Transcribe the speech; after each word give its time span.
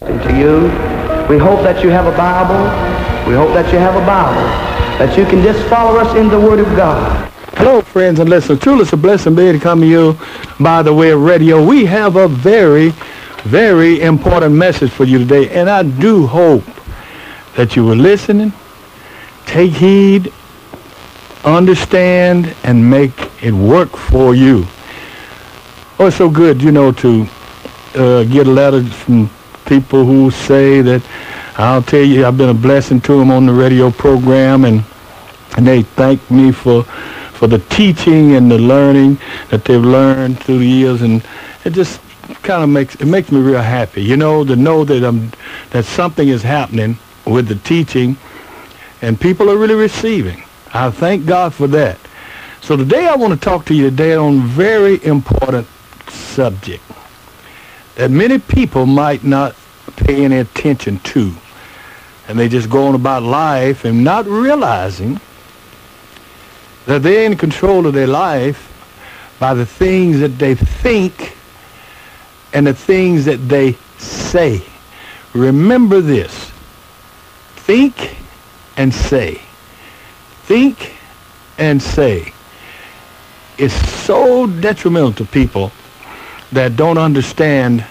to 0.00 0.36
you. 0.36 0.62
We 1.28 1.38
hope 1.38 1.62
that 1.62 1.82
you 1.82 1.88
have 1.90 2.06
a 2.06 2.16
Bible. 2.16 2.54
We 3.28 3.34
hope 3.34 3.54
that 3.54 3.72
you 3.72 3.78
have 3.78 3.94
a 3.96 4.04
Bible, 4.06 4.42
that 4.98 5.16
you 5.16 5.24
can 5.24 5.42
just 5.42 5.66
follow 5.68 5.98
us 5.98 6.14
in 6.16 6.28
the 6.28 6.38
Word 6.38 6.60
of 6.60 6.66
God. 6.76 7.32
Hello, 7.56 7.80
friends 7.80 8.20
and 8.20 8.28
listeners. 8.28 8.60
Truly, 8.60 8.82
it's 8.82 8.92
a 8.92 8.96
blessing 8.96 9.34
being 9.34 9.54
to 9.54 9.58
come 9.58 9.80
to 9.80 9.86
you 9.86 10.18
by 10.60 10.82
the 10.82 10.92
way 10.92 11.10
of 11.10 11.22
radio. 11.22 11.64
We 11.64 11.86
have 11.86 12.16
a 12.16 12.28
very, 12.28 12.90
very 13.44 14.02
important 14.02 14.54
message 14.54 14.90
for 14.90 15.04
you 15.04 15.18
today, 15.18 15.48
and 15.48 15.70
I 15.70 15.82
do 15.82 16.26
hope 16.26 16.64
that 17.56 17.74
you 17.74 17.84
were 17.86 17.96
listening, 17.96 18.52
take 19.46 19.72
heed, 19.72 20.30
understand, 21.42 22.54
and 22.64 22.90
make 22.90 23.30
it 23.42 23.54
work 23.54 23.96
for 23.96 24.34
you. 24.34 24.66
Oh, 25.98 26.08
it's 26.08 26.16
so 26.16 26.28
good, 26.28 26.62
you 26.62 26.70
know, 26.70 26.92
to 26.92 27.26
uh, 27.94 28.24
get 28.24 28.46
letter 28.46 28.84
from 28.84 29.30
people 29.66 30.04
who 30.04 30.30
say 30.30 30.80
that 30.82 31.02
I'll 31.56 31.82
tell 31.82 32.02
you 32.02 32.26
I've 32.26 32.38
been 32.38 32.48
a 32.48 32.54
blessing 32.54 33.00
to 33.02 33.18
them 33.18 33.30
on 33.30 33.46
the 33.46 33.52
radio 33.52 33.90
program 33.90 34.64
and 34.64 34.84
and 35.56 35.66
they 35.66 35.82
thank 35.82 36.30
me 36.30 36.52
for 36.52 36.84
for 36.84 37.46
the 37.46 37.58
teaching 37.58 38.34
and 38.34 38.50
the 38.50 38.58
learning 38.58 39.18
that 39.50 39.64
they've 39.64 39.80
learned 39.80 40.40
through 40.40 40.58
the 40.58 40.66
years 40.66 41.02
and 41.02 41.22
it 41.64 41.70
just 41.70 42.00
kind 42.42 42.62
of 42.62 42.68
makes 42.68 42.94
it 42.96 43.06
makes 43.06 43.30
me 43.30 43.40
real 43.40 43.60
happy 43.60 44.02
you 44.02 44.16
know 44.16 44.44
to 44.44 44.56
know 44.56 44.84
that 44.84 45.04
I'm 45.04 45.30
that 45.70 45.84
something 45.84 46.28
is 46.28 46.42
happening 46.42 46.98
with 47.26 47.48
the 47.48 47.56
teaching 47.56 48.16
and 49.02 49.20
people 49.20 49.50
are 49.50 49.56
really 49.56 49.74
receiving. 49.74 50.42
I 50.72 50.90
thank 50.90 51.26
God 51.26 51.54
for 51.54 51.66
that. 51.68 51.98
So 52.60 52.76
today 52.76 53.06
I 53.06 53.14
want 53.14 53.34
to 53.34 53.38
talk 53.38 53.64
to 53.66 53.74
you 53.74 53.90
today 53.90 54.14
on 54.14 54.42
very 54.46 55.04
important 55.04 55.66
subject 56.08 56.82
that 57.96 58.10
many 58.10 58.38
people 58.38 58.86
might 58.86 59.24
not 59.24 59.56
pay 59.96 60.24
any 60.24 60.38
attention 60.38 61.00
to. 61.00 61.32
And 62.28 62.38
they 62.38 62.48
just 62.48 62.70
go 62.70 62.86
on 62.86 62.94
about 62.94 63.22
life 63.22 63.84
and 63.84 64.04
not 64.04 64.26
realizing 64.26 65.20
that 66.84 67.02
they're 67.02 67.24
in 67.24 67.36
control 67.36 67.86
of 67.86 67.94
their 67.94 68.06
life 68.06 68.72
by 69.38 69.54
the 69.54 69.66
things 69.66 70.20
that 70.20 70.38
they 70.38 70.54
think 70.54 71.36
and 72.52 72.66
the 72.66 72.74
things 72.74 73.24
that 73.24 73.48
they 73.48 73.76
say. 73.98 74.62
Remember 75.32 76.00
this. 76.00 76.50
Think 77.56 78.16
and 78.76 78.92
say. 78.92 79.40
Think 80.44 80.94
and 81.58 81.82
say. 81.82 82.32
It's 83.58 83.74
so 83.74 84.46
detrimental 84.46 85.12
to 85.14 85.24
people 85.24 85.72
that 86.52 86.76
don't 86.76 86.98
understand 86.98 87.82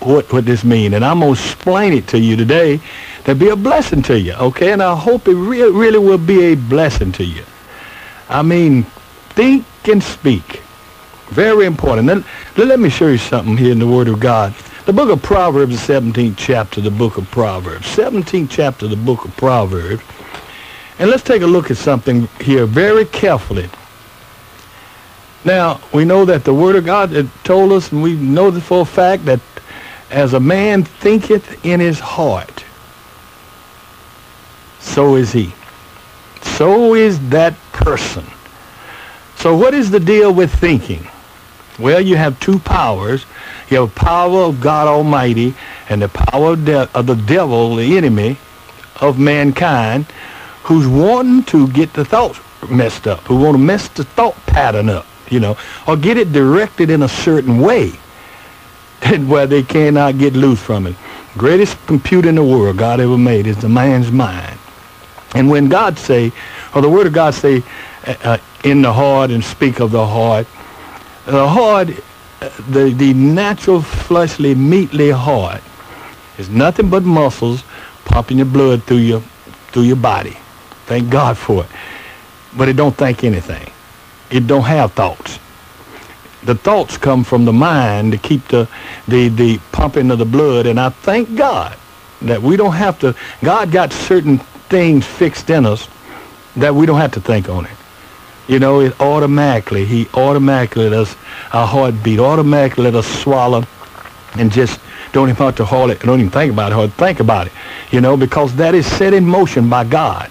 what, 0.00 0.32
what 0.32 0.44
this 0.44 0.64
means. 0.64 0.94
And 0.94 1.04
I'm 1.04 1.20
going 1.20 1.34
to 1.34 1.40
explain 1.40 1.92
it 1.92 2.06
to 2.08 2.18
you 2.18 2.36
today 2.36 2.80
to 3.24 3.34
be 3.34 3.48
a 3.48 3.56
blessing 3.56 4.02
to 4.02 4.18
you, 4.18 4.32
okay? 4.34 4.72
And 4.72 4.82
I 4.82 4.96
hope 4.96 5.28
it 5.28 5.34
re- 5.34 5.70
really 5.70 5.98
will 5.98 6.18
be 6.18 6.44
a 6.44 6.54
blessing 6.54 7.12
to 7.12 7.24
you. 7.24 7.44
I 8.28 8.42
mean, 8.42 8.84
think 9.30 9.64
and 9.88 10.02
speak. 10.02 10.62
Very 11.28 11.66
important. 11.66 12.08
Let, 12.08 12.24
let 12.56 12.80
me 12.80 12.88
show 12.88 13.08
you 13.08 13.18
something 13.18 13.56
here 13.56 13.72
in 13.72 13.78
the 13.78 13.86
Word 13.86 14.08
of 14.08 14.20
God. 14.20 14.54
The 14.86 14.92
book 14.92 15.10
of 15.10 15.22
Proverbs, 15.22 15.86
the 15.86 15.92
17th 15.92 16.34
chapter, 16.36 16.80
the 16.80 16.90
book 16.90 17.18
of 17.18 17.30
Proverbs. 17.30 17.86
17th 17.94 18.48
chapter, 18.50 18.88
the 18.88 18.96
book 18.96 19.24
of 19.24 19.36
Proverbs. 19.36 20.02
And 20.98 21.10
let's 21.10 21.22
take 21.22 21.42
a 21.42 21.46
look 21.46 21.70
at 21.70 21.76
something 21.76 22.26
here 22.40 22.66
very 22.66 23.04
carefully. 23.04 23.68
Now, 25.44 25.80
we 25.92 26.04
know 26.04 26.24
that 26.24 26.44
the 26.44 26.54
Word 26.54 26.76
of 26.76 26.84
God 26.84 27.30
told 27.44 27.72
us, 27.72 27.92
and 27.92 28.02
we 28.02 28.14
know 28.14 28.50
this 28.50 28.64
for 28.64 28.82
a 28.82 28.84
fact, 28.84 29.24
that 29.26 29.40
as 30.10 30.34
a 30.34 30.40
man 30.40 30.84
thinketh 30.84 31.64
in 31.64 31.80
his 31.80 32.00
heart, 32.00 32.64
so 34.80 35.16
is 35.16 35.32
he. 35.32 35.52
So 36.42 36.94
is 36.94 37.28
that 37.30 37.54
person. 37.72 38.24
So 39.36 39.56
what 39.56 39.74
is 39.74 39.90
the 39.90 40.00
deal 40.00 40.32
with 40.32 40.52
thinking? 40.52 41.06
Well, 41.78 42.00
you 42.00 42.16
have 42.16 42.40
two 42.40 42.58
powers. 42.58 43.24
You 43.70 43.82
have 43.82 43.94
the 43.94 44.00
power 44.00 44.40
of 44.40 44.60
God 44.60 44.88
Almighty 44.88 45.54
and 45.88 46.02
the 46.02 46.08
power 46.08 46.54
of, 46.54 46.68
of 46.68 47.06
the 47.06 47.14
devil, 47.14 47.76
the 47.76 47.96
enemy 47.96 48.36
of 49.00 49.18
mankind, 49.18 50.06
who's 50.64 50.88
wanting 50.88 51.44
to 51.44 51.68
get 51.68 51.92
the 51.92 52.04
thoughts 52.04 52.40
messed 52.68 53.06
up, 53.06 53.20
who 53.20 53.36
want 53.36 53.54
to 53.54 53.58
mess 53.58 53.88
the 53.88 54.04
thought 54.04 54.34
pattern 54.46 54.88
up, 54.88 55.06
you 55.30 55.40
know, 55.40 55.56
or 55.86 55.96
get 55.96 56.16
it 56.16 56.32
directed 56.32 56.90
in 56.90 57.02
a 57.02 57.08
certain 57.08 57.58
way 57.58 57.90
where 59.26 59.46
they 59.46 59.62
cannot 59.62 60.18
get 60.18 60.34
loose 60.34 60.60
from 60.60 60.86
it. 60.86 60.96
Greatest 61.36 61.76
computer 61.86 62.28
in 62.28 62.34
the 62.34 62.42
world 62.42 62.78
God 62.78 63.00
ever 63.00 63.18
made 63.18 63.46
is 63.46 63.56
the 63.58 63.68
man's 63.68 64.10
mind. 64.10 64.58
And 65.34 65.50
when 65.50 65.68
God 65.68 65.98
say, 65.98 66.32
or 66.74 66.82
the 66.82 66.88
word 66.88 67.06
of 67.06 67.12
God 67.12 67.34
say, 67.34 67.62
uh, 68.06 68.14
uh, 68.24 68.38
in 68.64 68.82
the 68.82 68.92
heart 68.92 69.30
and 69.30 69.44
speak 69.44 69.80
of 69.80 69.90
the 69.90 70.04
heart, 70.04 70.46
the 71.26 71.46
heart, 71.46 71.90
uh, 72.40 72.48
the, 72.70 72.90
the 72.90 73.14
natural 73.14 73.82
fleshly, 73.82 74.54
meatly 74.54 75.10
heart 75.10 75.62
is 76.38 76.48
nothing 76.48 76.88
but 76.88 77.02
muscles 77.02 77.62
pumping 78.04 78.38
your 78.38 78.46
blood 78.46 78.82
through 78.84 78.98
your, 78.98 79.20
through 79.70 79.82
your 79.82 79.96
body. 79.96 80.36
Thank 80.86 81.10
God 81.10 81.36
for 81.36 81.64
it. 81.64 81.70
But 82.56 82.68
it 82.68 82.76
don't 82.76 82.96
think 82.96 83.22
anything. 83.24 83.70
It 84.30 84.46
don't 84.46 84.64
have 84.64 84.92
thoughts 84.92 85.38
the 86.42 86.54
thoughts 86.54 86.96
come 86.96 87.24
from 87.24 87.44
the 87.44 87.52
mind 87.52 88.12
to 88.12 88.18
keep 88.18 88.46
the, 88.48 88.68
the, 89.06 89.28
the 89.28 89.58
pumping 89.72 90.10
of 90.10 90.18
the 90.18 90.24
blood. 90.24 90.66
And 90.66 90.78
I 90.78 90.90
thank 90.90 91.36
God 91.36 91.76
that 92.22 92.40
we 92.40 92.56
don't 92.56 92.74
have 92.74 92.98
to, 93.00 93.14
God 93.42 93.70
got 93.70 93.92
certain 93.92 94.38
things 94.68 95.04
fixed 95.04 95.50
in 95.50 95.66
us 95.66 95.88
that 96.56 96.74
we 96.74 96.86
don't 96.86 97.00
have 97.00 97.12
to 97.12 97.20
think 97.20 97.48
on 97.48 97.66
it. 97.66 97.72
You 98.46 98.58
know, 98.58 98.80
it 98.80 98.98
automatically, 99.00 99.84
he 99.84 100.08
automatically 100.14 100.88
let 100.88 101.00
us, 101.00 101.16
our 101.52 101.66
heart 101.66 102.02
beat, 102.02 102.18
automatically 102.18 102.84
let 102.84 102.94
us 102.94 103.06
swallow 103.06 103.64
and 104.36 104.50
just 104.50 104.80
don't 105.12 105.28
even 105.28 105.36
have 105.36 105.56
to 105.56 105.90
it, 105.90 106.00
don't 106.00 106.20
even 106.20 106.30
think 106.30 106.52
about 106.52 106.72
it, 106.72 106.92
think 106.92 107.20
about 107.20 107.46
it, 107.46 107.52
you 107.90 108.00
know, 108.00 108.16
because 108.16 108.54
that 108.56 108.74
is 108.74 108.86
set 108.86 109.14
in 109.14 109.26
motion 109.26 109.68
by 109.68 109.84
God. 109.84 110.30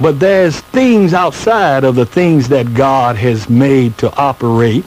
But 0.00 0.20
there's 0.20 0.60
things 0.60 1.12
outside 1.14 1.84
of 1.84 1.94
the 1.94 2.06
things 2.06 2.48
that 2.48 2.74
God 2.74 3.16
has 3.16 3.48
made 3.48 3.98
to 3.98 4.14
operate 4.16 4.84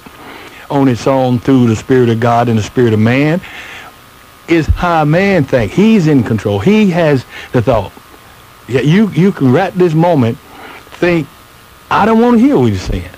on 0.69 0.87
its 0.87 1.05
own 1.05 1.39
through 1.39 1.67
the 1.67 1.75
Spirit 1.75 2.09
of 2.09 2.19
God 2.19 2.47
and 2.47 2.57
the 2.57 2.63
Spirit 2.63 2.93
of 2.93 2.99
man 2.99 3.41
is 4.47 4.67
how 4.67 5.05
man 5.05 5.43
thinks. 5.43 5.75
He's 5.75 6.07
in 6.07 6.23
control. 6.23 6.59
He 6.59 6.89
has 6.91 7.25
the 7.51 7.61
thought. 7.61 7.91
Yeah, 8.67 8.81
you, 8.81 9.09
you 9.09 9.31
can 9.31 9.51
right 9.51 9.73
this 9.73 9.93
moment 9.93 10.37
think, 10.91 11.27
I 11.89 12.05
don't 12.05 12.21
want 12.21 12.37
to 12.37 12.43
hear 12.43 12.57
what 12.57 12.67
you're 12.67 12.77
saying. 12.77 13.09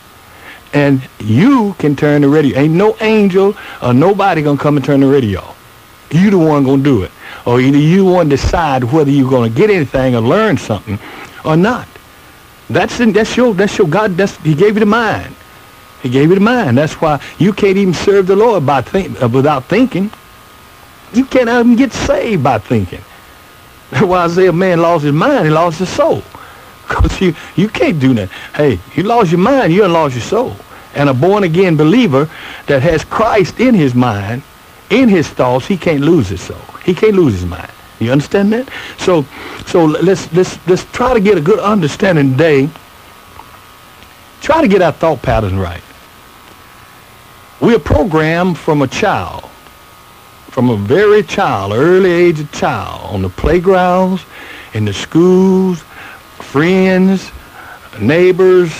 And 0.74 1.08
you 1.20 1.76
can 1.78 1.96
turn 1.96 2.24
the 2.24 2.30
radio. 2.30 2.58
Ain't 2.58 2.74
no 2.74 2.96
angel 3.02 3.56
or 3.82 3.94
nobody 3.94 4.42
going 4.42 4.58
to 4.58 4.64
come 4.64 4.78
and 4.78 4.86
turn 4.86 5.02
the 5.02 5.08
radio. 5.08 5.54
You 6.14 6.30
the 6.30 6.38
one 6.38 6.64
to 6.66 6.78
do 6.78 7.02
it. 7.02 7.12
Or 7.46 7.60
either 7.60 7.78
you 7.78 8.06
want 8.06 8.30
to 8.30 8.38
decide 8.38 8.84
whether 8.84 9.10
you're 9.10 9.50
to 9.50 9.54
get 9.54 9.70
anything 9.70 10.16
or 10.16 10.22
learn 10.22 10.58
something 10.58 11.00
or 11.44 11.58
not. 11.58 11.88
That's, 12.70 12.98
that's 12.98 13.36
your, 13.36 13.54
that's 13.54 13.78
your 13.78 13.88
God. 13.88 14.12
That's, 14.12 14.38
he 14.38 14.54
gave 14.54 14.76
you 14.76 14.82
the 14.82 14.86
mind. 14.86 15.36
He 16.04 16.10
gave 16.10 16.30
you 16.30 16.36
the 16.36 16.42
mind. 16.42 16.78
That's 16.78 16.94
why 17.02 17.20
you 17.40 17.52
can't 17.52 17.78
even 17.78 17.94
serve 17.94 18.28
the 18.28 18.36
Lord 18.36 18.66
by 18.66 18.82
think, 18.82 19.22
uh, 19.22 19.28
without 19.28 19.66
thinking. 19.66 20.12
You 21.14 21.26
can't 21.26 21.50
even 21.50 21.76
get 21.76 21.94
saved 21.94 22.44
by 22.44 22.60
thinking. 22.60 23.02
That's 23.90 24.06
why 24.06 24.26
Isaiah 24.26 24.54
man 24.54 24.82
lost 24.82 25.04
his 25.04 25.14
mind. 25.14 25.46
He 25.46 25.52
lost 25.52 25.80
his 25.80 25.90
soul. 25.90 26.22
Because 26.86 27.22
you, 27.22 27.34
you 27.56 27.70
can't 27.70 28.00
do 28.00 28.14
that. 28.14 28.30
Hey, 28.54 28.78
you 28.94 29.04
lost 29.04 29.32
your 29.32 29.40
mind, 29.40 29.74
you 29.74 29.88
lost 29.88 30.16
your 30.16 30.22
soul. 30.22 30.56
And 30.96 31.10
a 31.10 31.14
born-again 31.14 31.78
believer 31.78 32.30
that 32.68 32.84
has 32.84 33.04
Christ 33.06 33.60
in 33.60 33.74
his 33.74 33.96
mind, 33.96 34.44
in 34.90 35.10
his 35.10 35.30
thoughts, 35.30 35.66
he 35.66 35.78
can't 35.78 36.02
lose 36.02 36.30
his 36.30 36.42
soul. 36.42 36.58
He 36.86 36.94
can't 36.94 37.16
lose 37.16 37.34
his 37.34 37.46
mind. 37.46 37.72
You 38.00 38.12
understand 38.12 38.52
that? 38.54 38.70
So, 38.98 39.26
so 39.66 39.86
let's, 39.86 40.32
let's, 40.34 40.68
let's 40.68 40.86
try 40.92 41.14
to 41.14 41.20
get 41.20 41.38
a 41.38 41.42
good 41.42 41.60
understanding 41.60 42.32
today. 42.32 42.70
Try 44.42 44.62
to 44.62 44.68
get 44.68 44.82
our 44.82 44.92
thought 44.92 45.22
patterns 45.22 45.54
right. 45.54 45.82
We 47.62 47.74
are 47.76 47.80
programmed 47.80 48.58
from 48.58 48.82
a 48.82 48.88
child, 48.88 49.50
from 50.50 50.70
a 50.70 50.76
very 50.76 51.24
child, 51.24 51.72
early 51.72 52.12
age 52.12 52.42
of 52.42 52.52
child, 52.52 53.14
on 53.14 53.22
the 53.22 53.30
playgrounds, 53.30 54.26
in 54.74 54.84
the 54.84 54.94
schools, 54.94 55.82
friends, 56.40 57.32
neighbors, 58.02 58.74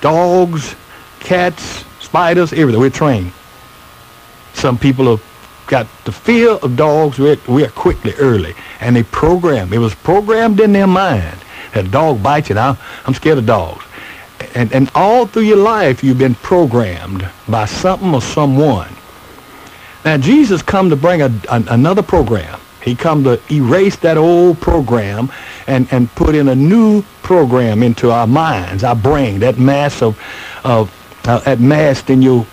dogs, 0.00 0.76
cats, 1.18 1.84
spiders, 1.98 2.52
everything. 2.52 2.80
We're 2.80 2.90
trained. 2.90 3.32
Some 4.54 4.78
people 4.78 5.06
have 5.06 5.22
got 5.66 5.86
the 6.04 6.12
fear 6.12 6.50
of 6.50 6.76
dogs 6.76 7.18
we 7.18 7.64
are 7.64 7.70
quickly, 7.70 8.14
early, 8.14 8.54
and 8.80 8.96
they 8.96 9.02
program. 9.02 9.72
It 9.72 9.78
was 9.78 9.94
programmed 9.94 10.60
in 10.60 10.72
their 10.72 10.86
mind 10.86 11.38
that 11.72 11.86
a 11.86 11.88
dog 11.88 12.22
bites 12.22 12.48
you. 12.48 12.54
Now, 12.54 12.78
I'm 13.06 13.14
scared 13.14 13.38
of 13.38 13.46
dogs 13.46 13.84
and, 14.54 14.72
and 14.72 14.90
all 14.94 15.26
through 15.26 15.42
your 15.42 15.56
life 15.56 16.02
you've 16.02 16.18
been 16.18 16.34
programmed 16.36 17.28
by 17.48 17.66
something 17.66 18.14
or 18.14 18.22
someone. 18.22 18.92
Now 20.04 20.18
Jesus 20.18 20.62
come 20.62 20.90
to 20.90 20.96
bring 20.96 21.22
a, 21.22 21.26
a, 21.48 21.64
another 21.68 22.02
program. 22.02 22.60
He 22.82 22.94
come 22.94 23.24
to 23.24 23.40
erase 23.50 23.96
that 23.96 24.18
old 24.18 24.60
program 24.60 25.30
and, 25.66 25.88
and 25.90 26.10
put 26.14 26.34
in 26.34 26.48
a 26.48 26.54
new 26.54 27.02
program 27.22 27.82
into 27.82 28.10
our 28.10 28.26
minds, 28.26 28.84
our 28.84 28.94
brain, 28.94 29.40
that 29.40 29.58
mass 29.58 30.02
of, 30.02 30.20
of 30.64 30.92
uh, 31.24 31.38
that 31.40 31.60
mass 31.60 32.08
in 32.10 32.20
your, 32.20 32.46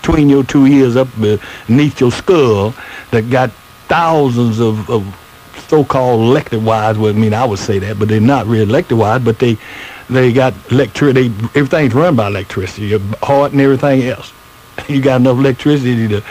between 0.00 0.28
your 0.28 0.44
two 0.44 0.66
ears 0.66 0.96
up 0.96 1.08
beneath 1.20 2.00
your 2.00 2.10
skull 2.10 2.74
that 3.10 3.28
got 3.30 3.50
thousands 3.88 4.60
of, 4.60 4.88
of 4.88 5.04
so-called 5.68 6.20
elected 6.20 6.64
wise. 6.64 6.98
Well, 6.98 7.14
I 7.14 7.18
mean, 7.18 7.34
I 7.34 7.44
would 7.44 7.58
say 7.58 7.78
that, 7.80 7.98
but 7.98 8.08
they're 8.08 8.20
not 8.20 8.46
really 8.46 8.62
elected 8.62 8.98
wise, 8.98 9.22
but 9.22 9.38
they, 9.38 9.58
they 10.08 10.32
got 10.32 10.54
electricity. 10.70 11.26
Everything's 11.54 11.94
run 11.94 12.16
by 12.16 12.28
electricity, 12.28 12.86
your 12.86 13.00
heart 13.22 13.52
and 13.52 13.60
everything 13.60 14.02
else. 14.02 14.32
You 14.88 15.02
got 15.02 15.20
enough 15.20 15.36
electricity 15.36 16.08
to, 16.08 16.22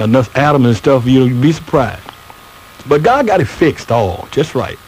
enough 0.00 0.34
atoms 0.36 0.66
and 0.66 0.76
stuff, 0.76 1.06
you'll 1.06 1.28
be 1.28 1.52
surprised. 1.52 2.02
But 2.88 3.02
God 3.02 3.26
got 3.26 3.40
it 3.40 3.44
fixed 3.44 3.92
all 3.92 4.26
just 4.30 4.54
right. 4.54 4.78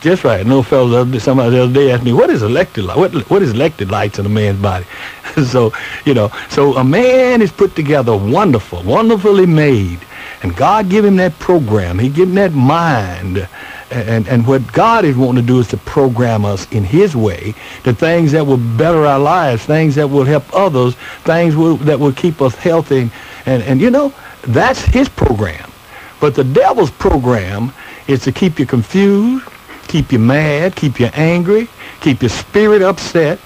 Just 0.00 0.22
right. 0.22 0.46
No 0.46 0.62
fellow, 0.62 1.04
somebody 1.18 1.50
the 1.56 1.64
other 1.64 1.72
day 1.72 1.90
asked 1.90 2.04
me, 2.04 2.12
what 2.12 2.30
is 2.30 2.42
elected 2.42 2.84
light? 2.84 2.96
What, 2.96 3.12
what 3.30 3.42
is 3.42 3.50
elected 3.50 3.90
lights 3.90 4.18
in 4.18 4.26
a 4.26 4.28
man's 4.28 4.60
body? 4.60 4.86
so, 5.46 5.72
you 6.04 6.14
know, 6.14 6.30
so 6.48 6.76
a 6.76 6.84
man 6.84 7.42
is 7.42 7.50
put 7.50 7.74
together 7.74 8.16
wonderful, 8.16 8.82
wonderfully 8.84 9.46
made. 9.46 9.98
And 10.42 10.54
God 10.54 10.88
give 10.88 11.04
him 11.04 11.16
that 11.16 11.36
program. 11.40 11.98
He 11.98 12.08
give 12.08 12.28
him 12.28 12.36
that 12.36 12.52
mind. 12.52 13.48
And, 13.90 14.28
and 14.28 14.46
what 14.46 14.72
God 14.72 15.04
is 15.04 15.16
wanting 15.16 15.42
to 15.42 15.46
do 15.46 15.58
is 15.58 15.68
to 15.68 15.78
program 15.78 16.44
us 16.44 16.70
in 16.70 16.84
his 16.84 17.16
way, 17.16 17.54
the 17.84 17.94
things 17.94 18.32
that 18.32 18.46
will 18.46 18.58
better 18.58 19.04
our 19.04 19.18
lives, 19.18 19.64
things 19.64 19.94
that 19.96 20.08
will 20.08 20.24
help 20.24 20.44
others, 20.54 20.94
things 21.24 21.56
will, 21.56 21.76
that 21.78 21.98
will 21.98 22.12
keep 22.12 22.40
us 22.40 22.54
healthy. 22.54 23.10
And, 23.46 23.62
and, 23.64 23.80
you 23.80 23.90
know, 23.90 24.14
that's 24.42 24.80
his 24.80 25.08
program. 25.08 25.72
But 26.20 26.34
the 26.34 26.44
devil's 26.44 26.90
program 26.90 27.72
is 28.06 28.22
to 28.24 28.32
keep 28.32 28.58
you 28.58 28.66
confused, 28.66 29.46
keep 29.88 30.12
you 30.12 30.18
mad, 30.18 30.76
keep 30.76 31.00
you 31.00 31.06
angry, 31.14 31.68
keep 32.00 32.22
your 32.22 32.28
spirit 32.28 32.82
upset, 32.82 33.38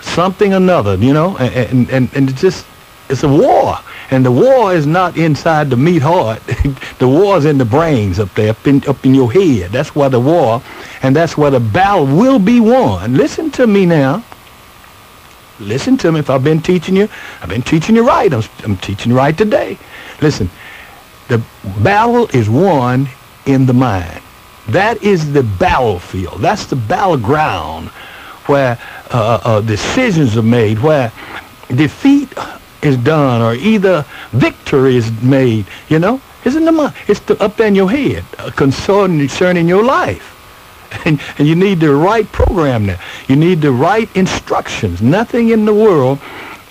something 0.00 0.52
another, 0.52 0.96
you 0.96 1.12
know, 1.12 1.36
and, 1.38 1.88
and, 1.90 2.10
and 2.14 2.30
it's 2.30 2.40
just, 2.40 2.66
it's 3.08 3.22
a 3.22 3.28
war. 3.28 3.78
And 4.10 4.24
the 4.24 4.32
war 4.32 4.74
is 4.74 4.86
not 4.86 5.16
inside 5.16 5.70
the 5.70 5.76
meat 5.76 6.02
heart. 6.02 6.42
the 6.98 7.08
war 7.08 7.36
is 7.36 7.44
in 7.44 7.58
the 7.58 7.64
brains 7.64 8.18
up 8.18 8.34
there, 8.34 8.50
up 8.50 8.66
in, 8.66 8.86
up 8.88 9.04
in 9.04 9.14
your 9.14 9.30
head. 9.30 9.70
That's 9.70 9.94
where 9.94 10.08
the 10.08 10.20
war, 10.20 10.62
and 11.02 11.14
that's 11.14 11.36
where 11.36 11.50
the 11.50 11.60
battle 11.60 12.06
will 12.06 12.38
be 12.38 12.60
won. 12.60 13.14
Listen 13.14 13.50
to 13.52 13.66
me 13.66 13.86
now. 13.86 14.24
Listen 15.60 15.98
to 15.98 16.12
me. 16.12 16.20
If 16.20 16.30
I've 16.30 16.44
been 16.44 16.62
teaching 16.62 16.96
you, 16.96 17.08
I've 17.42 17.48
been 17.48 17.62
teaching 17.62 17.96
you 17.96 18.06
right. 18.06 18.32
I'm, 18.32 18.42
I'm 18.64 18.76
teaching 18.78 19.12
you 19.12 19.18
right 19.18 19.36
today. 19.36 19.76
Listen, 20.22 20.50
the 21.28 21.42
battle 21.82 22.28
is 22.32 22.48
won 22.48 23.08
in 23.44 23.66
the 23.66 23.74
mind. 23.74 24.22
That 24.68 25.02
is 25.02 25.32
the 25.32 25.42
battlefield. 25.42 26.40
That's 26.40 26.66
the 26.66 26.76
battleground 26.76 27.88
where 28.46 28.78
uh, 29.10 29.40
uh, 29.42 29.60
decisions 29.62 30.36
are 30.36 30.42
made, 30.42 30.78
where 30.78 31.10
defeat 31.68 32.32
is 32.82 32.96
done, 32.98 33.40
or 33.40 33.54
either 33.54 34.04
victory 34.32 34.96
is 34.96 35.10
made. 35.22 35.66
You 35.88 35.98
know, 35.98 36.20
it's 36.44 36.56
in 36.56 36.64
the 36.64 36.72
mind. 36.72 36.94
It's 37.06 37.20
the, 37.20 37.42
up 37.42 37.60
in 37.60 37.74
your 37.74 37.90
head, 37.90 38.24
uh, 38.38 38.50
concerning, 38.50 39.18
concerning 39.20 39.68
your 39.68 39.84
life. 39.84 40.34
And, 41.04 41.20
and 41.36 41.46
you 41.46 41.54
need 41.54 41.80
the 41.80 41.94
right 41.94 42.26
program 42.32 42.86
there. 42.86 42.98
You 43.28 43.36
need 43.36 43.60
the 43.60 43.70
right 43.70 44.08
instructions. 44.16 45.02
Nothing 45.02 45.50
in 45.50 45.66
the 45.66 45.74
world 45.74 46.18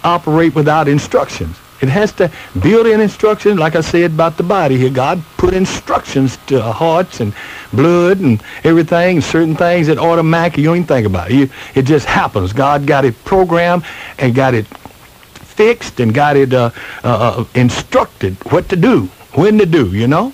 operate 0.04 0.56
without 0.56 0.88
instructions. 0.88 1.56
It 1.82 1.90
has 1.90 2.12
to 2.14 2.32
build 2.60 2.88
in 2.88 3.02
instructions, 3.02 3.60
like 3.60 3.76
I 3.76 3.82
said 3.82 4.12
about 4.12 4.38
the 4.38 4.44
body 4.44 4.78
here. 4.78 4.90
God 4.90 5.22
put 5.38 5.54
instructions 5.54 6.38
to 6.48 6.62
hearts 6.62 7.20
and 7.20 7.34
blood 7.72 8.20
and 8.20 8.42
everything, 8.64 9.22
certain 9.22 9.56
things 9.56 9.88
that 9.88 9.98
automatically 9.98 10.64
you 10.64 10.70
don't 10.70 10.78
even 10.78 10.88
think 10.88 11.06
about. 11.06 11.30
It, 11.30 11.52
it 11.76 11.84
just 11.84 12.06
happens. 12.08 12.54
God 12.54 12.88
got 12.88 13.06
it 13.06 13.24
programmed 13.26 13.86
and 14.18 14.34
got 14.34 14.54
it 14.54 14.66
fixed 14.66 16.00
and 16.00 16.14
got 16.14 16.36
it 16.36 16.54
uh, 16.54 16.72
uh, 17.04 17.08
uh, 17.08 17.46
instructed 17.56 18.36
what 18.52 18.70
to 18.70 18.76
do, 18.76 19.06
when 19.34 19.58
to 19.58 19.66
do, 19.66 19.88
you 19.88 20.08
know? 20.08 20.34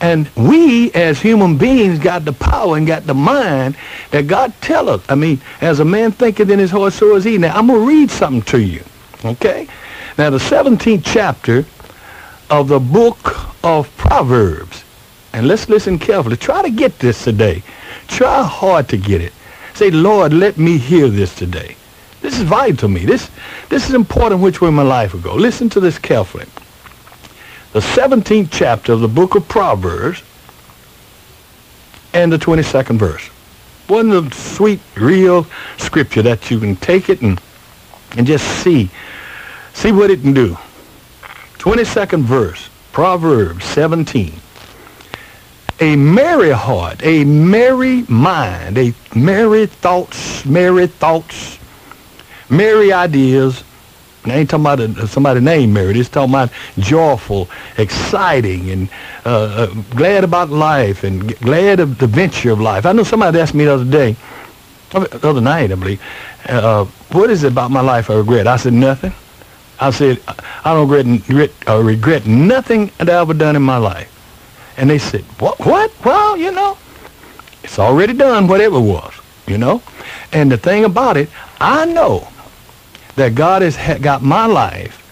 And 0.00 0.28
we, 0.36 0.92
as 0.92 1.20
human 1.20 1.56
beings, 1.56 1.98
got 1.98 2.26
the 2.26 2.32
power 2.34 2.76
and 2.76 2.86
got 2.86 3.06
the 3.06 3.14
mind 3.14 3.76
that 4.10 4.26
God 4.26 4.52
tell 4.60 4.90
us. 4.90 5.02
I 5.08 5.14
mean, 5.14 5.40
as 5.62 5.80
a 5.80 5.86
man 5.86 6.12
thinketh 6.12 6.50
in 6.50 6.58
his 6.58 6.70
heart, 6.70 6.92
so 6.92 7.16
is 7.16 7.24
he. 7.24 7.38
Now, 7.38 7.56
I'm 7.56 7.66
going 7.66 7.80
to 7.80 7.86
read 7.86 8.10
something 8.10 8.42
to 8.42 8.60
you, 8.60 8.84
okay? 9.24 9.68
Now, 10.18 10.30
the 10.30 10.38
17th 10.38 11.02
chapter 11.04 11.66
of 12.48 12.68
the 12.68 12.80
book 12.80 13.36
of 13.62 13.94
Proverbs. 13.98 14.82
And 15.34 15.46
let's 15.46 15.68
listen 15.68 15.98
carefully. 15.98 16.38
Try 16.38 16.62
to 16.62 16.70
get 16.70 16.98
this 16.98 17.22
today. 17.22 17.62
Try 18.08 18.42
hard 18.42 18.88
to 18.88 18.96
get 18.96 19.20
it. 19.20 19.34
Say, 19.74 19.90
Lord, 19.90 20.32
let 20.32 20.56
me 20.56 20.78
hear 20.78 21.08
this 21.08 21.34
today. 21.34 21.76
This 22.22 22.38
is 22.38 22.44
vital 22.44 22.76
to 22.78 22.88
me. 22.88 23.04
This, 23.04 23.30
this 23.68 23.90
is 23.90 23.94
important 23.94 24.40
which 24.40 24.62
way 24.62 24.70
my 24.70 24.82
life 24.82 25.12
will 25.12 25.20
go. 25.20 25.34
Listen 25.34 25.68
to 25.70 25.80
this 25.80 25.98
carefully. 25.98 26.46
The 27.74 27.80
17th 27.80 28.48
chapter 28.50 28.92
of 28.92 29.00
the 29.00 29.08
book 29.08 29.34
of 29.34 29.46
Proverbs 29.48 30.22
and 32.14 32.32
the 32.32 32.38
22nd 32.38 32.96
verse. 32.96 33.26
One 33.88 34.10
of 34.12 34.30
the 34.30 34.34
sweet, 34.34 34.80
real 34.96 35.46
scripture 35.76 36.22
that 36.22 36.50
you 36.50 36.58
can 36.58 36.76
take 36.76 37.10
it 37.10 37.20
and, 37.20 37.38
and 38.16 38.26
just 38.26 38.46
see 38.62 38.88
See 39.76 39.92
what 39.92 40.10
it 40.10 40.22
can 40.22 40.32
do. 40.32 40.56
22nd 41.58 42.22
verse, 42.22 42.70
Proverbs 42.92 43.62
17. 43.66 44.32
A 45.80 45.96
merry 45.96 46.50
heart, 46.50 47.04
a 47.04 47.24
merry 47.26 48.02
mind, 48.08 48.78
a 48.78 48.94
merry 49.14 49.66
thoughts, 49.66 50.46
merry 50.46 50.86
thoughts, 50.86 51.58
merry 52.48 52.90
ideas. 52.90 53.64
I 54.24 54.38
ain't 54.38 54.48
talking 54.48 54.64
about 54.64 55.08
somebody 55.10 55.40
named 55.40 55.74
Mary. 55.74 56.00
It's 56.00 56.08
talking 56.08 56.32
about 56.32 56.50
joyful, 56.78 57.50
exciting, 57.76 58.70
and 58.70 58.88
uh, 59.26 59.68
uh, 59.68 59.74
glad 59.90 60.24
about 60.24 60.48
life 60.48 61.04
and 61.04 61.36
glad 61.40 61.80
of 61.80 61.98
the 61.98 62.06
venture 62.06 62.50
of 62.50 62.62
life. 62.62 62.86
I 62.86 62.92
know 62.92 63.02
somebody 63.02 63.38
asked 63.38 63.54
me 63.54 63.66
the 63.66 63.74
other 63.74 63.84
day, 63.84 64.16
the 64.92 65.28
other 65.28 65.42
night, 65.42 65.70
I 65.70 65.74
believe, 65.74 66.02
uh, 66.48 66.86
what 67.12 67.28
is 67.28 67.44
it 67.44 67.52
about 67.52 67.70
my 67.70 67.82
life 67.82 68.08
I 68.08 68.14
regret? 68.14 68.46
I 68.46 68.56
said, 68.56 68.72
nothing. 68.72 69.12
I 69.78 69.90
said, 69.90 70.20
I 70.64 70.74
don't 70.74 70.88
regret, 70.88 71.50
uh, 71.68 71.82
regret 71.82 72.26
nothing 72.26 72.86
that 72.98 73.08
I've 73.08 73.28
ever 73.28 73.34
done 73.34 73.56
in 73.56 73.62
my 73.62 73.76
life. 73.76 74.12
And 74.76 74.88
they 74.88 74.98
said, 74.98 75.22
what? 75.38 75.58
What? 75.60 75.92
Well, 76.04 76.36
you 76.36 76.52
know, 76.52 76.78
it's 77.62 77.78
already 77.78 78.12
done, 78.12 78.46
whatever 78.46 78.76
it 78.76 78.80
was, 78.80 79.14
you 79.46 79.58
know. 79.58 79.82
And 80.32 80.50
the 80.50 80.56
thing 80.56 80.84
about 80.84 81.16
it, 81.16 81.28
I 81.60 81.84
know 81.86 82.28
that 83.16 83.34
God 83.34 83.62
has 83.62 83.76
got 84.00 84.22
my 84.22 84.46
life 84.46 85.02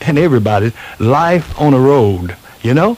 and 0.00 0.18
everybody's 0.18 0.74
life 0.98 1.58
on 1.60 1.72
the 1.72 1.78
road, 1.78 2.36
you 2.62 2.74
know. 2.74 2.96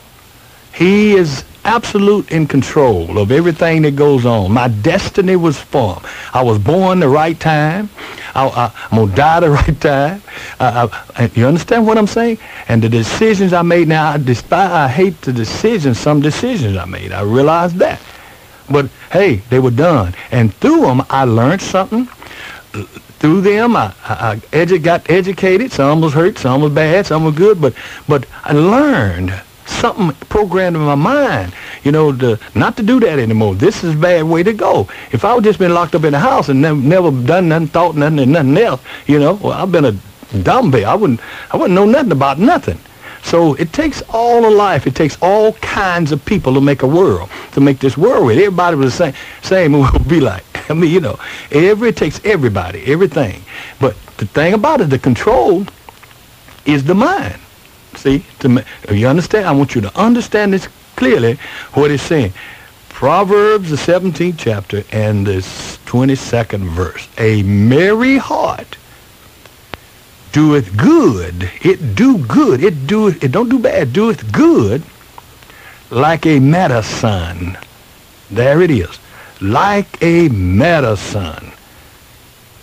He 0.76 1.14
is 1.14 1.42
absolute 1.64 2.30
in 2.30 2.46
control 2.46 3.18
of 3.18 3.32
everything 3.32 3.80
that 3.82 3.96
goes 3.96 4.26
on. 4.26 4.52
My 4.52 4.68
destiny 4.68 5.34
was 5.34 5.58
formed. 5.58 6.04
I 6.34 6.42
was 6.42 6.58
born 6.58 7.00
the 7.00 7.08
right 7.08 7.38
time. 7.40 7.88
I, 8.34 8.70
am 8.92 8.98
going 8.98 9.08
to 9.08 9.16
die 9.16 9.40
the 9.40 9.50
right 9.62 9.80
time. 9.80 10.22
I, 10.60 11.30
you 11.34 11.46
understand 11.46 11.86
what 11.86 11.96
I'm 11.96 12.06
saying? 12.06 12.38
And 12.68 12.82
the 12.82 12.90
decisions 12.90 13.54
I 13.54 13.62
made 13.62 13.88
now, 13.88 14.10
I 14.10 14.18
despise, 14.18 14.70
I 14.70 14.86
hate 14.86 15.18
the 15.22 15.32
decisions, 15.32 15.98
some 15.98 16.20
decisions 16.20 16.76
I 16.76 16.84
made. 16.84 17.10
I 17.10 17.22
realize 17.22 17.72
that. 17.76 17.98
But 18.68 18.90
hey, 19.10 19.36
they 19.48 19.58
were 19.58 19.70
done. 19.70 20.14
And 20.30 20.52
through 20.56 20.82
them, 20.82 21.02
I 21.08 21.24
learned 21.24 21.62
something. 21.62 22.06
Through 23.18 23.40
them, 23.40 23.76
I, 23.76 23.94
I, 24.04 24.32
I 24.32 24.36
edu- 24.52 24.82
got 24.82 25.08
educated. 25.08 25.72
Some 25.72 26.02
was 26.02 26.12
hurt, 26.12 26.36
some 26.36 26.60
was 26.60 26.72
bad, 26.72 27.06
some 27.06 27.24
was 27.24 27.34
good. 27.34 27.62
But, 27.62 27.72
but 28.06 28.26
I 28.44 28.52
learned 28.52 29.40
something 29.66 30.12
programmed 30.28 30.76
in 30.76 30.82
my 30.82 30.94
mind, 30.94 31.52
you 31.84 31.92
know, 31.92 32.16
to, 32.16 32.38
not 32.54 32.76
to 32.76 32.82
do 32.82 33.00
that 33.00 33.18
anymore. 33.18 33.54
This 33.54 33.84
is 33.84 33.94
a 33.94 33.98
bad 33.98 34.24
way 34.24 34.42
to 34.42 34.52
go. 34.52 34.88
If 35.12 35.24
I 35.24 35.34
would 35.34 35.44
just 35.44 35.58
been 35.58 35.74
locked 35.74 35.94
up 35.94 36.04
in 36.04 36.12
the 36.12 36.18
house 36.18 36.48
and 36.48 36.62
never, 36.62 36.80
never 36.80 37.10
done 37.10 37.48
nothing, 37.48 37.68
thought 37.68 37.96
nothing, 37.96 38.20
and 38.20 38.32
nothing 38.32 38.58
else, 38.58 38.80
you 39.06 39.18
know, 39.18 39.34
well, 39.34 39.52
I've 39.52 39.72
been 39.72 39.84
a 39.84 39.96
dumbbell. 40.42 40.86
I 40.88 40.94
wouldn't, 40.94 41.20
I 41.52 41.56
wouldn't 41.56 41.74
know 41.74 41.84
nothing 41.86 42.12
about 42.12 42.38
nothing. 42.38 42.78
So 43.22 43.54
it 43.54 43.72
takes 43.72 44.02
all 44.10 44.44
of 44.44 44.52
life. 44.52 44.86
It 44.86 44.94
takes 44.94 45.18
all 45.20 45.54
kinds 45.54 46.12
of 46.12 46.24
people 46.24 46.54
to 46.54 46.60
make 46.60 46.82
a 46.82 46.86
world, 46.86 47.28
to 47.52 47.60
make 47.60 47.80
this 47.80 47.98
world 47.98 48.26
with. 48.26 48.38
Everybody 48.38 48.76
was 48.76 48.96
the 48.96 49.12
same, 49.12 49.14
same 49.42 49.72
would 49.92 50.08
be 50.08 50.20
like. 50.20 50.44
I 50.70 50.74
mean, 50.74 50.90
you 50.90 51.00
know, 51.00 51.18
every, 51.50 51.88
it 51.88 51.96
takes 51.96 52.24
everybody, 52.24 52.84
everything. 52.86 53.42
But 53.80 53.96
the 54.18 54.26
thing 54.26 54.54
about 54.54 54.80
it, 54.80 54.90
the 54.90 54.98
control 54.98 55.66
is 56.64 56.84
the 56.84 56.94
mind. 56.94 57.40
See, 58.06 58.24
to, 58.38 58.64
you 58.92 59.08
understand? 59.08 59.48
I 59.48 59.50
want 59.50 59.74
you 59.74 59.80
to 59.80 59.98
understand 59.98 60.52
this 60.52 60.68
clearly, 60.94 61.40
what 61.74 61.90
it's 61.90 62.04
saying. 62.04 62.34
Proverbs, 62.88 63.70
the 63.70 63.74
17th 63.74 64.36
chapter, 64.38 64.84
and 64.92 65.26
the 65.26 65.38
22nd 65.86 66.68
verse. 66.68 67.08
A 67.18 67.42
merry 67.42 68.18
heart 68.18 68.76
doeth 70.30 70.76
good. 70.76 71.50
It 71.62 71.96
do 71.96 72.18
good. 72.18 72.62
It 72.62 72.86
do 72.86 73.08
it 73.08 73.32
don't 73.32 73.48
do 73.48 73.58
bad. 73.58 73.92
Doeth 73.92 74.30
good 74.30 74.84
like 75.90 76.26
a 76.26 76.38
medicine. 76.38 77.58
There 78.30 78.62
it 78.62 78.70
is. 78.70 79.00
Like 79.40 80.00
a 80.00 80.28
medicine. 80.28 81.50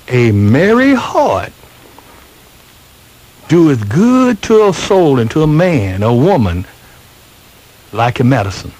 A 0.07 0.31
merry 0.31 0.93
heart 0.93 1.51
doeth 3.53 3.87
good 3.87 4.41
to 4.41 4.67
a 4.67 4.73
soul 4.73 5.19
and 5.19 5.29
to 5.29 5.43
a 5.43 5.45
man, 5.45 6.01
a 6.01 6.11
woman, 6.11 6.65
like 7.91 8.19
a 8.19 8.23
medicine. 8.23 8.71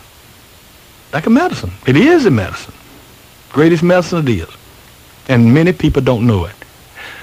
Like 1.13 1.27
a 1.27 1.30
medicine. 1.30 1.70
It 1.86 1.96
is 1.96 2.25
a 2.25 2.32
medicine. 2.32 2.74
Greatest 3.51 3.84
medicine 3.84 4.27
it 4.27 4.32
is. 4.32 4.50
And 5.27 5.53
many 5.53 5.74
people 5.74 6.01
don't 6.01 6.25
know 6.25 6.46
it. 6.46 6.56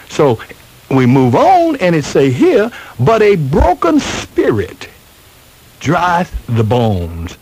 So 0.08 0.38
we 0.92 1.06
move 1.06 1.34
on 1.34 1.74
and 1.78 1.96
it 1.96 2.04
say 2.04 2.30
here, 2.30 2.70
but 3.00 3.20
a 3.20 3.34
broken 3.34 3.98
spirit 3.98 4.88
drieth 5.80 6.32
the 6.46 6.62
bones. 6.62 7.36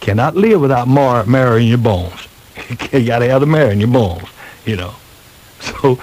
Cannot 0.00 0.34
live 0.34 0.60
without 0.60 0.88
mar- 0.88 1.24
marrow 1.26 1.54
your 1.54 1.78
bones. 1.78 2.26
you 2.92 3.06
got 3.06 3.20
to 3.20 3.28
have 3.28 3.40
the 3.40 3.46
marrow 3.46 3.70
in 3.70 3.78
your 3.78 3.90
bones, 3.90 4.28
you 4.66 4.74
know. 4.74 4.96
So, 5.60 6.00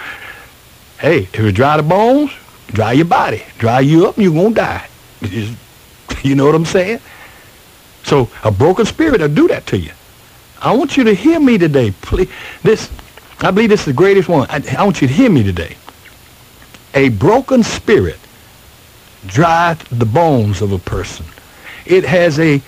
hey, 1.02 1.24
if 1.24 1.38
you 1.38 1.52
dry 1.52 1.76
the 1.76 1.84
bones, 1.84 2.32
dry 2.72 2.94
your 2.94 3.06
body. 3.06 3.44
Dry 3.58 3.80
you 3.82 4.08
up 4.08 4.16
and 4.16 4.24
you're 4.24 4.34
going 4.34 4.54
to 4.54 4.62
die. 4.62 4.88
you 6.24 6.36
know 6.36 6.46
what 6.46 6.56
I'm 6.56 6.66
saying? 6.66 7.00
So 8.04 8.30
a 8.44 8.52
broken 8.52 8.86
spirit 8.86 9.22
will 9.22 9.28
do 9.28 9.48
that 9.50 9.68
to 9.68 9.78
you. 9.78 9.92
I 10.62 10.76
want 10.76 10.98
you 10.98 11.04
to 11.06 11.14
hear 11.14 11.40
me 11.40 11.58
today. 11.58 11.92
Please, 12.02 12.30
this, 12.64 12.90
I 13.40 13.52
believe 13.52 13.70
this 13.70 13.82
is 13.82 13.86
the 13.88 13.94
greatest 13.94 14.28
one. 14.28 14.48
I, 14.50 14.64
I 14.78 14.84
want 14.84 15.02
you 15.02 15.08
to 15.08 15.14
hear 15.14 15.30
me 15.30 15.44
today. 15.44 15.76
A 16.94 17.10
broken 17.10 17.64
spirit 17.64 18.20
drieth 19.26 19.88
the 19.90 20.06
bones 20.06 20.62
of 20.62 20.72
a 20.72 20.80
person. 20.80 21.26
It 21.86 22.04
has 22.06 22.40
a 22.40 22.62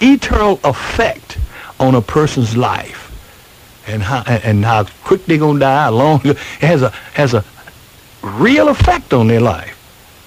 eternal 0.00 0.60
effect 0.64 1.38
on 1.78 1.94
a 1.94 2.02
person's 2.02 2.56
life 2.56 3.08
and 3.86 4.02
how 4.02 4.22
and 4.22 4.64
how 4.64 4.84
quick 5.04 5.24
they're 5.26 5.38
gonna 5.38 5.60
die, 5.60 5.84
how 5.84 5.90
long 5.90 6.20
it 6.24 6.36
has 6.60 6.82
a 6.82 6.90
has 7.14 7.34
a 7.34 7.44
real 8.22 8.68
effect 8.68 9.12
on 9.12 9.26
their 9.26 9.40
life. 9.40 9.78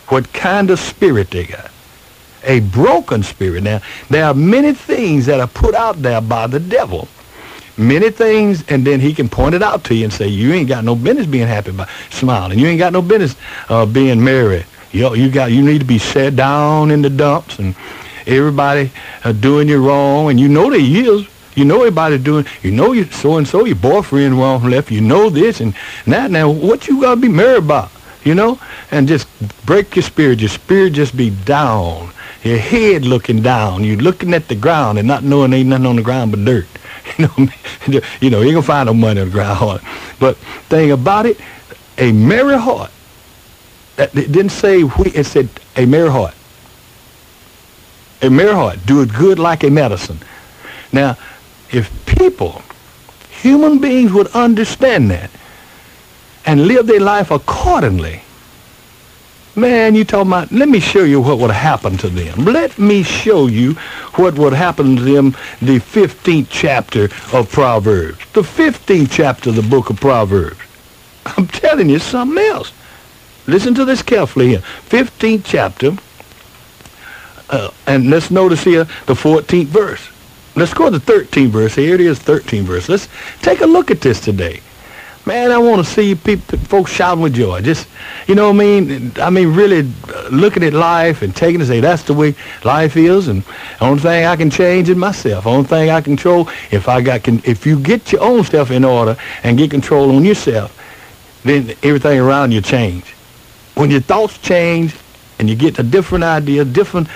What 0.10 0.32
kind 0.34 0.70
of 0.70 0.80
spirit 0.80 1.32
they 1.32 1.46
got. 1.46 1.72
A 2.44 2.60
broken 2.60 3.24
spirit. 3.24 3.64
Now, 3.64 3.82
there 4.10 4.26
are 4.26 4.34
many 4.34 4.74
things 4.74 5.26
that 5.26 5.40
are 5.40 5.48
put 5.48 5.74
out 5.74 6.02
there 6.02 6.22
by 6.22 6.46
the 6.48 6.60
devil. 6.60 7.08
Many 7.78 8.12
things, 8.12 8.64
and 8.70 8.86
then 8.86 9.00
he 9.00 9.14
can 9.14 9.28
point 9.28 9.56
it 9.56 9.64
out 9.64 9.84
to 9.86 9.96
you 9.96 10.06
and 10.06 10.14
say, 10.14 10.28
you 10.28 10.54
ain't 10.54 10.70
got 10.70 10.84
no 10.84 10.96
business 10.96 11.26
being 11.26 11.48
happy 11.48 11.72
by 11.72 11.90
smiling. 12.12 12.60
You 12.60 12.68
ain't 12.68 12.80
got 12.80 12.94
no 12.94 13.02
business 13.02 13.36
uh, 13.68 13.86
being 13.86 14.24
merry. 14.24 14.64
You, 14.92 15.14
you, 15.16 15.30
got, 15.30 15.52
you 15.52 15.62
need 15.62 15.80
to 15.80 15.86
be 15.86 15.98
set 15.98 16.36
down 16.36 16.92
in 16.92 17.02
the 17.02 17.10
dumps 17.10 17.60
and 17.60 17.76
everybody 18.28 18.92
uh, 19.24 19.32
doing 19.34 19.68
you 19.68 19.86
wrong, 19.86 20.30
and 20.30 20.40
you 20.40 20.48
know 20.48 20.70
they 20.70 20.82
is. 20.82 21.28
You 21.56 21.66
know 21.66 21.78
everybody 21.78 22.18
doing. 22.18 22.46
You 22.62 22.72
know 22.72 22.92
you 22.92 23.06
so 23.06 23.38
and 23.38 23.48
so 23.48 23.66
your 23.66 23.76
boyfriend 23.78 24.38
wrong 24.38 24.64
left. 24.64 24.92
You 24.92 25.02
know 25.02 25.30
this 25.30 25.62
and 25.62 25.74
that. 26.06 26.32
Now 26.32 26.50
what 26.50 26.88
you 26.88 27.02
gotta 27.02 27.20
be 27.20 27.30
married 27.30 27.64
about? 27.64 27.92
You 28.24 28.36
know, 28.36 28.60
and 28.92 29.08
just 29.08 29.28
break 29.66 29.96
your 29.96 30.04
spirit. 30.04 30.40
Your 30.40 30.50
spirit 30.50 30.94
just 30.94 31.16
be 31.16 31.30
down. 31.30 32.12
Your 32.44 32.58
head 32.58 33.06
looking 33.06 33.42
down. 33.42 33.84
You 33.84 33.98
looking 33.98 34.34
at 34.34 34.48
the 34.48 34.56
ground 34.56 34.98
and 35.00 35.08
not 35.08 35.24
knowing 35.24 35.54
ain't 35.54 35.70
nothing 35.70 35.86
on 35.86 35.96
the 35.96 36.02
ground 36.02 36.32
but 36.32 36.44
dirt. 36.46 36.68
You 37.88 37.94
know, 37.94 38.02
you 38.20 38.30
know, 38.32 38.42
you 38.42 38.52
gonna 38.52 38.64
find 38.64 38.88
no 38.88 38.94
money 38.94 39.22
on 39.22 39.28
the 39.28 39.32
ground. 39.32 39.82
But 40.20 40.38
thing 40.70 40.92
about 40.92 41.26
it, 41.26 41.40
a 41.98 42.12
merry 42.12 42.58
heart. 42.58 42.92
That 43.98 44.16
it 44.16 44.32
didn't 44.32 44.50
say 44.50 44.84
we. 44.84 45.12
It 45.12 45.26
said 45.26 45.50
a 45.76 45.86
merry 45.86 46.10
heart. 46.10 46.34
A 48.22 48.30
merry 48.30 48.54
heart. 48.54 48.80
Do 48.86 49.02
it 49.02 49.14
good 49.14 49.40
like 49.40 49.64
a 49.64 49.70
medicine. 49.70 50.20
Now, 50.92 51.18
if 51.76 52.06
people, 52.06 52.62
human 53.30 53.80
beings 53.80 54.14
would 54.14 54.28
understand 54.28 55.12
that 55.12 55.30
and 56.46 56.68
live 56.68 56.88
their 56.88 57.02
life 57.02 57.32
accordingly, 57.32 58.22
man, 59.56 59.94
you 59.94 60.06
talking 60.06 60.32
about, 60.32 60.52
let 60.52 60.70
me 60.70 60.80
show 60.80 61.04
you 61.04 61.22
what 61.22 61.38
would 61.40 61.52
happen 61.52 61.98
to 61.98 62.10
them. 62.10 62.46
Let 62.46 62.80
me 62.80 63.04
show 63.04 63.48
you 63.48 63.74
what 64.16 64.38
would 64.38 64.54
happen 64.54 64.96
to 64.96 65.02
them, 65.02 65.32
the 65.62 65.80
15th 65.80 66.48
chapter 66.50 67.10
of 67.34 67.52
Proverbs. 67.52 68.20
The 68.34 68.42
15th 68.42 69.12
chapter 69.12 69.50
of 69.50 69.56
the 69.56 69.62
book 69.62 69.90
of 69.90 70.00
Proverbs. 70.00 70.60
I'm 71.26 71.48
telling 71.48 71.90
you 71.90 72.00
something 72.00 72.44
else. 72.44 72.72
Listen 73.48 73.76
to 73.76 73.86
this 73.86 74.02
carefully 74.02 74.50
here. 74.50 74.64
15th 74.90 75.44
chapter, 75.44 75.92
uh, 77.50 77.70
and 77.86 78.10
let's 78.10 78.32
notice 78.32 78.64
here 78.64 78.86
the 79.06 79.14
14th 79.14 79.66
verse. 79.66 80.10
Let's 80.56 80.74
go 80.74 80.90
to 80.90 80.98
the 80.98 81.14
13th 81.14 81.50
verse. 81.50 81.76
Here 81.76 81.96
it 81.96 82.02
is, 82.02 82.18
13th 82.20 82.64
verse. 82.64 82.88
Let's 82.88 83.10
take 83.42 83.60
a 83.60 83.66
look 83.66 83.92
at 83.92 84.00
this 84.00 84.22
today. 84.22 84.62
Man, 85.26 85.52
I 85.52 85.58
want 85.58 85.84
to 85.84 85.92
see 85.92 86.14
people, 86.14 86.60
folks 86.60 86.92
shouting 86.92 87.24
with 87.24 87.34
joy. 87.34 87.60
Just, 87.62 87.88
you 88.28 88.36
know 88.36 88.52
what 88.52 88.56
I 88.56 88.60
mean? 88.60 89.12
I 89.18 89.30
mean, 89.32 89.54
really 89.54 89.80
uh, 89.80 90.30
looking 90.30 90.64
at 90.64 90.74
life 90.74 91.24
and 91.24 91.36
taking 91.36 91.60
it, 91.60 91.66
say, 91.66 91.80
that's 91.80 92.04
the 92.04 92.14
way 92.14 92.36
life 92.64 92.96
is, 92.96 93.28
and 93.28 93.42
the 93.42 93.86
only 93.86 94.02
thing 94.02 94.26
I 94.26 94.36
can 94.36 94.52
change 94.52 94.88
is 94.88 94.96
myself. 94.96 95.46
The 95.46 95.50
only 95.50 95.68
thing 95.68 95.90
I 95.90 96.00
control, 96.02 96.48
if 96.70 96.88
I 96.88 97.02
got, 97.02 97.24
can, 97.24 97.42
if 97.44 97.66
you 97.66 97.80
get 97.80 98.12
your 98.12 98.22
own 98.22 98.44
stuff 98.44 98.70
in 98.70 98.86
order 98.86 99.18
and 99.44 99.58
get 99.58 99.72
control 99.72 100.16
on 100.16 100.24
yourself, 100.24 100.80
then 101.44 101.72
everything 101.82 102.20
around 102.20 102.52
you 102.52 102.62
change. 102.62 103.06
When 103.74 103.90
your 103.90 104.02
thoughts 104.02 104.38
change 104.38 104.96
and 105.40 105.50
you 105.50 105.56
get 105.56 105.80
a 105.80 105.84
different 105.84 106.24
idea, 106.24 106.64
different 106.64 107.08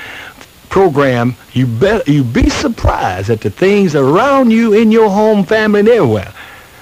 program, 0.69 1.35
you 1.53 1.65
bet 1.65 2.07
you 2.07 2.23
be 2.23 2.49
surprised 2.49 3.29
at 3.29 3.41
the 3.41 3.49
things 3.49 3.95
around 3.95 4.51
you 4.51 4.73
in 4.73 4.91
your 4.91 5.09
home, 5.09 5.43
family, 5.43 5.81
and 5.81 5.89
everywhere. 5.89 6.33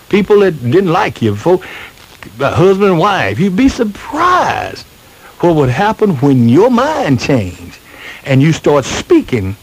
People 0.09 0.39
that 0.41 0.51
didn't 0.61 0.91
like 0.91 1.21
you, 1.21 1.35
folk, 1.35 1.63
husband 2.39 2.91
and 2.91 2.99
wife, 2.99 3.39
you'd 3.39 3.55
be 3.55 3.69
surprised 3.69 4.85
what 5.39 5.55
would 5.55 5.69
happen 5.69 6.15
when 6.17 6.49
your 6.49 6.69
mind 6.69 7.19
changed 7.19 7.79
and 8.25 8.41
you 8.41 8.51
start 8.51 8.85
speaking 8.85 9.55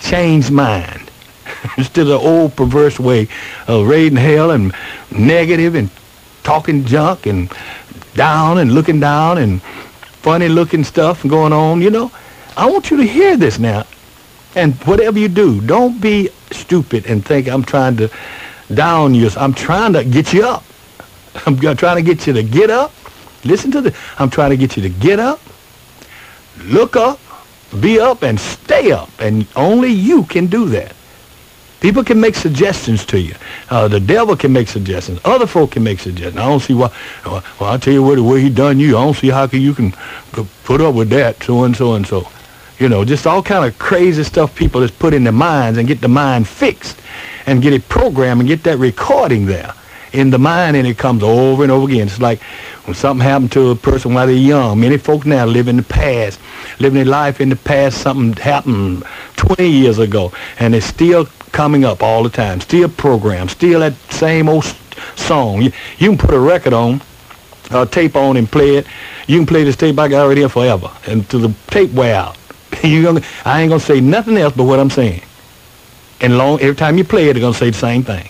changed 0.00 0.50
mind 0.50 1.10
instead 1.78 2.02
of 2.02 2.08
the 2.08 2.18
old 2.18 2.54
perverse 2.56 2.98
way 2.98 3.28
of 3.66 3.86
raiding 3.86 4.16
hell 4.16 4.50
and 4.50 4.74
negative 5.10 5.74
and 5.74 5.90
talking 6.42 6.84
junk 6.84 7.26
and 7.26 7.52
down 8.14 8.58
and 8.58 8.72
looking 8.72 9.00
down 9.00 9.38
and 9.38 9.62
funny 9.62 10.48
looking 10.48 10.84
stuff 10.84 11.22
going 11.26 11.52
on, 11.52 11.82
you 11.82 11.90
know. 11.90 12.10
I 12.56 12.70
want 12.70 12.90
you 12.90 12.96
to 12.98 13.04
hear 13.04 13.36
this 13.36 13.58
now. 13.58 13.84
And 14.56 14.74
whatever 14.84 15.18
you 15.18 15.28
do, 15.28 15.60
don't 15.60 16.00
be 16.00 16.30
stupid 16.52 17.06
and 17.06 17.24
think 17.24 17.48
I'm 17.48 17.64
trying 17.64 17.96
to 17.96 18.10
down 18.72 19.14
you. 19.14 19.28
I'm 19.36 19.52
trying 19.52 19.92
to 19.94 20.04
get 20.04 20.32
you 20.32 20.46
up. 20.46 20.64
I'm 21.46 21.58
trying 21.58 21.96
to 21.96 22.02
get 22.02 22.26
you 22.26 22.32
to 22.34 22.42
get 22.42 22.70
up. 22.70 22.92
Listen 23.44 23.70
to 23.72 23.80
this. 23.80 23.96
I'm 24.18 24.30
trying 24.30 24.50
to 24.50 24.56
get 24.56 24.76
you 24.76 24.82
to 24.82 24.88
get 24.88 25.18
up, 25.18 25.40
look 26.62 26.96
up, 26.96 27.20
be 27.80 28.00
up, 28.00 28.22
and 28.22 28.40
stay 28.40 28.92
up. 28.92 29.10
And 29.18 29.46
only 29.54 29.90
you 29.90 30.24
can 30.24 30.46
do 30.46 30.68
that. 30.70 30.94
People 31.80 32.02
can 32.02 32.18
make 32.18 32.34
suggestions 32.34 33.04
to 33.06 33.20
you. 33.20 33.34
Uh, 33.68 33.88
the 33.88 34.00
devil 34.00 34.34
can 34.34 34.50
make 34.52 34.68
suggestions. 34.68 35.20
Other 35.22 35.46
folk 35.46 35.72
can 35.72 35.82
make 35.82 36.00
suggestions. 36.00 36.38
I 36.38 36.46
don't 36.46 36.60
see 36.60 36.72
why. 36.72 36.90
Well, 37.26 37.42
I'll 37.60 37.78
tell 37.78 37.92
you 37.92 38.02
what, 38.02 38.14
the 38.14 38.22
way 38.22 38.40
he 38.40 38.48
done 38.48 38.78
you, 38.78 38.96
I 38.96 39.04
don't 39.04 39.14
see 39.14 39.28
how 39.28 39.44
you 39.44 39.74
can 39.74 39.92
put 40.64 40.80
up 40.80 40.94
with 40.94 41.10
that, 41.10 41.42
so 41.42 41.64
and 41.64 41.76
so 41.76 41.94
and 41.94 42.06
so. 42.06 42.26
You 42.78 42.88
know, 42.88 43.04
just 43.04 43.26
all 43.26 43.42
kind 43.42 43.64
of 43.64 43.78
crazy 43.78 44.24
stuff 44.24 44.54
people 44.54 44.80
just 44.80 44.98
put 44.98 45.14
in 45.14 45.24
their 45.24 45.32
minds 45.32 45.78
and 45.78 45.86
get 45.86 46.00
the 46.00 46.08
mind 46.08 46.48
fixed 46.48 47.00
and 47.46 47.62
get 47.62 47.72
it 47.72 47.88
programmed 47.88 48.40
and 48.40 48.48
get 48.48 48.64
that 48.64 48.78
recording 48.78 49.46
there 49.46 49.74
in 50.12 50.30
the 50.30 50.38
mind 50.38 50.76
and 50.76 50.86
it 50.86 50.96
comes 50.96 51.22
over 51.22 51.62
and 51.62 51.70
over 51.70 51.88
again. 51.88 52.06
It's 52.06 52.20
like 52.20 52.40
when 52.84 52.94
something 52.94 53.22
happened 53.22 53.52
to 53.52 53.70
a 53.70 53.76
person 53.76 54.14
while 54.14 54.26
they're 54.26 54.36
young. 54.36 54.80
Many 54.80 54.96
folks 54.96 55.26
now 55.26 55.44
live 55.44 55.68
in 55.68 55.76
the 55.76 55.82
past, 55.82 56.40
living 56.78 56.96
their 56.96 57.04
life 57.04 57.40
in 57.40 57.48
the 57.48 57.56
past. 57.56 57.98
Something 57.98 58.32
happened 58.32 59.04
20 59.36 59.68
years 59.68 59.98
ago 59.98 60.32
and 60.58 60.74
it's 60.74 60.86
still 60.86 61.26
coming 61.52 61.84
up 61.84 62.02
all 62.02 62.22
the 62.22 62.30
time. 62.30 62.60
Still 62.60 62.88
programmed, 62.88 63.50
still 63.50 63.80
that 63.80 63.94
same 64.10 64.48
old 64.48 64.64
song. 65.16 65.62
You, 65.62 65.72
you 65.98 66.08
can 66.10 66.18
put 66.18 66.34
a 66.34 66.40
record 66.40 66.72
on, 66.72 67.02
a 67.70 67.86
tape 67.86 68.16
on 68.16 68.36
and 68.36 68.50
play 68.50 68.76
it. 68.76 68.86
You 69.26 69.38
can 69.38 69.46
play 69.46 69.64
this 69.64 69.76
tape 69.76 69.98
I 69.98 70.08
got 70.08 70.26
right 70.26 70.36
here 70.36 70.48
forever 70.48 70.90
until 71.06 71.40
the 71.40 71.54
tape 71.68 71.92
wear 71.92 72.14
out. 72.14 72.36
you 72.90 73.02
gonna, 73.02 73.22
I 73.44 73.62
ain't 73.62 73.70
gonna 73.70 73.80
say 73.80 74.00
nothing 74.00 74.36
else 74.36 74.54
but 74.54 74.64
what 74.64 74.78
I'm 74.78 74.90
saying. 74.90 75.22
And 76.20 76.38
long 76.38 76.60
every 76.60 76.76
time 76.76 76.98
you 76.98 77.04
play 77.04 77.28
it, 77.28 77.34
they're 77.34 77.40
gonna 77.40 77.54
say 77.54 77.70
the 77.70 77.78
same 77.78 78.02
thing. 78.02 78.28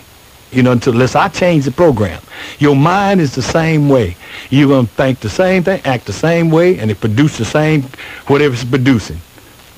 You 0.51 0.63
know, 0.63 0.71
until 0.71 0.93
unless 0.93 1.15
I 1.15 1.27
change 1.27 1.65
the 1.65 1.71
program. 1.71 2.21
Your 2.59 2.75
mind 2.75 3.19
is 3.21 3.35
the 3.35 3.41
same 3.41 3.89
way. 3.89 4.15
You're 4.49 4.69
gonna 4.69 4.87
think 4.87 5.19
the 5.19 5.29
same 5.29 5.63
thing, 5.63 5.81
act 5.85 6.05
the 6.05 6.13
same 6.13 6.49
way, 6.49 6.79
and 6.79 6.89
it 6.89 6.99
produce 6.99 7.37
the 7.37 7.45
same 7.45 7.83
whatever 8.27 8.53
it's 8.53 8.63
producing. 8.63 9.19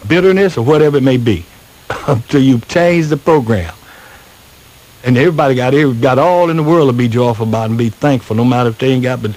Bitterness 0.07 0.57
or 0.57 0.63
whatever 0.63 0.97
it 0.97 1.03
may 1.03 1.17
be. 1.17 1.45
until 2.07 2.41
you 2.41 2.59
change 2.61 3.07
the 3.07 3.17
program. 3.17 3.73
And 5.03 5.17
everybody 5.17 5.55
got 5.55 5.71
got 6.01 6.19
all 6.19 6.49
in 6.49 6.57
the 6.57 6.63
world 6.63 6.89
to 6.89 6.93
be 6.93 7.07
joyful 7.07 7.47
about 7.47 7.69
and 7.69 7.77
be 7.77 7.89
thankful, 7.89 8.35
no 8.35 8.43
matter 8.43 8.69
if 8.69 8.77
they 8.77 8.89
ain't 8.91 9.03
got 9.03 9.21
but 9.21 9.31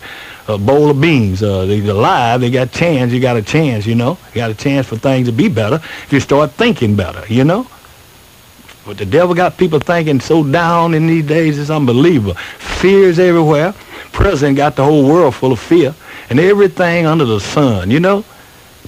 a 0.55 0.59
bowl 0.59 0.91
of 0.91 1.01
beans. 1.01 1.43
Uh, 1.43 1.67
they're 1.67 1.91
alive. 1.91 2.41
They 2.41 2.51
got 2.51 2.73
chance. 2.73 3.13
You 3.13 3.21
got 3.21 3.37
a 3.37 3.43
chance, 3.43 3.87
you 3.87 3.95
know. 3.95 4.19
You 4.29 4.37
got 4.37 4.51
a 4.51 4.55
chance 4.55 4.87
for 4.87 4.97
things 4.97 5.29
to 5.29 5.33
be 5.33 5.49
better 5.49 5.77
if 5.77 6.13
you 6.13 6.21
start 6.21 6.53
thinking 6.53 6.97
better, 6.97 7.25
you 7.33 7.45
know. 7.45 7.67
But 8.87 8.99
the 8.99 9.07
devil 9.07 9.35
got 9.35 9.57
people 9.57 9.79
thinking 9.79 10.21
so 10.21 10.43
down 10.43 10.95
in 10.95 11.07
these 11.07 11.27
days, 11.27 11.59
it's 11.59 11.71
unbelievable. 11.71 12.35
Fears 12.35 13.19
everywhere. 13.19 13.75
President 14.13 14.57
got 14.57 14.77
the 14.77 14.85
whole 14.85 15.07
world 15.07 15.35
full 15.35 15.53
of 15.53 15.61
fear 15.61 15.95
and 16.31 16.41
everything 16.41 17.07
under 17.07 17.25
the 17.25 17.41
sun, 17.41 17.91
you 17.91 18.01
know? 18.01 18.25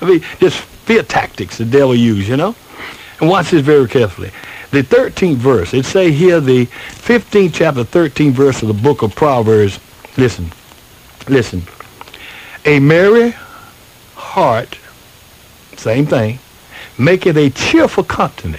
I 0.00 0.04
mean, 0.04 0.24
just 0.40 0.58
fear 0.58 1.02
tactics 1.02 1.58
the 1.58 1.64
devil 1.64 1.94
use, 1.94 2.28
you 2.28 2.36
know? 2.36 2.54
And 3.20 3.28
watch 3.28 3.50
this 3.50 3.62
very 3.62 3.88
carefully. 3.88 4.30
The 4.70 4.82
13th 4.82 5.36
verse, 5.36 5.74
it 5.74 5.84
say 5.84 6.10
here 6.10 6.40
the 6.40 6.66
15th 6.66 7.54
chapter, 7.54 7.84
13th 7.84 8.32
verse 8.32 8.62
of 8.62 8.68
the 8.68 8.74
book 8.74 9.02
of 9.02 9.14
Proverbs. 9.14 9.80
Listen, 10.16 10.50
listen. 11.28 11.62
A 12.64 12.80
merry 12.80 13.34
heart, 14.14 14.78
same 15.76 16.06
thing, 16.06 16.38
make 16.98 17.26
it 17.26 17.36
a 17.36 17.50
cheerful. 17.50 18.06
In 18.44 18.56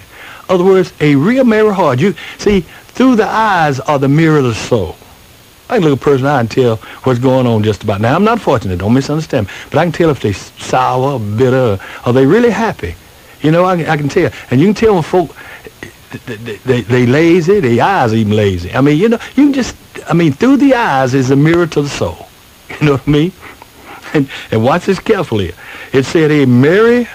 other 0.49 0.63
words, 0.63 0.93
a 0.99 1.15
real 1.15 1.43
merry 1.43 1.73
heart. 1.73 1.99
You 1.99 2.13
see, 2.37 2.61
through 2.61 3.15
the 3.15 3.27
eyes 3.27 3.79
are 3.81 3.99
the 3.99 4.07
mirror 4.07 4.37
of 4.37 4.45
the 4.45 4.55
soul. 4.55 4.95
I 5.69 5.77
can 5.77 5.83
look 5.89 5.99
a 5.99 6.03
person 6.03 6.25
eye 6.25 6.39
and 6.39 6.49
tell 6.49 6.77
what's 7.03 7.19
going 7.19 7.45
on 7.45 7.63
just 7.63 7.83
about. 7.83 7.99
Now, 7.99 8.15
I'm 8.15 8.23
not 8.23 8.39
fortunate. 8.39 8.79
Don't 8.79 8.93
misunderstand. 8.93 9.47
Me. 9.47 9.53
But 9.69 9.79
I 9.79 9.83
can 9.83 9.91
tell 9.91 10.09
if 10.09 10.21
they're 10.21 10.33
sour, 10.33 11.19
bitter, 11.19 11.77
or 12.05 12.13
they 12.13 12.25
really 12.25 12.51
happy. 12.51 12.95
You 13.41 13.51
know, 13.51 13.65
I, 13.65 13.73
I 13.73 13.97
can 13.97 14.07
tell. 14.07 14.31
And 14.49 14.61
you 14.61 14.67
can 14.67 14.75
tell 14.75 14.93
when 14.93 15.03
folk, 15.03 15.35
they, 16.25 16.35
they, 16.37 16.81
they 16.81 17.05
lazy, 17.05 17.59
their 17.59 17.83
eyes 17.83 18.13
even 18.13 18.33
lazy. 18.33 18.73
I 18.73 18.79
mean, 18.79 18.97
you 18.97 19.09
know, 19.09 19.19
you 19.35 19.43
can 19.45 19.53
just, 19.53 19.75
I 20.09 20.13
mean, 20.13 20.33
through 20.33 20.57
the 20.57 20.73
eyes 20.73 21.13
is 21.13 21.31
a 21.31 21.35
mirror 21.35 21.67
to 21.67 21.81
the 21.81 21.89
soul. 21.89 22.27
You 22.79 22.85
know 22.85 22.91
what 22.93 23.07
I 23.07 23.11
mean? 23.11 23.31
And, 24.13 24.29
and 24.51 24.63
watch 24.63 24.85
this 24.85 24.99
carefully. 24.99 25.53
It 25.93 26.03
said 26.03 26.31
a 26.31 26.45
merry 26.45 27.07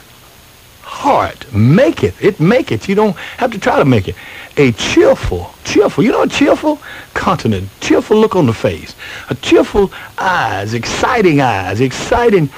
heart 0.80 1.52
make 1.52 2.02
it. 2.02 2.14
It 2.20 2.40
make 2.40 2.72
it. 2.72 2.88
You 2.88 2.94
don't 2.94 3.16
have 3.36 3.52
to 3.52 3.58
try 3.58 3.78
to 3.78 3.84
make 3.84 4.08
it. 4.08 4.16
A 4.56 4.72
cheerful, 4.72 5.54
cheerful, 5.64 6.04
you 6.04 6.10
know, 6.10 6.22
a 6.22 6.28
cheerful 6.28 6.80
continent, 7.14 7.68
cheerful 7.80 8.16
look 8.16 8.34
on 8.34 8.46
the 8.46 8.52
face, 8.52 8.94
a 9.28 9.34
cheerful 9.34 9.92
eyes, 10.18 10.74
exciting 10.74 11.40
eyes, 11.40 11.80
exciting 11.80 12.48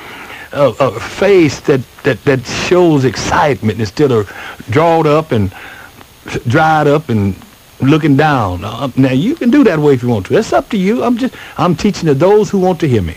uh, 0.52 0.70
uh, 0.78 0.98
face 1.00 1.60
that, 1.60 1.80
that, 2.04 2.22
that 2.24 2.44
shows 2.46 3.04
excitement 3.04 3.80
instead 3.80 4.12
of 4.12 4.32
drawn 4.70 5.06
up 5.06 5.32
and 5.32 5.52
dried 6.46 6.86
up 6.86 7.08
and 7.08 7.34
looking 7.80 8.16
down. 8.16 8.64
Uh, 8.64 8.90
now 8.96 9.12
you 9.12 9.34
can 9.34 9.50
do 9.50 9.64
that 9.64 9.78
way 9.78 9.94
if 9.94 10.02
you 10.02 10.08
want 10.08 10.26
to. 10.26 10.38
It's 10.38 10.52
up 10.52 10.68
to 10.70 10.76
you. 10.76 11.02
I'm 11.04 11.16
just 11.16 11.34
I'm 11.58 11.74
teaching 11.74 12.06
to 12.06 12.14
those 12.14 12.50
who 12.50 12.58
want 12.58 12.80
to 12.80 12.88
hear 12.88 13.02
me. 13.02 13.16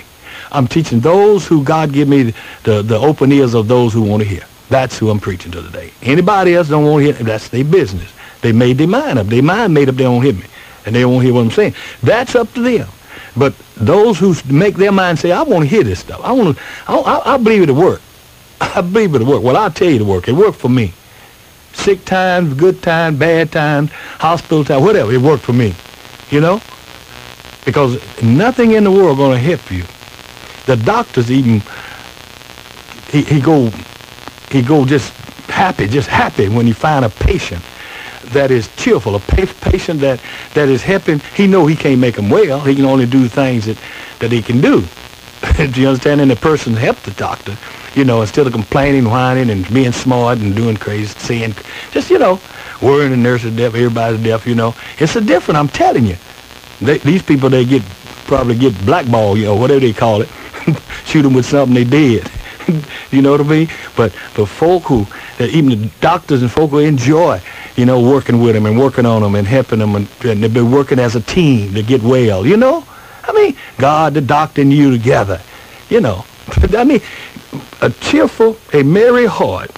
I'm 0.51 0.67
teaching 0.67 0.99
those 0.99 1.45
who 1.45 1.63
God 1.63 1.91
give 1.91 2.07
me 2.07 2.33
the, 2.63 2.81
the 2.81 2.97
open 2.97 3.31
ears 3.31 3.53
of 3.53 3.67
those 3.67 3.93
who 3.93 4.01
want 4.01 4.23
to 4.23 4.29
hear. 4.29 4.43
That's 4.69 4.97
who 4.97 5.09
I'm 5.09 5.19
preaching 5.19 5.51
to 5.53 5.61
today. 5.61 5.91
Anybody 6.01 6.55
else 6.55 6.69
don't 6.69 6.85
want 6.85 7.05
to 7.05 7.13
hear, 7.13 7.23
that's 7.23 7.49
their 7.49 7.63
business. 7.63 8.13
They 8.41 8.51
made 8.51 8.77
their 8.77 8.87
mind 8.87 9.19
up. 9.19 9.27
Their 9.27 9.43
mind 9.43 9.73
made 9.73 9.89
up 9.89 9.95
they 9.95 10.03
don't 10.03 10.21
hear 10.21 10.33
me. 10.33 10.45
And 10.85 10.95
they 10.95 11.05
won't 11.05 11.23
hear 11.23 11.33
what 11.33 11.41
I'm 11.41 11.51
saying. 11.51 11.73
That's 12.01 12.35
up 12.35 12.53
to 12.53 12.61
them. 12.61 12.87
But 13.35 13.53
those 13.75 14.17
who 14.19 14.35
make 14.51 14.75
their 14.75 14.91
mind 14.91 15.19
say, 15.19 15.31
I 15.31 15.41
want 15.43 15.63
to 15.63 15.69
hear 15.69 15.83
this 15.83 15.99
stuff. 15.99 16.21
I 16.23 16.31
want 16.31 16.57
to, 16.57 16.63
I, 16.87 16.95
I, 16.95 17.33
I 17.33 17.37
believe 17.37 17.63
it'll 17.63 17.75
work. 17.75 18.01
I 18.61 18.81
believe 18.81 19.15
it'll 19.15 19.27
work. 19.27 19.43
Well, 19.43 19.57
I'll 19.57 19.71
tell 19.71 19.89
you 19.89 19.99
to 19.99 20.05
work. 20.05 20.27
It 20.27 20.33
worked 20.33 20.57
for 20.57 20.69
me 20.69 20.93
sick 21.77 22.03
times, 22.05 22.53
good 22.53 22.81
times, 22.81 23.17
bad 23.17 23.51
times, 23.51 23.91
hospital 24.19 24.63
time, 24.63 24.81
whatever. 24.81 25.11
It 25.11 25.21
worked 25.21 25.43
for 25.43 25.53
me, 25.53 25.73
you 26.29 26.41
know? 26.41 26.61
Because 27.65 28.01
nothing 28.21 28.71
in 28.73 28.83
the 28.83 28.91
world 28.91 29.17
going 29.17 29.31
to 29.31 29.39
help 29.39 29.71
you. 29.71 29.83
The 30.65 30.75
doctors 30.83 31.31
even, 31.31 31.61
he, 33.09 33.21
he 33.21 33.39
go, 33.39 33.69
he 34.51 34.61
go 34.61 34.85
just 34.85 35.13
happy, 35.49 35.87
just 35.87 36.09
happy 36.09 36.49
when 36.49 36.65
he 36.65 36.73
find 36.73 37.05
a 37.05 37.09
patient 37.09 37.63
that 38.33 38.51
is 38.51 38.67
cheerful, 38.75 39.15
a 39.15 39.19
patient 39.19 40.01
that, 40.01 40.21
that 40.53 40.67
is 40.67 40.83
helping. 40.83 41.19
He 41.35 41.47
know 41.47 41.65
he 41.65 41.75
can't 41.75 41.99
make 41.99 42.17
him 42.17 42.29
well. 42.29 42.59
He 42.59 42.75
can 42.75 42.85
only 42.85 43.05
do 43.05 43.27
things 43.27 43.65
that, 43.65 43.77
that 44.19 44.31
he 44.31 44.41
can 44.41 44.59
do. 44.59 44.83
do 45.71 45.81
you 45.81 45.87
understand? 45.87 46.19
And 46.19 46.29
the 46.29 46.35
person 46.35 46.73
helped 46.73 47.03
the 47.03 47.11
doctor 47.11 47.57
you 47.97 48.05
know, 48.05 48.21
instead 48.21 48.45
of 48.45 48.53
complaining, 48.53 49.05
whining, 49.05 49.49
and 49.49 49.67
being 49.73 49.91
smart 49.91 50.37
and 50.37 50.55
doing 50.55 50.77
crazy, 50.77 51.07
saying, 51.17 51.55
just, 51.91 52.11
you 52.11 52.19
know, 52.19 52.39
worrying 52.79 53.09
the 53.09 53.17
nurse 53.17 53.43
is 53.43 53.55
deaf, 53.55 53.73
everybody's 53.73 54.21
deaf, 54.21 54.45
you 54.45 54.53
know. 54.53 54.75
It's 54.99 55.15
a 55.15 55.21
different, 55.21 55.57
I'm 55.57 55.67
telling 55.67 56.05
you. 56.05 56.15
They, 56.79 56.99
these 56.99 57.23
people, 57.23 57.49
they 57.49 57.65
get, 57.65 57.81
probably 58.27 58.55
get 58.55 58.85
blackballed, 58.85 59.39
you 59.39 59.45
know, 59.45 59.55
whatever 59.55 59.79
they 59.79 59.93
call 59.93 60.21
it. 60.21 60.29
Shoot 61.05 61.23
them 61.23 61.33
with 61.33 61.47
something 61.47 61.73
they 61.73 61.83
did. 61.83 62.29
you 63.11 63.23
know 63.23 63.31
what 63.31 63.41
I 63.41 63.45
mean? 63.45 63.69
But 63.95 64.13
the 64.35 64.45
folk 64.45 64.83
who, 64.83 65.07
even 65.39 65.69
the 65.69 65.89
doctors 65.99 66.43
and 66.43 66.51
folk 66.51 66.69
who 66.69 66.79
enjoy, 66.79 67.41
you 67.75 67.85
know, 67.85 67.99
working 67.99 68.39
with 68.41 68.53
them 68.53 68.67
and 68.67 68.77
working 68.77 69.07
on 69.07 69.23
them 69.23 69.33
and 69.33 69.47
helping 69.47 69.79
them, 69.79 69.95
and, 69.95 70.07
and 70.23 70.43
they've 70.43 70.53
been 70.53 70.71
working 70.71 70.99
as 70.99 71.15
a 71.15 71.21
team 71.21 71.73
to 71.73 71.81
get 71.81 72.03
well, 72.03 72.45
you 72.45 72.57
know? 72.57 72.85
I 73.23 73.33
mean, 73.33 73.57
God, 73.79 74.13
the 74.13 74.21
doctor, 74.21 74.61
and 74.61 74.71
you 74.71 74.91
together, 74.91 75.41
you 75.89 75.99
know. 75.99 76.25
I 76.77 76.83
mean, 76.83 77.01
a 77.81 77.89
cheerful, 77.89 78.57
a 78.73 78.83
merry 78.83 79.25
heart 79.25 79.71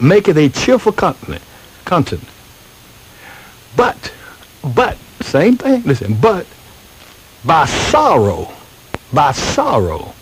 maketh 0.00 0.36
a 0.36 0.48
cheerful 0.48 0.92
continent, 0.92 1.42
continent. 1.84 2.28
But, 3.76 4.12
but, 4.74 4.98
same 5.20 5.56
thing, 5.56 5.82
listen, 5.84 6.14
but 6.14 6.46
by 7.44 7.66
sorrow, 7.66 8.52
by 9.12 9.32
sorrow 9.32 10.14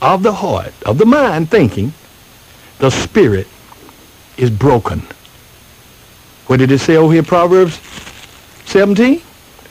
of 0.00 0.22
the 0.22 0.32
heart, 0.32 0.72
of 0.84 0.98
the 0.98 1.06
mind 1.06 1.50
thinking, 1.50 1.92
the 2.78 2.90
spirit 2.90 3.46
is 4.36 4.50
broken. 4.50 5.02
What 6.46 6.58
did 6.58 6.70
it 6.70 6.78
say 6.78 6.96
over 6.96 7.12
here, 7.12 7.22
Proverbs 7.22 7.80
17? 8.66 9.22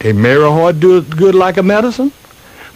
A 0.01 0.13
merry 0.13 0.43
heart 0.43 0.79
doeth 0.79 1.15
good 1.15 1.35
like 1.35 1.57
a 1.57 1.63
medicine, 1.63 2.11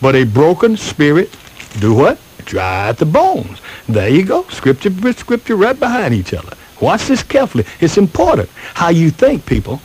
but 0.01 0.15
a 0.15 0.25
broken 0.25 0.77
spirit 0.77 1.35
do 1.79 1.93
what? 1.93 2.19
Dry 2.45 2.89
at 2.89 2.97
the 2.97 3.05
bones. 3.05 3.61
There 3.87 4.09
you 4.09 4.23
go. 4.23 4.43
Scripture 4.49 4.89
with 4.89 5.19
scripture 5.19 5.55
right 5.55 5.79
behind 5.79 6.13
each 6.13 6.33
other. 6.33 6.55
Watch 6.81 7.07
this 7.07 7.23
carefully. 7.23 7.65
It's 7.79 7.97
important 7.97 8.49
how 8.73 8.89
you 8.89 9.09
think, 9.09 9.45
people. 9.45 9.81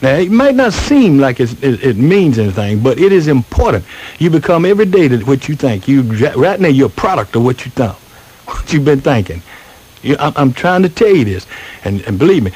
Now, 0.00 0.16
it 0.16 0.32
might 0.32 0.56
not 0.56 0.72
seem 0.72 1.18
like 1.18 1.38
it, 1.38 1.62
it, 1.62 1.96
means 1.96 2.36
anything, 2.36 2.82
but 2.82 2.98
it 2.98 3.12
is 3.12 3.28
important. 3.28 3.84
You 4.18 4.30
become 4.30 4.64
every 4.64 4.86
day 4.86 5.08
what 5.18 5.48
you 5.48 5.54
think. 5.54 5.86
You 5.86 6.02
Right 6.02 6.58
now, 6.58 6.68
you're 6.68 6.88
a 6.88 6.90
product 6.90 7.36
of 7.36 7.44
what 7.44 7.64
you 7.64 7.70
think, 7.70 7.92
what 8.46 8.72
you've 8.72 8.84
been 8.84 9.00
thinking. 9.00 9.42
You, 10.02 10.16
I'm, 10.18 10.32
I'm, 10.34 10.52
trying 10.52 10.82
to 10.82 10.88
tell 10.88 11.14
you 11.14 11.24
this, 11.24 11.46
and, 11.84 12.00
and 12.02 12.18
believe 12.18 12.42
me, 12.42 12.50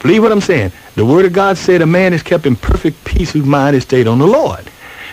believe 0.00 0.22
what 0.22 0.32
I'm 0.32 0.40
saying. 0.40 0.72
The 0.96 1.06
Word 1.06 1.24
of 1.24 1.32
God 1.32 1.56
said 1.56 1.82
a 1.82 1.86
man 1.86 2.12
is 2.12 2.22
kept 2.24 2.46
in 2.46 2.56
perfect 2.56 3.04
peace 3.04 3.32
whose 3.32 3.46
mind 3.46 3.76
is 3.76 3.84
stayed 3.84 4.08
on 4.08 4.18
the 4.18 4.26
Lord. 4.26 4.68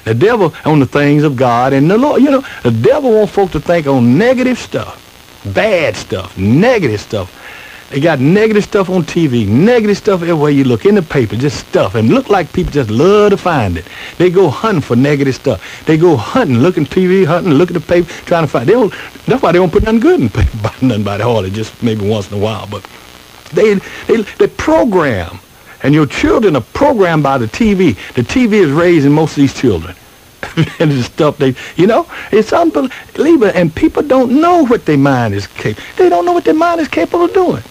The 0.10 0.16
devil 0.16 0.56
on 0.66 0.80
the 0.80 0.88
things 0.88 1.22
of 1.22 1.36
God 1.36 1.72
and 1.72 1.90
the 1.90 1.96
Lord. 1.96 2.24
You 2.24 2.32
know, 2.32 2.44
the 2.64 2.72
devil 2.72 3.12
wants 3.12 3.32
folks 3.32 3.52
to 3.52 3.60
think 3.60 3.86
on 3.86 4.18
negative 4.18 4.58
stuff, 4.58 4.98
bad 5.54 5.96
stuff, 5.96 6.36
negative 6.36 7.00
stuff. 7.00 7.30
They 7.92 8.00
got 8.00 8.20
negative 8.20 8.64
stuff 8.64 8.90
on 8.90 9.04
TV, 9.04 9.48
negative 9.48 9.98
stuff 9.98 10.24
everywhere 10.24 10.50
you 10.50 10.64
look, 10.64 10.88
in 10.88 10.96
the 10.96 11.04
paper, 11.04 11.36
just 11.36 11.60
stuff. 11.60 11.94
And 11.94 12.10
look 12.10 12.28
like 12.28 12.52
people 12.52 12.72
just 12.72 12.90
love 12.90 13.30
to 13.30 13.38
find 13.38 13.78
it. 13.78 13.86
They 14.18 14.32
go 14.32 14.50
hunting 14.50 14.82
for 14.82 14.96
negative 14.96 15.36
stuff. 15.36 15.86
They 15.86 15.96
go 15.96 16.18
hunting, 16.18 16.58
looking 16.58 16.88
TV, 16.88 17.24
hunting, 17.24 17.54
looking 17.54 17.76
at 17.76 17.84
the 17.84 17.88
paper, 17.88 18.10
trying 18.26 18.46
to 18.46 18.48
find. 18.48 18.68
They 18.68 18.74
don't, 18.74 18.92
that's 19.28 19.44
why 19.44 19.52
they 19.52 19.60
don't 19.60 19.72
put 19.72 19.84
nothing 19.84 20.00
good 20.00 20.20
in 20.22 20.28
the 20.30 20.34
paper 20.34 20.58
nothing 20.82 21.02
about 21.02 21.20
it 21.20 21.24
hardly, 21.24 21.52
just 21.52 21.84
maybe 21.84 22.10
once 22.10 22.32
in 22.32 22.38
a 22.40 22.42
while. 22.42 22.66
But 22.66 22.84
they, 23.54 23.76
they, 24.08 24.24
they 24.24 24.48
program 24.48 25.40
and 25.84 25.94
your 25.94 26.06
children 26.06 26.56
are 26.56 26.62
programmed 26.62 27.24
by 27.24 27.38
the 27.38 27.48
TV. 27.48 27.96
The 28.14 28.22
TV 28.22 28.54
is 28.54 28.72
raising 28.72 29.12
most 29.12 29.32
of 29.32 29.38
these 29.38 29.54
children. 29.54 29.96
and 30.80 30.92
the 30.92 31.04
stuff 31.04 31.38
they, 31.38 31.56
you 31.76 31.88
know, 31.88 32.08
it's 32.32 32.54
unbelievable. 32.54 33.52
And 33.54 33.74
people 33.74 34.04
don't 34.04 34.42
know 34.42 34.66
what 34.66 34.86
their 34.86 34.98
mind 34.98 35.34
is 35.34 35.48
capable. 35.48 35.88
They 35.98 36.10
don't 36.10 36.26
know 36.26 36.34
what 36.34 36.46
their 36.46 36.54
mind 36.54 36.82
is 36.82 36.88
capable 36.88 37.26
of 37.26 37.34
doing. 37.34 37.64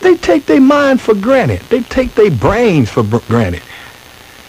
They 0.00 0.16
take 0.16 0.46
their 0.46 0.60
mind 0.60 1.00
for 1.00 1.14
granted. 1.14 1.60
They 1.70 1.82
take 1.82 2.14
their 2.14 2.30
brains 2.30 2.90
for 2.90 3.02
granted. 3.02 3.62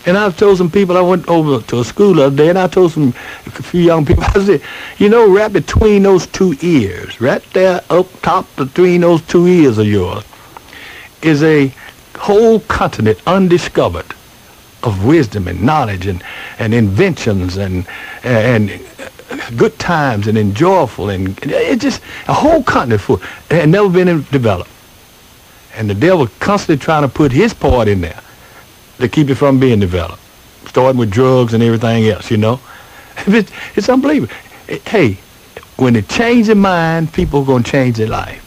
And 0.05 0.17
I've 0.17 0.38
told 0.38 0.58
some 0.60 0.69
people, 0.69 0.97
I 0.97 1.01
went 1.01 1.27
over 1.27 1.65
to 1.65 1.79
a 1.79 1.84
school 1.84 2.13
the 2.13 2.25
other 2.25 2.36
day, 2.36 2.49
and 2.49 2.60
I 2.60 2.67
told 2.67 2.91
some 2.91 3.10
a 3.47 3.49
few 3.49 3.81
young 3.81 4.05
people, 4.05 4.23
I 4.36 4.45
said, 4.45 4.62
you 4.97 5.10
know, 5.10 5.34
right 5.34 5.51
between 5.51 6.03
those 6.03 6.27
two 6.27 6.55
ears, 6.62 7.19
right 7.19 7.43
there 7.53 7.81
up 7.89 8.08
top 8.21 8.53
between 8.55 9.01
those 9.01 9.21
two 9.23 9.47
ears 9.47 9.77
of 9.79 9.88
yours, 9.88 10.23
is 11.23 11.41
a 11.41 11.73
whole 12.25 12.59
continent 12.61 13.19
undiscovered 13.27 14.11
of 14.81 15.05
wisdom 15.05 15.47
and 15.47 15.61
knowledge 15.61 16.07
and, 16.07 16.23
and 16.57 16.73
inventions 16.73 17.55
and, 17.55 17.85
and 18.23 18.81
good 19.55 19.77
times 19.77 20.25
and 20.25 20.35
enjoyable 20.35 21.09
and 21.09 21.38
it's 21.43 21.83
just 21.83 22.01
a 22.27 22.33
whole 22.33 22.63
continent 22.63 22.99
full 22.99 23.21
and 23.51 23.71
never 23.71 23.89
been 23.89 24.07
developed. 24.31 24.71
And 25.75 25.88
the 25.88 25.93
devil 25.93 26.27
constantly 26.39 26.83
trying 26.83 27.03
to 27.03 27.07
put 27.07 27.31
his 27.31 27.53
part 27.53 27.88
in 27.88 28.01
there 28.01 28.21
to 28.97 29.07
keep 29.07 29.29
it 29.29 29.35
from 29.35 29.59
being 29.59 29.79
developed, 29.79 30.21
starting 30.67 30.97
with 30.97 31.11
drugs 31.11 31.53
and 31.53 31.61
everything 31.61 32.07
else, 32.07 32.31
you 32.31 32.38
know. 32.38 32.59
It's, 33.27 33.51
it's 33.75 33.88
unbelievable. 33.88 34.33
Hey, 34.67 35.19
when 35.77 35.93
they 35.93 36.01
change 36.01 36.47
their 36.47 36.55
mind, 36.55 37.13
people 37.13 37.41
are 37.41 37.45
going 37.45 37.63
to 37.63 37.71
change 37.71 37.97
their 37.97 38.07
life. 38.07 38.41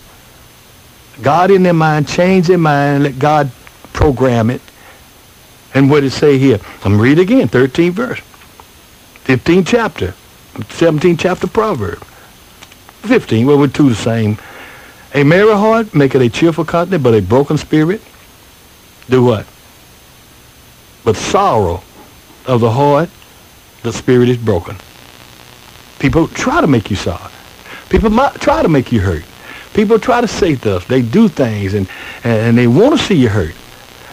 God 1.22 1.50
in 1.50 1.62
their 1.62 1.74
mind, 1.74 2.08
change 2.08 2.48
their 2.48 2.58
mind, 2.58 3.04
let 3.04 3.18
God 3.18 3.50
program 3.98 4.48
it. 4.48 4.62
And 5.74 5.90
what 5.90 6.04
it 6.04 6.10
say 6.10 6.38
here? 6.38 6.60
I'm 6.84 7.00
read 7.00 7.18
again, 7.18 7.48
13th 7.48 7.90
verse. 7.90 8.20
15th 9.24 9.66
chapter. 9.66 10.14
17th 10.54 11.18
chapter 11.18 11.48
proverb. 11.48 11.98
15, 13.02 13.44
well, 13.44 13.58
we're 13.58 13.66
two 13.66 13.88
the 13.88 13.96
same. 13.96 14.38
A 15.14 15.24
merry 15.24 15.52
heart 15.52 15.96
maketh 15.96 16.22
a 16.22 16.28
cheerful 16.28 16.64
countenance, 16.64 17.02
but 17.02 17.12
a 17.12 17.20
broken 17.20 17.58
spirit 17.58 18.00
do 19.10 19.24
what? 19.24 19.46
But 21.04 21.16
sorrow 21.16 21.82
of 22.46 22.60
the 22.60 22.70
heart, 22.70 23.10
the 23.82 23.92
spirit 23.92 24.28
is 24.28 24.36
broken. 24.36 24.76
People 25.98 26.28
try 26.28 26.60
to 26.60 26.68
make 26.68 26.88
you 26.88 26.96
sorry. 26.96 27.32
People 27.88 28.10
try 28.38 28.62
to 28.62 28.68
make 28.68 28.92
you 28.92 29.00
hurt. 29.00 29.24
People 29.74 29.98
try 29.98 30.20
to 30.20 30.28
say 30.28 30.54
stuff. 30.54 30.86
They 30.86 31.02
do 31.02 31.28
things 31.28 31.74
and, 31.74 31.88
and 32.22 32.56
they 32.56 32.68
want 32.68 32.96
to 32.96 33.04
see 33.04 33.16
you 33.16 33.28
hurt. 33.28 33.54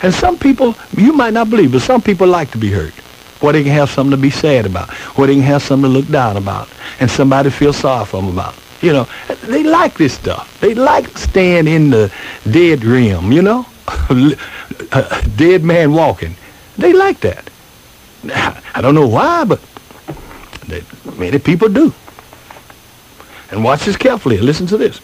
And 0.02 0.14
some 0.14 0.38
people, 0.38 0.76
you 0.96 1.14
might 1.14 1.34
not 1.34 1.50
believe, 1.50 1.72
but 1.72 1.82
some 1.82 2.02
people 2.02 2.28
like 2.28 2.52
to 2.52 2.58
be 2.58 2.70
hurt. 2.72 2.94
Where 3.42 3.54
they 3.54 3.64
can 3.64 3.72
have 3.74 3.90
something 3.90 4.12
to 4.12 4.18
be 4.18 4.30
sad 4.30 4.66
about. 4.66 4.90
Where 5.18 5.28
they 5.28 5.34
can 5.36 5.44
have 5.44 5.62
something 5.62 5.90
to 5.92 5.98
look 5.98 6.08
down 6.10 6.38
about. 6.38 6.70
And 7.00 7.10
somebody 7.10 7.50
feel 7.50 7.74
sorry 7.74 8.06
for 8.06 8.22
them 8.22 8.32
about. 8.32 8.56
You 8.82 8.94
know, 8.94 9.08
they 9.44 9.64
like 9.64 9.96
this 9.96 10.14
stuff. 10.14 10.60
They 10.62 10.74
like 10.74 11.18
staying 11.18 11.68
in 11.68 11.90
the 11.90 12.12
dead 12.50 12.84
realm, 12.84 13.32
you 13.32 13.42
know? 13.42 13.66
dead 15.36 15.64
man 15.64 15.94
walking. 15.94 16.36
They 16.78 16.94
like 16.94 17.20
that. 17.22 17.50
I 18.74 18.82
don't 18.82 18.96
know 18.96 19.08
why, 19.08 19.46
but 19.46 19.62
many 21.18 21.40
people 21.40 21.70
do. 21.70 21.94
And 23.52 23.64
watch 23.64 23.86
this 23.86 23.96
carefully. 23.96 24.38
Listen 24.38 24.68
to 24.68 24.78
this. 24.78 25.00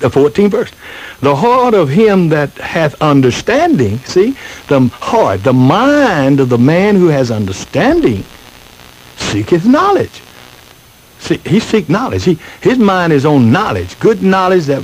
The 0.00 0.08
14th 0.08 0.50
verse. 0.50 0.72
The 1.20 1.34
heart 1.34 1.74
of 1.74 1.88
him 1.88 2.28
that 2.30 2.50
hath 2.54 3.00
understanding, 3.00 3.98
see, 4.00 4.36
the 4.68 4.80
heart, 5.00 5.44
the 5.44 5.52
mind 5.52 6.40
of 6.40 6.48
the 6.48 6.58
man 6.58 6.96
who 6.96 7.08
has 7.08 7.30
understanding 7.30 8.24
seeketh 9.16 9.64
knowledge. 9.64 10.22
See, 11.20 11.38
he 11.38 11.58
seek 11.58 11.88
knowledge. 11.88 12.24
He, 12.24 12.38
his 12.60 12.76
mind 12.76 13.12
is 13.12 13.24
on 13.24 13.50
knowledge, 13.50 13.98
good 13.98 14.22
knowledge 14.22 14.66
that 14.66 14.82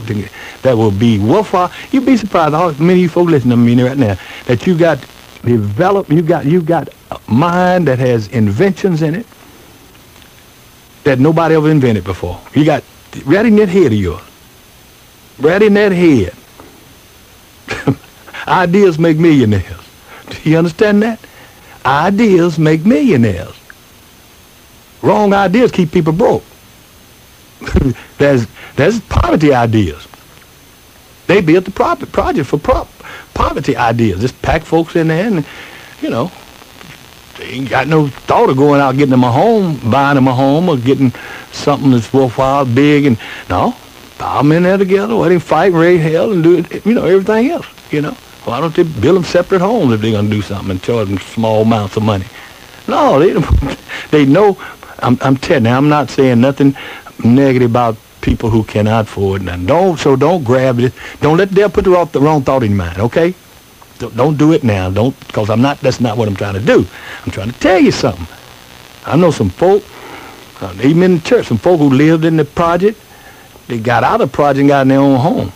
that 0.62 0.76
will 0.76 0.90
be 0.90 1.18
worthwhile. 1.18 1.70
You'd 1.90 2.06
be 2.06 2.16
surprised 2.16 2.54
how 2.54 2.70
many 2.72 2.94
of 2.94 2.98
you 2.98 3.08
folks 3.10 3.30
listening 3.30 3.58
to 3.58 3.62
me 3.62 3.82
right 3.82 3.98
now 3.98 4.16
that 4.46 4.66
you 4.66 4.76
got 4.76 4.98
developed, 5.44 6.10
you 6.10 6.22
got 6.22 6.46
you 6.46 6.62
got 6.62 6.88
a 7.10 7.20
mind 7.30 7.88
that 7.88 7.98
has 7.98 8.28
inventions 8.28 9.02
in 9.02 9.14
it 9.14 9.26
that 11.04 11.18
nobody 11.18 11.54
ever 11.54 11.70
invented 11.70 12.04
before. 12.04 12.40
You 12.54 12.64
got 12.64 12.84
right 13.24 13.44
in 13.44 13.56
that 13.56 13.68
head 13.68 13.86
of 13.86 13.92
yours. 13.92 14.22
Right 15.40 15.62
in 15.62 15.74
that 15.74 15.92
head. 15.92 16.34
Ideas 18.48 18.98
make 18.98 19.18
millionaires. 19.18 19.88
Do 20.28 20.50
you 20.50 20.58
understand 20.58 21.02
that? 21.02 21.20
Ideas 21.84 22.58
make 22.58 22.84
millionaires. 22.84 23.54
Wrong 25.02 25.32
ideas 25.32 25.72
keep 25.72 25.92
people 25.92 26.12
broke. 26.12 26.44
there's 28.18 28.46
there's 28.76 29.00
poverty 29.00 29.54
ideas. 29.54 30.06
They 31.26 31.40
built 31.40 31.64
the 31.64 31.70
project 31.70 32.48
for 32.48 32.58
prop 32.58 32.88
poverty 33.40 33.76
ideas. 33.76 34.20
Just 34.20 34.40
pack 34.42 34.62
folks 34.62 34.96
in 34.96 35.08
there 35.08 35.26
and, 35.26 35.46
you 36.02 36.10
know, 36.10 36.30
they 37.38 37.46
ain't 37.46 37.70
got 37.70 37.86
no 37.88 38.08
thought 38.08 38.50
of 38.50 38.56
going 38.56 38.80
out 38.80 38.96
getting 38.96 39.10
them 39.10 39.24
a 39.24 39.32
home, 39.32 39.78
buying 39.90 40.16
them 40.16 40.28
a 40.28 40.34
home 40.34 40.68
or 40.68 40.76
getting 40.76 41.12
something 41.52 41.90
that's 41.90 42.12
worthwhile, 42.12 42.66
big, 42.66 43.06
and 43.06 43.18
no, 43.48 43.74
them 44.20 44.52
in 44.52 44.62
there 44.62 44.78
together, 44.78 45.14
let 45.14 45.30
them 45.30 45.40
fight, 45.40 45.72
and 45.72 45.80
raise 45.80 46.00
hell, 46.00 46.32
and 46.32 46.42
do 46.42 46.64
you 46.84 46.94
know, 46.94 47.04
everything 47.04 47.50
else, 47.50 47.66
you 47.90 48.00
know. 48.00 48.16
Why 48.44 48.60
don't 48.60 48.74
they 48.74 48.84
build 48.84 49.16
them 49.16 49.24
separate 49.24 49.60
homes 49.60 49.92
if 49.92 50.00
they're 50.00 50.12
going 50.12 50.30
to 50.30 50.30
do 50.30 50.42
something 50.42 50.70
and 50.70 50.82
charge 50.82 51.08
them 51.08 51.18
small 51.18 51.62
amounts 51.62 51.96
of 51.96 52.02
money? 52.02 52.24
No, 52.88 53.18
they 53.18 53.76
they 54.10 54.24
know. 54.24 54.58
I'm, 55.00 55.18
I'm 55.20 55.36
telling 55.36 55.66
you, 55.66 55.70
I'm 55.70 55.88
not 55.88 56.10
saying 56.10 56.40
nothing 56.40 56.74
negative 57.24 57.70
about 57.70 57.96
people 58.20 58.50
who 58.50 58.64
cannot 58.64 59.04
afford. 59.04 59.42
And 59.42 59.66
don't 59.66 59.98
so 59.98 60.16
don't 60.16 60.44
grab 60.44 60.78
it. 60.78 60.92
Don't 61.20 61.36
let 61.36 61.50
them 61.50 61.70
put 61.70 61.84
the 61.84 61.90
wrong, 61.90 62.08
the 62.12 62.20
wrong 62.20 62.42
thought 62.42 62.62
in 62.62 62.70
your 62.70 62.78
mind. 62.78 62.98
Okay, 62.98 63.34
don't, 63.98 64.16
don't 64.16 64.36
do 64.36 64.52
it 64.52 64.64
now. 64.64 64.90
Don't 64.90 65.18
because 65.26 65.50
I'm 65.50 65.60
not. 65.60 65.80
That's 65.80 66.00
not 66.00 66.16
what 66.16 66.28
I'm 66.28 66.36
trying 66.36 66.54
to 66.54 66.60
do. 66.60 66.86
I'm 67.24 67.30
trying 67.30 67.52
to 67.52 67.60
tell 67.60 67.78
you 67.78 67.92
something. 67.92 68.26
I 69.06 69.16
know 69.16 69.30
some 69.30 69.50
folk, 69.50 69.82
uh, 70.60 70.74
even 70.82 71.02
in 71.02 71.14
the 71.16 71.20
church, 71.20 71.46
some 71.46 71.58
folk 71.58 71.78
who 71.78 71.90
lived 71.90 72.24
in 72.24 72.36
the 72.36 72.44
project. 72.44 72.98
They 73.70 73.78
got 73.78 74.02
out 74.02 74.20
of 74.20 74.30
the 74.30 74.34
project 74.34 74.60
and 74.60 74.68
got 74.68 74.82
in 74.82 74.88
their 74.88 74.98
own 74.98 75.20
home. 75.20 75.52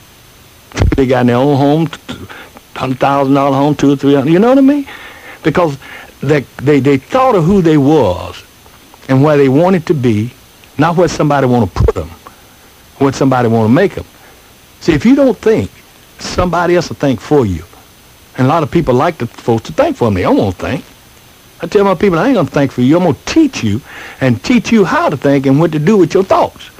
they 0.96 1.04
got 1.04 1.22
in 1.22 1.26
their 1.26 1.36
own 1.36 1.56
home, 1.56 1.86
hundred 2.76 3.00
thousand 3.00 3.34
dollar 3.34 3.56
home, 3.56 3.74
two 3.74 3.90
or 3.92 3.96
three 3.96 4.14
hundred. 4.14 4.30
You 4.30 4.38
know 4.38 4.50
what 4.50 4.58
I 4.58 4.60
mean? 4.60 4.86
Because 5.42 5.76
they, 6.20 6.42
they 6.62 6.78
they 6.78 6.96
thought 6.96 7.34
of 7.34 7.44
who 7.44 7.60
they 7.60 7.76
was 7.76 8.40
and 9.08 9.20
where 9.24 9.36
they 9.36 9.48
wanted 9.48 9.84
to 9.86 9.94
be, 9.94 10.32
not 10.78 10.96
where 10.96 11.08
somebody 11.08 11.48
want 11.48 11.74
to 11.74 11.82
put 11.82 11.96
them 11.96 12.08
what 12.98 13.16
somebody 13.16 13.48
want 13.48 13.68
to 13.68 13.74
make 13.74 13.94
them. 13.94 14.06
See, 14.80 14.92
if 14.92 15.04
you 15.04 15.16
don't 15.16 15.36
think, 15.36 15.70
somebody 16.20 16.76
else 16.76 16.88
will 16.88 16.96
think 16.96 17.20
for 17.20 17.44
you. 17.44 17.64
And 18.38 18.46
a 18.46 18.48
lot 18.48 18.62
of 18.62 18.70
people 18.70 18.94
like 18.94 19.18
the 19.18 19.26
folks 19.26 19.64
to 19.64 19.72
think 19.72 19.96
for 19.96 20.04
them. 20.04 20.14
They 20.14 20.22
don't 20.22 20.36
want 20.36 20.56
to 20.56 20.62
think. 20.62 20.84
I 21.60 21.66
tell 21.66 21.84
my 21.84 21.94
people, 21.94 22.18
I 22.18 22.26
ain't 22.26 22.34
going 22.34 22.46
to 22.46 22.52
think 22.52 22.70
for 22.70 22.82
you. 22.82 22.96
I'm 22.96 23.02
going 23.02 23.14
to 23.14 23.24
teach 23.24 23.64
you 23.64 23.80
and 24.20 24.42
teach 24.42 24.70
you 24.70 24.84
how 24.84 25.08
to 25.08 25.16
think 25.16 25.46
and 25.46 25.58
what 25.58 25.72
to 25.72 25.78
do 25.78 25.96
with 25.96 26.14
your 26.14 26.24
thoughts 26.24 26.70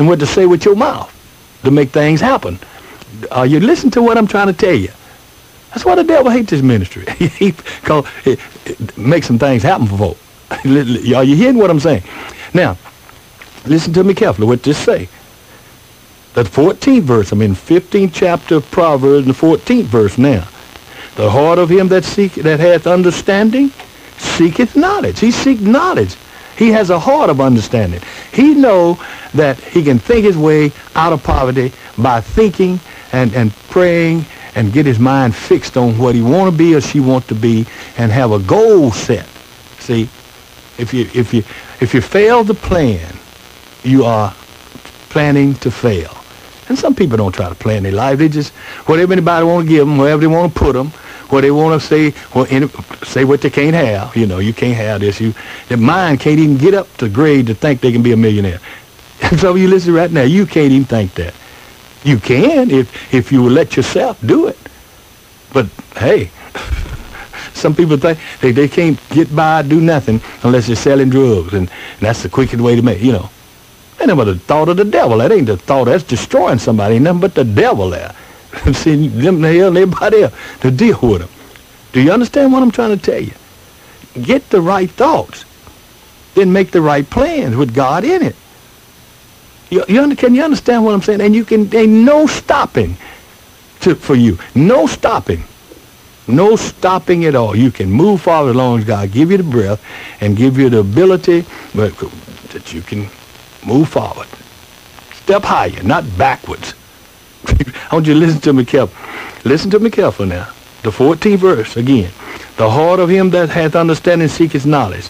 and 0.00 0.08
what 0.08 0.18
to 0.18 0.26
say 0.26 0.46
with 0.46 0.64
your 0.64 0.74
mouth 0.74 1.14
to 1.62 1.70
make 1.70 1.90
things 1.90 2.22
happen. 2.22 2.58
Are 3.30 3.44
you 3.44 3.60
listen 3.60 3.90
to 3.90 4.02
what 4.02 4.16
I'm 4.16 4.26
trying 4.26 4.46
to 4.46 4.54
tell 4.54 4.74
you? 4.74 4.88
That's 5.68 5.84
why 5.84 5.94
the 5.94 6.04
devil 6.04 6.30
hates 6.30 6.50
this 6.50 6.62
ministry. 6.62 7.04
Because 7.38 8.06
it, 8.24 8.40
it 8.64 8.96
makes 8.96 9.26
some 9.26 9.38
things 9.38 9.62
happen 9.62 9.86
for 9.86 9.98
folk. 9.98 10.18
Are 10.64 11.22
you 11.22 11.36
hearing 11.36 11.58
what 11.58 11.70
I'm 11.70 11.80
saying? 11.80 12.02
Now, 12.54 12.78
listen 13.66 13.92
to 13.92 14.02
me 14.02 14.14
carefully 14.14 14.48
what 14.48 14.62
this 14.62 14.78
say. 14.78 15.06
The 16.32 16.44
14th 16.44 17.02
verse, 17.02 17.32
I'm 17.32 17.42
in 17.42 17.54
15th 17.54 18.12
chapter 18.14 18.54
of 18.54 18.70
Proverbs, 18.70 19.26
the 19.26 19.34
14th 19.34 19.84
verse 19.84 20.16
now. 20.16 20.48
The 21.16 21.30
heart 21.30 21.58
of 21.58 21.68
him 21.68 21.88
that 21.88 22.04
seek 22.04 22.32
that 22.36 22.58
hath 22.58 22.86
understanding 22.86 23.70
seeketh 24.16 24.76
knowledge. 24.76 25.20
He 25.20 25.30
seek 25.30 25.60
knowledge. 25.60 26.16
He 26.60 26.72
has 26.72 26.90
a 26.90 26.98
heart 26.98 27.30
of 27.30 27.40
understanding. 27.40 28.02
He 28.34 28.52
know 28.52 29.02
that 29.32 29.58
he 29.58 29.82
can 29.82 29.98
think 29.98 30.26
his 30.26 30.36
way 30.36 30.72
out 30.94 31.10
of 31.10 31.24
poverty 31.24 31.72
by 31.96 32.20
thinking 32.20 32.78
and, 33.12 33.32
and 33.34 33.50
praying 33.70 34.26
and 34.54 34.70
get 34.70 34.84
his 34.84 34.98
mind 34.98 35.34
fixed 35.34 35.78
on 35.78 35.96
what 35.96 36.14
he 36.14 36.20
want 36.20 36.52
to 36.52 36.58
be 36.58 36.74
or 36.74 36.82
she 36.82 37.00
want 37.00 37.26
to 37.28 37.34
be 37.34 37.64
and 37.96 38.12
have 38.12 38.32
a 38.32 38.38
goal 38.38 38.92
set. 38.92 39.26
See, 39.78 40.02
if 40.76 40.92
you 40.92 41.08
if 41.14 41.32
you 41.32 41.42
if 41.80 41.94
you 41.94 42.02
fail 42.02 42.44
to 42.44 42.52
plan, 42.52 43.10
you 43.82 44.04
are 44.04 44.34
planning 45.08 45.54
to 45.54 45.70
fail. 45.70 46.14
And 46.68 46.78
some 46.78 46.94
people 46.94 47.16
don't 47.16 47.34
try 47.34 47.48
to 47.48 47.54
plan 47.54 47.84
their 47.84 47.92
life. 47.92 48.18
They 48.18 48.28
just, 48.28 48.52
whatever 48.84 49.14
anybody 49.14 49.46
want 49.46 49.66
to 49.66 49.68
give 49.68 49.86
them, 49.86 49.96
wherever 49.96 50.20
they 50.20 50.26
want 50.26 50.52
to 50.52 50.58
put 50.58 50.74
them, 50.74 50.92
what 51.30 51.42
they 51.42 51.50
want 51.50 51.80
to 51.80 51.86
say, 51.86 52.14
well, 52.34 52.46
any, 52.50 52.68
say 53.04 53.24
what 53.24 53.40
they 53.40 53.50
can't 53.50 53.74
have. 53.74 54.16
You 54.16 54.26
know, 54.26 54.38
you 54.38 54.52
can't 54.52 54.76
have 54.76 55.00
this. 55.00 55.20
You, 55.20 55.34
their 55.68 55.78
mind 55.78 56.20
can't 56.20 56.38
even 56.38 56.56
get 56.56 56.74
up 56.74 56.94
to 56.98 57.08
grade 57.08 57.46
to 57.46 57.54
think 57.54 57.80
they 57.80 57.92
can 57.92 58.02
be 58.02 58.12
a 58.12 58.16
millionaire. 58.16 58.60
So 59.36 59.54
you 59.54 59.68
listen 59.68 59.92
right 59.92 60.10
now, 60.10 60.22
you 60.22 60.46
can't 60.46 60.72
even 60.72 60.86
think 60.86 61.14
that. 61.14 61.34
You 62.02 62.18
can 62.18 62.70
if, 62.70 63.14
if 63.14 63.30
you 63.30 63.42
will 63.42 63.50
let 63.50 63.76
yourself 63.76 64.18
do 64.26 64.46
it. 64.48 64.58
But, 65.52 65.66
hey, 65.96 66.30
some 67.52 67.74
people 67.74 67.98
think 67.98 68.18
they, 68.40 68.52
they 68.52 68.66
can't 68.66 68.98
get 69.10 69.34
by, 69.36 69.62
do 69.62 69.80
nothing 69.80 70.20
unless 70.42 70.66
they're 70.66 70.76
selling 70.76 71.10
drugs. 71.10 71.52
And, 71.52 71.68
and 71.68 72.00
that's 72.00 72.22
the 72.22 72.30
quickest 72.30 72.62
way 72.62 72.76
to 72.76 72.82
make, 72.82 73.02
you 73.02 73.12
know. 73.12 73.28
Ain't 74.00 74.16
but 74.16 74.24
the 74.24 74.38
thought 74.38 74.70
of 74.70 74.78
the 74.78 74.84
devil. 74.84 75.18
That 75.18 75.30
ain't 75.30 75.46
the 75.46 75.58
thought 75.58 75.84
that's 75.84 76.04
destroying 76.04 76.58
somebody. 76.58 76.94
Ain't 76.94 77.04
nothing 77.04 77.20
but 77.20 77.34
the 77.34 77.44
devil 77.44 77.90
there. 77.90 78.14
See, 78.72 79.08
them 79.08 79.42
hell 79.42 79.68
and 79.68 79.76
everybody 79.76 80.22
else 80.22 80.34
to 80.60 80.70
deal 80.70 80.98
with 81.02 81.20
them. 81.20 81.30
Do 81.92 82.00
you 82.00 82.12
understand 82.12 82.52
what 82.52 82.62
I'm 82.62 82.70
trying 82.70 82.96
to 82.96 83.02
tell 83.02 83.20
you? 83.20 83.32
Get 84.20 84.50
the 84.50 84.60
right 84.60 84.90
thoughts. 84.90 85.44
Then 86.34 86.52
make 86.52 86.70
the 86.70 86.80
right 86.80 87.08
plans 87.08 87.56
with 87.56 87.74
God 87.74 88.04
in 88.04 88.22
it. 88.22 88.36
You, 89.70 89.84
you 89.88 90.02
under, 90.02 90.16
can 90.16 90.34
you 90.34 90.42
understand 90.42 90.84
what 90.84 90.94
I'm 90.94 91.02
saying? 91.02 91.20
And 91.20 91.34
you 91.34 91.44
can, 91.44 91.74
ain't 91.74 91.92
no 91.92 92.26
stopping 92.26 92.96
to, 93.80 93.94
for 93.94 94.14
you. 94.14 94.38
No 94.54 94.86
stopping. 94.86 95.44
No 96.26 96.56
stopping 96.56 97.24
at 97.24 97.34
all. 97.34 97.56
You 97.56 97.70
can 97.70 97.90
move 97.90 98.22
forward 98.22 98.50
as 98.50 98.56
long 98.56 98.78
as 98.78 98.84
God 98.84 99.10
give 99.10 99.30
you 99.30 99.36
the 99.36 99.44
breath 99.44 99.82
and 100.20 100.36
give 100.36 100.58
you 100.58 100.70
the 100.70 100.78
ability 100.78 101.44
but, 101.74 101.96
that 102.52 102.72
you 102.72 102.82
can 102.82 103.08
Move 103.66 103.90
forward. 103.90 104.28
Step 105.12 105.42
higher, 105.42 105.82
not 105.82 106.04
backwards. 106.16 106.74
I 107.90 107.94
want 107.94 108.06
you 108.06 108.14
to 108.14 108.20
listen 108.20 108.40
to 108.42 108.52
me 108.52 108.64
careful. 108.64 108.96
Listen 109.44 109.70
to 109.70 109.78
me 109.78 109.90
careful 109.90 110.26
now. 110.26 110.48
The 110.82 110.90
14th 110.90 111.38
verse 111.38 111.76
again. 111.76 112.10
The 112.56 112.70
heart 112.70 113.00
of 113.00 113.08
him 113.08 113.30
that 113.30 113.48
hath 113.48 113.74
understanding 113.74 114.28
seeketh 114.28 114.66
knowledge. 114.66 115.08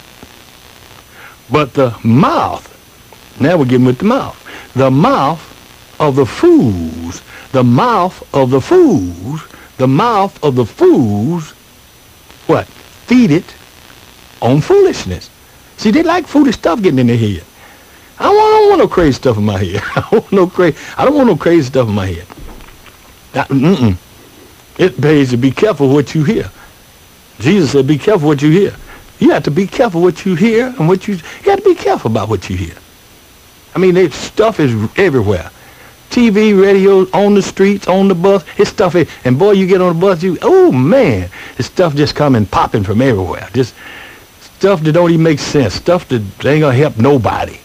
But 1.51 1.75
the 1.75 1.97
mouth, 2.05 2.66
now 3.40 3.57
we're 3.57 3.64
getting 3.64 3.87
with 3.87 3.99
the 3.99 4.05
mouth. 4.05 4.37
The 4.75 4.90
mouth 4.90 5.47
of 5.99 6.16
the 6.16 6.27
fools, 6.27 7.23
the 7.53 7.64
mouth 7.64 8.23
of 8.35 8.51
the 8.51 8.61
fools, 8.61 9.43
the 9.77 9.88
mouth 9.88 10.43
of 10.45 10.55
the 10.55 10.64
fools, 10.64 11.51
what? 12.47 12.66
Feed 12.66 13.31
it 13.31 13.55
on 14.40 14.61
foolishness. 14.61 15.31
See, 15.77 15.90
they 15.90 16.03
like 16.03 16.27
foolish 16.27 16.57
stuff 16.57 16.83
getting 16.83 17.01
in 17.01 17.07
their 17.09 17.16
head. 17.16 17.45
I 18.21 18.25
don't, 18.25 18.37
want, 18.37 18.47
I 18.47 18.59
don't 18.59 18.69
want 18.69 18.79
no 18.81 18.89
crazy 18.89 19.13
stuff 19.13 19.39
in 19.39 19.45
my 19.45 19.59
head. 19.59 19.83
I 19.97 20.01
don't 20.01 20.13
want 20.13 20.33
no 20.33 20.47
crazy. 20.47 20.77
I 20.97 21.05
don't 21.05 21.15
want 21.15 21.27
no 21.29 21.37
crazy 21.37 21.67
stuff 21.67 21.89
in 21.89 21.95
my 21.95 22.07
head. 22.07 22.27
That, 23.33 23.49
mm-mm. 23.49 23.97
It 24.79 25.01
pays 25.01 25.31
to 25.31 25.37
be 25.37 25.51
careful 25.51 25.89
what 25.89 26.15
you 26.15 26.25
hear. 26.25 26.51
Jesus 27.39 27.73
said, 27.73 27.87
"Be 27.87 27.99
careful 27.99 28.29
what 28.29 28.43
you 28.43 28.51
hear." 28.51 28.75
You 29.19 29.31
have 29.31 29.43
to 29.45 29.51
be 29.51 29.67
careful 29.67 30.01
what 30.01 30.25
you 30.25 30.35
hear 30.35 30.75
and 30.79 30.89
what 30.89 31.07
you. 31.09 31.15
You 31.15 31.51
have 31.51 31.63
to 31.63 31.69
be 31.69 31.75
careful 31.75 32.11
about 32.11 32.29
what 32.29 32.49
you 32.49 32.57
hear. 32.57 32.75
I 33.75 33.79
mean, 33.79 33.97
it, 33.97 34.13
stuff 34.13 34.61
is 34.61 34.73
everywhere. 34.97 35.51
TV, 36.11 36.61
radio, 36.61 37.03
on 37.13 37.35
the 37.35 37.43
streets, 37.43 37.87
on 37.87 38.09
the 38.09 38.15
bus. 38.15 38.45
It's 38.59 38.71
stuff. 38.71 38.97
And 39.25 39.39
boy, 39.39 39.53
you 39.53 39.67
get 39.67 39.81
on 39.81 39.95
the 39.95 40.01
bus, 40.01 40.23
you 40.23 40.39
oh 40.43 40.73
man, 40.73 41.31
it's 41.59 41.69
stuff 41.69 41.95
just 41.95 42.15
coming 42.15 42.47
popping 42.47 42.83
from 42.83 43.01
everywhere. 43.01 43.49
Just 43.53 43.75
stuff 44.41 44.83
that 44.83 44.93
don't 44.93 45.11
even 45.11 45.23
make 45.23 45.39
sense. 45.39 45.75
Stuff 45.75 46.09
that 46.09 46.23
ain't 46.45 46.61
gonna 46.61 46.75
help 46.75 46.97
nobody. 46.97 47.59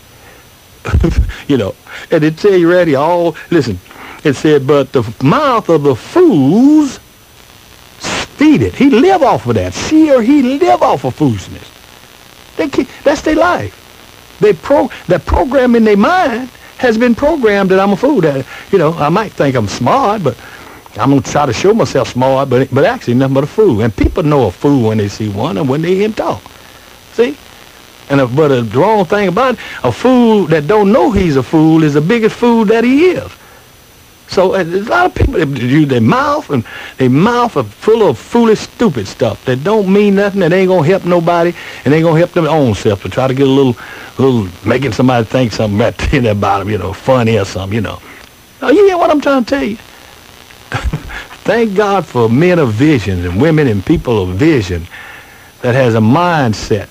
you 1.47 1.57
know, 1.57 1.75
and 2.11 2.23
it 2.23 2.37
tell 2.37 2.55
you 2.55 2.69
ready 2.69 2.95
all, 2.95 3.35
listen, 3.51 3.79
it 4.23 4.35
said, 4.35 4.65
but 4.65 4.91
the 4.91 5.03
mouth 5.23 5.69
of 5.69 5.83
the 5.83 5.95
fools 5.95 6.99
feed 8.35 8.61
it. 8.61 8.75
He 8.75 8.89
live 8.89 9.23
off 9.23 9.47
of 9.47 9.55
that. 9.55 9.73
She 9.73 10.11
or 10.11 10.21
he 10.21 10.41
live 10.41 10.81
off 10.81 11.05
of 11.05 11.15
foolishness. 11.15 11.71
They 12.57 12.69
keep, 12.69 12.87
that's 13.03 13.21
their 13.21 13.35
life. 13.35 13.81
They 14.39 14.53
pro, 14.53 14.89
that 15.07 15.25
program 15.25 15.75
in 15.75 15.83
their 15.83 15.97
mind 15.97 16.49
has 16.77 16.97
been 16.97 17.15
programmed 17.15 17.71
that 17.71 17.79
I'm 17.79 17.91
a 17.91 17.97
fool. 17.97 18.21
That, 18.21 18.45
you 18.71 18.77
know, 18.77 18.93
I 18.93 19.09
might 19.09 19.31
think 19.31 19.55
I'm 19.55 19.67
smart, 19.67 20.23
but 20.23 20.37
I'm 20.97 21.21
to 21.21 21.31
try 21.31 21.45
to 21.45 21.53
show 21.53 21.73
myself 21.73 22.09
smart, 22.09 22.49
but, 22.49 22.69
but 22.73 22.85
actually 22.85 23.15
nothing 23.15 23.33
but 23.33 23.43
a 23.43 23.47
fool. 23.47 23.81
And 23.81 23.95
people 23.95 24.23
know 24.23 24.47
a 24.47 24.51
fool 24.51 24.89
when 24.89 24.97
they 24.97 25.07
see 25.07 25.29
one 25.29 25.57
and 25.57 25.69
when 25.69 25.81
they 25.81 25.95
hear 25.95 26.05
him 26.05 26.13
talk. 26.13 26.41
See? 27.13 27.37
And 28.09 28.35
but 28.35 28.51
a, 28.51 28.63
wrong 28.63 29.05
thing 29.05 29.27
about 29.27 29.55
it, 29.55 29.59
a 29.83 29.91
fool 29.91 30.45
that 30.47 30.67
don't 30.67 30.91
know 30.91 31.11
he's 31.11 31.35
a 31.35 31.43
fool 31.43 31.83
is 31.83 31.95
the 31.95 32.01
biggest 32.01 32.35
fool 32.35 32.65
that 32.65 32.83
he 32.83 33.11
is. 33.11 33.31
So 34.27 34.53
uh, 34.53 34.63
there's 34.63 34.87
a 34.87 34.89
lot 34.89 35.05
of 35.05 35.15
people 35.15 35.33
that 35.33 35.47
use 35.47 35.87
their 35.87 36.01
mouth 36.01 36.49
and 36.49 36.65
their 36.97 37.09
mouth 37.09 37.55
are 37.57 37.63
full 37.63 38.07
of 38.07 38.17
foolish, 38.17 38.59
stupid 38.59 39.07
stuff 39.07 39.43
that 39.45 39.63
don't 39.63 39.91
mean 39.91 40.15
nothing, 40.15 40.41
that 40.41 40.51
ain't 40.51 40.67
gonna 40.67 40.85
help 40.85 41.05
nobody, 41.05 41.53
and 41.83 41.93
ain't 41.93 42.03
gonna 42.03 42.17
help 42.17 42.31
them 42.31 42.45
own 42.45 42.73
self 42.73 43.03
to 43.03 43.09
try 43.09 43.27
to 43.27 43.33
get 43.33 43.47
a 43.47 43.49
little, 43.49 43.77
little 44.17 44.47
making 44.67 44.93
somebody 44.93 45.25
think 45.25 45.51
something 45.51 45.77
right 45.77 46.13
about 46.25 46.59
them, 46.59 46.69
you 46.69 46.77
know, 46.77 46.93
funny 46.93 47.37
or 47.37 47.45
something, 47.45 47.75
you 47.75 47.81
know. 47.81 48.01
Now 48.61 48.69
you 48.69 48.85
hear 48.85 48.97
what 48.97 49.11
I'm 49.11 49.21
trying 49.21 49.45
to 49.45 49.49
tell 49.49 49.63
you? 49.63 49.75
Thank 51.45 51.75
God 51.75 52.05
for 52.05 52.27
men 52.27 52.57
of 52.57 52.71
vision 52.71 53.23
and 53.25 53.39
women 53.39 53.67
and 53.67 53.85
people 53.85 54.23
of 54.23 54.35
vision 54.35 54.87
that 55.61 55.75
has 55.75 55.93
a 55.93 55.99
mindset 55.99 56.89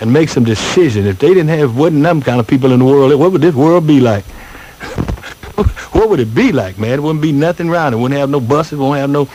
and 0.00 0.12
make 0.12 0.28
some 0.28 0.44
decisions. 0.44 1.06
If 1.06 1.18
they 1.18 1.28
didn't 1.28 1.48
have, 1.48 1.76
wasn't 1.76 2.02
them 2.02 2.20
kind 2.20 2.40
of 2.40 2.46
people 2.46 2.72
in 2.72 2.80
the 2.80 2.84
world, 2.84 3.18
what 3.18 3.32
would 3.32 3.40
this 3.40 3.54
world 3.54 3.86
be 3.86 4.00
like? 4.00 4.24
what 5.92 6.08
would 6.08 6.20
it 6.20 6.34
be 6.34 6.52
like, 6.52 6.78
man? 6.78 6.92
It 6.92 7.02
wouldn't 7.02 7.22
be 7.22 7.32
nothing 7.32 7.68
around. 7.68 7.94
It 7.94 7.98
wouldn't 7.98 8.18
have 8.18 8.30
no 8.30 8.40
buses, 8.40 8.78
won't 8.78 8.98
have 8.98 9.10
no 9.10 9.28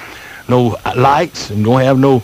no 0.47 0.75
lights, 0.95 1.51
and 1.51 1.65
won't 1.65 1.83
have 1.83 1.99
no 1.99 2.23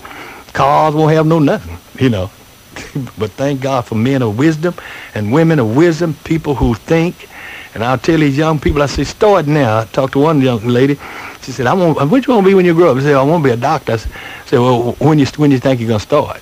cars, 0.53 0.95
won't 0.95 1.13
have 1.13 1.27
no 1.27 1.39
nothing, 1.39 1.77
you 2.01 2.09
know. 2.09 2.31
but 3.17 3.31
thank 3.31 3.61
God 3.61 3.85
for 3.85 3.95
men 3.95 4.21
of 4.21 4.37
wisdom 4.37 4.73
and 5.13 5.31
women 5.31 5.59
of 5.59 5.75
wisdom, 5.75 6.15
people 6.23 6.55
who 6.55 6.73
think. 6.73 7.29
And 7.73 7.83
I'll 7.83 7.97
tell 7.97 8.17
these 8.17 8.37
young 8.37 8.59
people, 8.59 8.81
I 8.81 8.85
say, 8.85 9.03
start 9.03 9.47
now. 9.47 9.79
I 9.79 9.85
talked 9.85 10.13
to 10.13 10.19
one 10.19 10.41
young 10.41 10.65
lady. 10.65 10.97
She 11.41 11.51
said, 11.51 11.67
I 11.67 11.73
want, 11.73 12.09
what 12.09 12.25
you 12.25 12.33
want 12.33 12.45
to 12.45 12.49
be 12.49 12.53
when 12.55 12.65
you 12.65 12.73
grow 12.73 12.91
up? 12.91 12.97
I 12.97 13.01
said, 13.01 13.15
I 13.15 13.21
want 13.21 13.43
to 13.43 13.49
be 13.49 13.53
a 13.53 13.57
doctor. 13.57 13.93
I 13.93 13.97
said, 13.97 14.59
well, 14.59 14.93
when 14.93 15.19
you, 15.19 15.25
when 15.37 15.51
you 15.51 15.59
think 15.59 15.79
you're 15.79 15.89
going 15.89 15.99
to 15.99 16.05
start? 16.05 16.41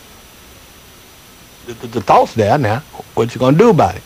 The, 1.65 1.73
the, 1.73 1.87
the 1.87 2.01
thought's 2.01 2.33
there 2.33 2.57
now. 2.57 2.79
What 3.13 3.33
you 3.33 3.39
to 3.39 3.57
do 3.57 3.69
about 3.69 3.95
it? 3.95 4.03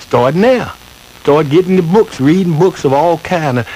Start 0.00 0.34
now. 0.34 0.74
Start 1.20 1.48
getting 1.48 1.76
the 1.76 1.82
books, 1.82 2.20
reading 2.20 2.58
books 2.58 2.84
of 2.84 2.92
all 2.92 3.18
kind 3.18 3.58
of 3.58 3.68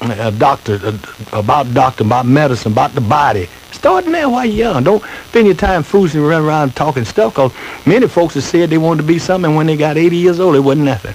uh, 0.00 0.30
doctor, 0.30 0.80
uh, 0.82 0.98
about 1.32 1.72
doctor, 1.74 2.04
about 2.04 2.26
medicine, 2.26 2.72
about 2.72 2.92
the 2.92 3.00
body. 3.00 3.48
Start 3.72 4.06
now 4.06 4.30
while 4.30 4.46
you're 4.46 4.72
young. 4.72 4.84
Don't 4.84 5.02
spend 5.28 5.46
your 5.46 5.56
time 5.56 5.82
fooling 5.82 6.16
around, 6.16 6.44
around 6.44 6.76
talking 6.76 7.04
stuff 7.04 7.34
because 7.34 7.52
many 7.86 8.08
folks 8.08 8.34
have 8.34 8.44
said 8.44 8.70
they 8.70 8.78
wanted 8.78 9.02
to 9.02 9.08
be 9.08 9.18
something 9.18 9.54
when 9.54 9.66
they 9.66 9.76
got 9.76 9.96
80 9.96 10.16
years 10.16 10.40
old, 10.40 10.56
it 10.56 10.60
wasn't 10.60 10.86
nothing. 10.86 11.14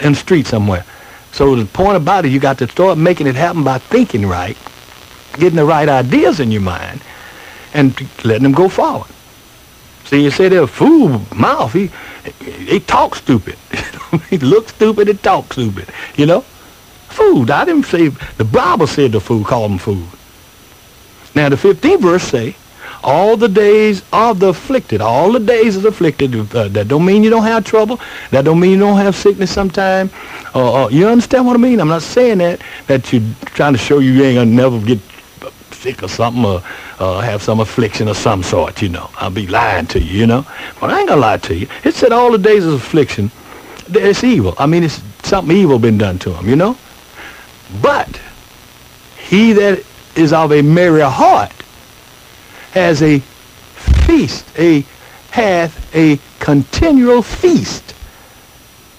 In 0.00 0.12
the 0.12 0.18
street 0.18 0.46
somewhere. 0.46 0.84
So 1.32 1.54
the 1.54 1.64
point 1.64 1.96
about 1.96 2.24
it, 2.26 2.32
you 2.32 2.38
got 2.38 2.58
to 2.58 2.68
start 2.68 2.98
making 2.98 3.26
it 3.26 3.34
happen 3.34 3.64
by 3.64 3.78
thinking 3.78 4.26
right, 4.26 4.56
getting 5.34 5.56
the 5.56 5.64
right 5.64 5.88
ideas 5.88 6.38
in 6.38 6.50
your 6.50 6.62
mind, 6.62 7.00
and 7.74 7.98
letting 8.24 8.42
them 8.42 8.52
go 8.52 8.68
forward. 8.68 9.10
See, 10.06 10.22
you 10.22 10.30
say 10.30 10.48
they're 10.48 10.62
a 10.62 10.66
fool 10.68 11.20
mouth. 11.34 11.72
He, 11.72 11.90
he 12.44 12.78
talk 12.80 13.16
stupid. 13.16 13.56
he 14.30 14.38
look 14.38 14.68
stupid 14.68 15.08
and 15.08 15.20
talk 15.22 15.52
stupid. 15.52 15.88
You 16.16 16.26
know? 16.26 16.40
Food. 17.08 17.50
I 17.50 17.64
didn't 17.64 17.86
say, 17.86 18.08
the 18.08 18.44
Bible 18.44 18.86
said 18.86 19.12
the 19.12 19.20
fool 19.20 19.44
called 19.44 19.72
them 19.72 19.78
food. 19.78 20.06
Now 21.34 21.48
the 21.48 21.56
15th 21.56 22.00
verse 22.00 22.22
say, 22.22 22.56
all 23.02 23.36
the 23.36 23.48
days 23.48 24.02
of 24.12 24.40
the 24.40 24.48
afflicted, 24.48 25.00
all 25.00 25.32
the 25.32 25.40
days 25.40 25.76
of 25.76 25.82
the 25.82 25.88
afflicted, 25.88 26.34
uh, 26.54 26.68
that 26.68 26.88
don't 26.88 27.04
mean 27.04 27.22
you 27.22 27.30
don't 27.30 27.44
have 27.44 27.64
trouble. 27.64 28.00
That 28.30 28.44
don't 28.44 28.60
mean 28.60 28.72
you 28.72 28.78
don't 28.78 28.96
have 28.96 29.14
sickness 29.14 29.50
sometime. 29.50 30.10
Uh, 30.54 30.84
uh, 30.84 30.88
you 30.88 31.06
understand 31.06 31.46
what 31.46 31.54
I 31.54 31.58
mean? 31.58 31.80
I'm 31.80 31.88
not 31.88 32.02
saying 32.02 32.38
that, 32.38 32.60
that 32.86 33.12
you're 33.12 33.22
trying 33.44 33.74
to 33.74 33.78
show 33.78 33.98
you, 33.98 34.12
you 34.12 34.24
ain't 34.24 34.36
going 34.36 34.48
to 34.48 34.54
never 34.54 34.80
get 34.80 34.98
sick 35.76 36.02
or 36.02 36.08
something 36.08 36.44
or 36.44 36.62
uh, 36.98 37.20
have 37.20 37.42
some 37.42 37.60
affliction 37.60 38.08
of 38.08 38.16
some 38.16 38.42
sort, 38.42 38.82
you 38.82 38.88
know. 38.88 39.10
I'll 39.16 39.30
be 39.30 39.46
lying 39.46 39.86
to 39.88 40.00
you, 40.00 40.20
you 40.20 40.26
know. 40.26 40.46
But 40.80 40.90
I 40.90 41.00
ain't 41.00 41.08
gonna 41.08 41.20
lie 41.20 41.38
to 41.38 41.54
you. 41.54 41.68
It 41.84 41.94
said 41.94 42.12
all 42.12 42.32
the 42.32 42.38
days 42.38 42.64
of 42.64 42.72
affliction, 42.74 43.30
it's 43.88 44.24
evil. 44.24 44.54
I 44.58 44.66
mean, 44.66 44.82
it's 44.82 45.00
something 45.22 45.56
evil 45.56 45.78
been 45.78 45.98
done 45.98 46.18
to 46.20 46.32
him, 46.34 46.48
you 46.48 46.56
know. 46.56 46.76
But 47.82 48.20
he 49.18 49.52
that 49.52 49.84
is 50.14 50.32
of 50.32 50.52
a 50.52 50.62
merry 50.62 51.02
heart 51.02 51.52
has 52.72 53.02
a 53.02 53.18
feast, 54.06 54.46
a 54.58 54.84
hath 55.30 55.94
a 55.94 56.18
continual 56.38 57.22
feast, 57.22 57.94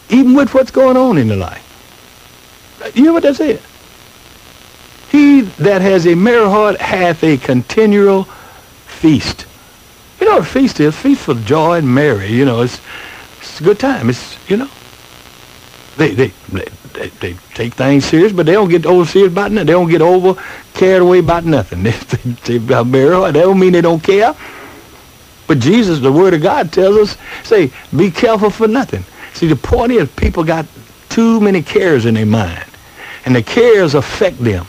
even 0.09 0.33
with 0.35 0.53
what's 0.53 0.71
going 0.71 0.97
on 0.97 1.17
in 1.17 1.27
the 1.27 1.35
life. 1.35 1.63
You 2.93 3.03
know 3.03 3.13
what 3.13 3.23
that 3.23 3.35
said? 3.35 3.61
That 5.59 5.81
has 5.81 6.05
a 6.05 6.15
merry 6.15 6.45
heart 6.45 6.79
hath 6.79 7.23
a 7.23 7.37
continual 7.37 8.25
feast. 8.85 9.45
You 10.19 10.27
know 10.27 10.33
what 10.33 10.43
a 10.43 10.45
feast 10.45 10.79
is? 10.79 10.95
Feast 10.95 11.21
for 11.21 11.33
joy 11.33 11.77
and 11.77 11.93
merry. 11.93 12.27
You 12.27 12.45
know, 12.45 12.61
it's, 12.61 12.79
it's 13.39 13.59
a 13.59 13.63
good 13.63 13.79
time. 13.79 14.09
It's, 14.09 14.37
you 14.49 14.57
know, 14.57 14.69
they, 15.97 16.13
they, 16.13 16.31
they, 16.93 17.09
they 17.09 17.33
take 17.53 17.73
things 17.73 18.05
serious, 18.05 18.33
but 18.33 18.45
they 18.45 18.53
don't 18.53 18.69
get 18.69 18.85
over 18.85 19.05
serious 19.05 19.31
about 19.31 19.51
nothing. 19.51 19.67
They 19.67 19.73
don't 19.73 19.89
get 19.89 20.01
over 20.01 20.41
carried 20.73 21.01
away 21.01 21.19
about 21.19 21.45
nothing. 21.45 21.83
They, 21.83 21.91
they, 21.91 22.57
they 22.57 22.83
merry 22.83 23.15
heart. 23.15 23.33
That 23.33 23.41
don't 23.41 23.59
mean 23.59 23.73
they 23.73 23.81
don't 23.81 24.03
care. 24.03 24.35
But 25.47 25.59
Jesus, 25.59 25.99
the 25.99 26.11
Word 26.11 26.33
of 26.33 26.41
God 26.41 26.71
tells 26.71 26.97
us, 26.97 27.17
say, 27.43 27.71
be 27.95 28.11
careful 28.11 28.49
for 28.49 28.67
nothing. 28.67 29.03
See, 29.33 29.47
the 29.47 29.55
point 29.55 29.91
is 29.91 30.09
people 30.11 30.43
got 30.43 30.65
too 31.09 31.39
many 31.39 31.61
cares 31.61 32.05
in 32.05 32.15
their 32.15 32.25
mind. 32.25 32.65
And 33.25 33.35
the 33.35 33.43
cares 33.43 33.95
affect 33.95 34.39
them 34.39 34.65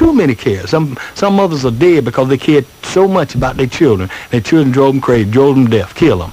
too 0.00 0.14
many 0.14 0.34
cares. 0.34 0.70
Some 0.70 0.96
some 1.14 1.36
mothers 1.36 1.66
are 1.66 1.70
dead 1.70 2.06
because 2.06 2.28
they 2.30 2.38
cared 2.38 2.64
so 2.82 3.06
much 3.06 3.34
about 3.34 3.58
their 3.58 3.66
children. 3.66 4.08
Their 4.30 4.40
children 4.40 4.72
drove 4.72 4.94
them 4.94 5.02
crazy, 5.02 5.30
drove 5.30 5.56
them 5.56 5.68
deaf, 5.68 5.94
kill 5.94 6.20
them. 6.20 6.32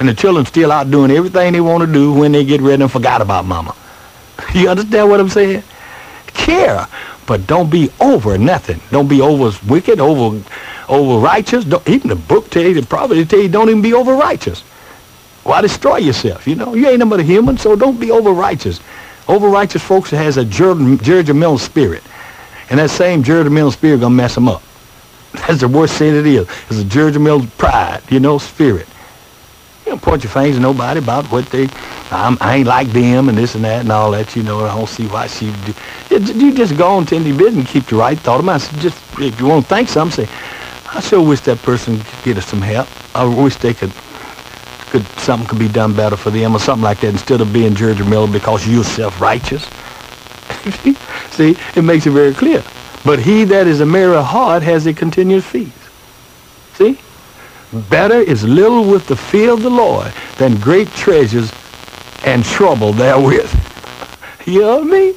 And 0.00 0.08
the 0.08 0.14
children 0.14 0.44
still 0.46 0.72
out 0.72 0.90
doing 0.90 1.12
everything 1.12 1.52
they 1.52 1.60
want 1.60 1.86
to 1.86 1.92
do 1.92 2.12
when 2.12 2.32
they 2.32 2.44
get 2.44 2.60
ready 2.60 2.82
and 2.82 2.90
forgot 2.90 3.22
about 3.22 3.44
mama. 3.44 3.74
You 4.54 4.68
understand 4.68 5.08
what 5.10 5.20
I'm 5.20 5.28
saying? 5.28 5.62
Care, 6.26 6.88
but 7.26 7.46
don't 7.46 7.70
be 7.70 7.90
over 8.00 8.36
nothing. 8.36 8.80
Don't 8.90 9.08
be 9.08 9.20
over 9.20 9.56
wicked, 9.68 10.00
over 10.00 10.42
over 10.88 11.24
righteous. 11.24 11.64
Don't, 11.64 11.88
even 11.88 12.08
the 12.08 12.16
book 12.16 12.50
tells 12.50 12.66
you, 12.66 12.80
the 12.80 12.86
prophet 12.86 13.30
tell 13.30 13.40
you, 13.40 13.48
don't 13.48 13.68
even 13.68 13.82
be 13.82 13.94
over 13.94 14.14
righteous. 14.14 14.62
Why 15.44 15.60
destroy 15.60 15.98
yourself? 15.98 16.48
You 16.48 16.56
know, 16.56 16.74
you 16.74 16.88
ain't 16.88 16.98
nothing 16.98 17.10
but 17.10 17.20
a 17.20 17.22
human, 17.34 17.58
so 17.58 17.76
don't 17.76 18.00
be 18.00 18.10
over 18.10 18.32
righteous. 18.32 18.80
Over 19.28 19.48
righteous 19.48 19.82
folks 19.82 20.10
has 20.10 20.36
a 20.36 20.44
judgmental 20.44 21.60
spirit. 21.60 22.02
And 22.70 22.80
that 22.80 22.90
same 22.90 23.22
judgmental 23.24 23.72
spirit 23.72 24.00
going 24.00 24.12
to 24.12 24.16
mess 24.16 24.34
them 24.36 24.48
up. 24.48 24.64
That's 25.32 25.60
the 25.60 25.68
worst 25.68 25.98
sin 25.98 26.14
it 26.16 26.26
is. 26.26 26.42
It's 26.70 26.80
a 26.80 26.84
judgmental 26.84 27.56
pride, 27.58 28.02
you 28.10 28.20
know, 28.20 28.38
spirit. 28.38 28.88
You 29.86 29.92
don't 29.92 30.02
point 30.02 30.24
your 30.24 30.30
fingers 30.32 30.56
at 30.56 30.62
nobody 30.62 30.98
about 30.98 31.30
what 31.30 31.50
they, 31.50 31.70
I'm, 32.10 32.38
I 32.40 32.56
ain't 32.56 32.68
like 32.68 32.92
them 32.92 33.28
and 33.28 33.38
this 33.38 33.54
and 33.54 33.64
that 33.64 33.80
and 33.82 33.92
all 33.92 34.12
that, 34.12 34.36
you 34.36 34.42
know, 34.42 34.64
I 34.64 34.74
don't 34.74 34.88
see 34.88 35.06
why 35.06 35.28
she 35.28 35.52
do. 35.52 35.74
You 36.10 36.52
just 36.54 36.76
go 36.76 36.96
on 36.96 37.06
to 37.06 37.20
business 37.34 37.56
and 37.56 37.68
keep 37.68 37.88
the 37.88 37.96
right 37.96 38.22
thought 38.22 38.40
of 38.40 38.46
mind. 38.46 38.68
Just, 38.80 39.04
if 39.18 39.40
you 39.40 39.46
want 39.46 39.68
to 39.68 39.74
think 39.74 39.88
something, 39.90 40.26
say, 40.26 40.32
I 40.94 41.00
sure 41.00 41.22
wish 41.22 41.42
that 41.42 41.62
person 41.62 42.02
could 42.04 42.22
get 42.22 42.38
us 42.38 42.46
some 42.46 42.62
help. 42.62 42.90
I 43.14 43.24
wish 43.26 43.58
they 43.58 43.74
could, 43.74 43.94
could 44.90 45.08
something 45.20 45.48
could 45.48 45.58
be 45.58 45.68
done 45.68 45.94
better 45.94 46.16
for 46.16 46.30
them 46.30 46.56
or 46.56 46.60
something 46.60 46.84
like 46.84 47.00
that 47.00 47.08
instead 47.10 47.40
of 47.42 47.52
being 47.52 47.74
judgmental 47.74 48.32
because 48.32 48.66
you're 48.66 48.84
self-righteous. 48.84 49.70
See, 51.38 51.56
it 51.76 51.82
makes 51.82 52.04
it 52.04 52.10
very 52.10 52.34
clear. 52.34 52.64
But 53.04 53.20
he 53.20 53.44
that 53.44 53.68
is 53.68 53.80
a 53.80 53.86
merry 53.86 54.20
heart 54.20 54.64
has 54.64 54.88
a 54.88 54.92
continuous 54.92 55.44
feast. 55.44 55.70
See? 56.74 56.98
Better 57.88 58.16
is 58.16 58.42
little 58.42 58.82
with 58.82 59.06
the 59.06 59.14
fear 59.14 59.52
of 59.52 59.62
the 59.62 59.70
Lord 59.70 60.12
than 60.38 60.56
great 60.56 60.88
treasures 60.88 61.52
and 62.24 62.44
trouble 62.44 62.92
therewith. 62.92 63.48
you 64.46 64.62
know 64.62 64.78
what 64.78 64.88
I 64.88 64.90
mean? 64.90 65.14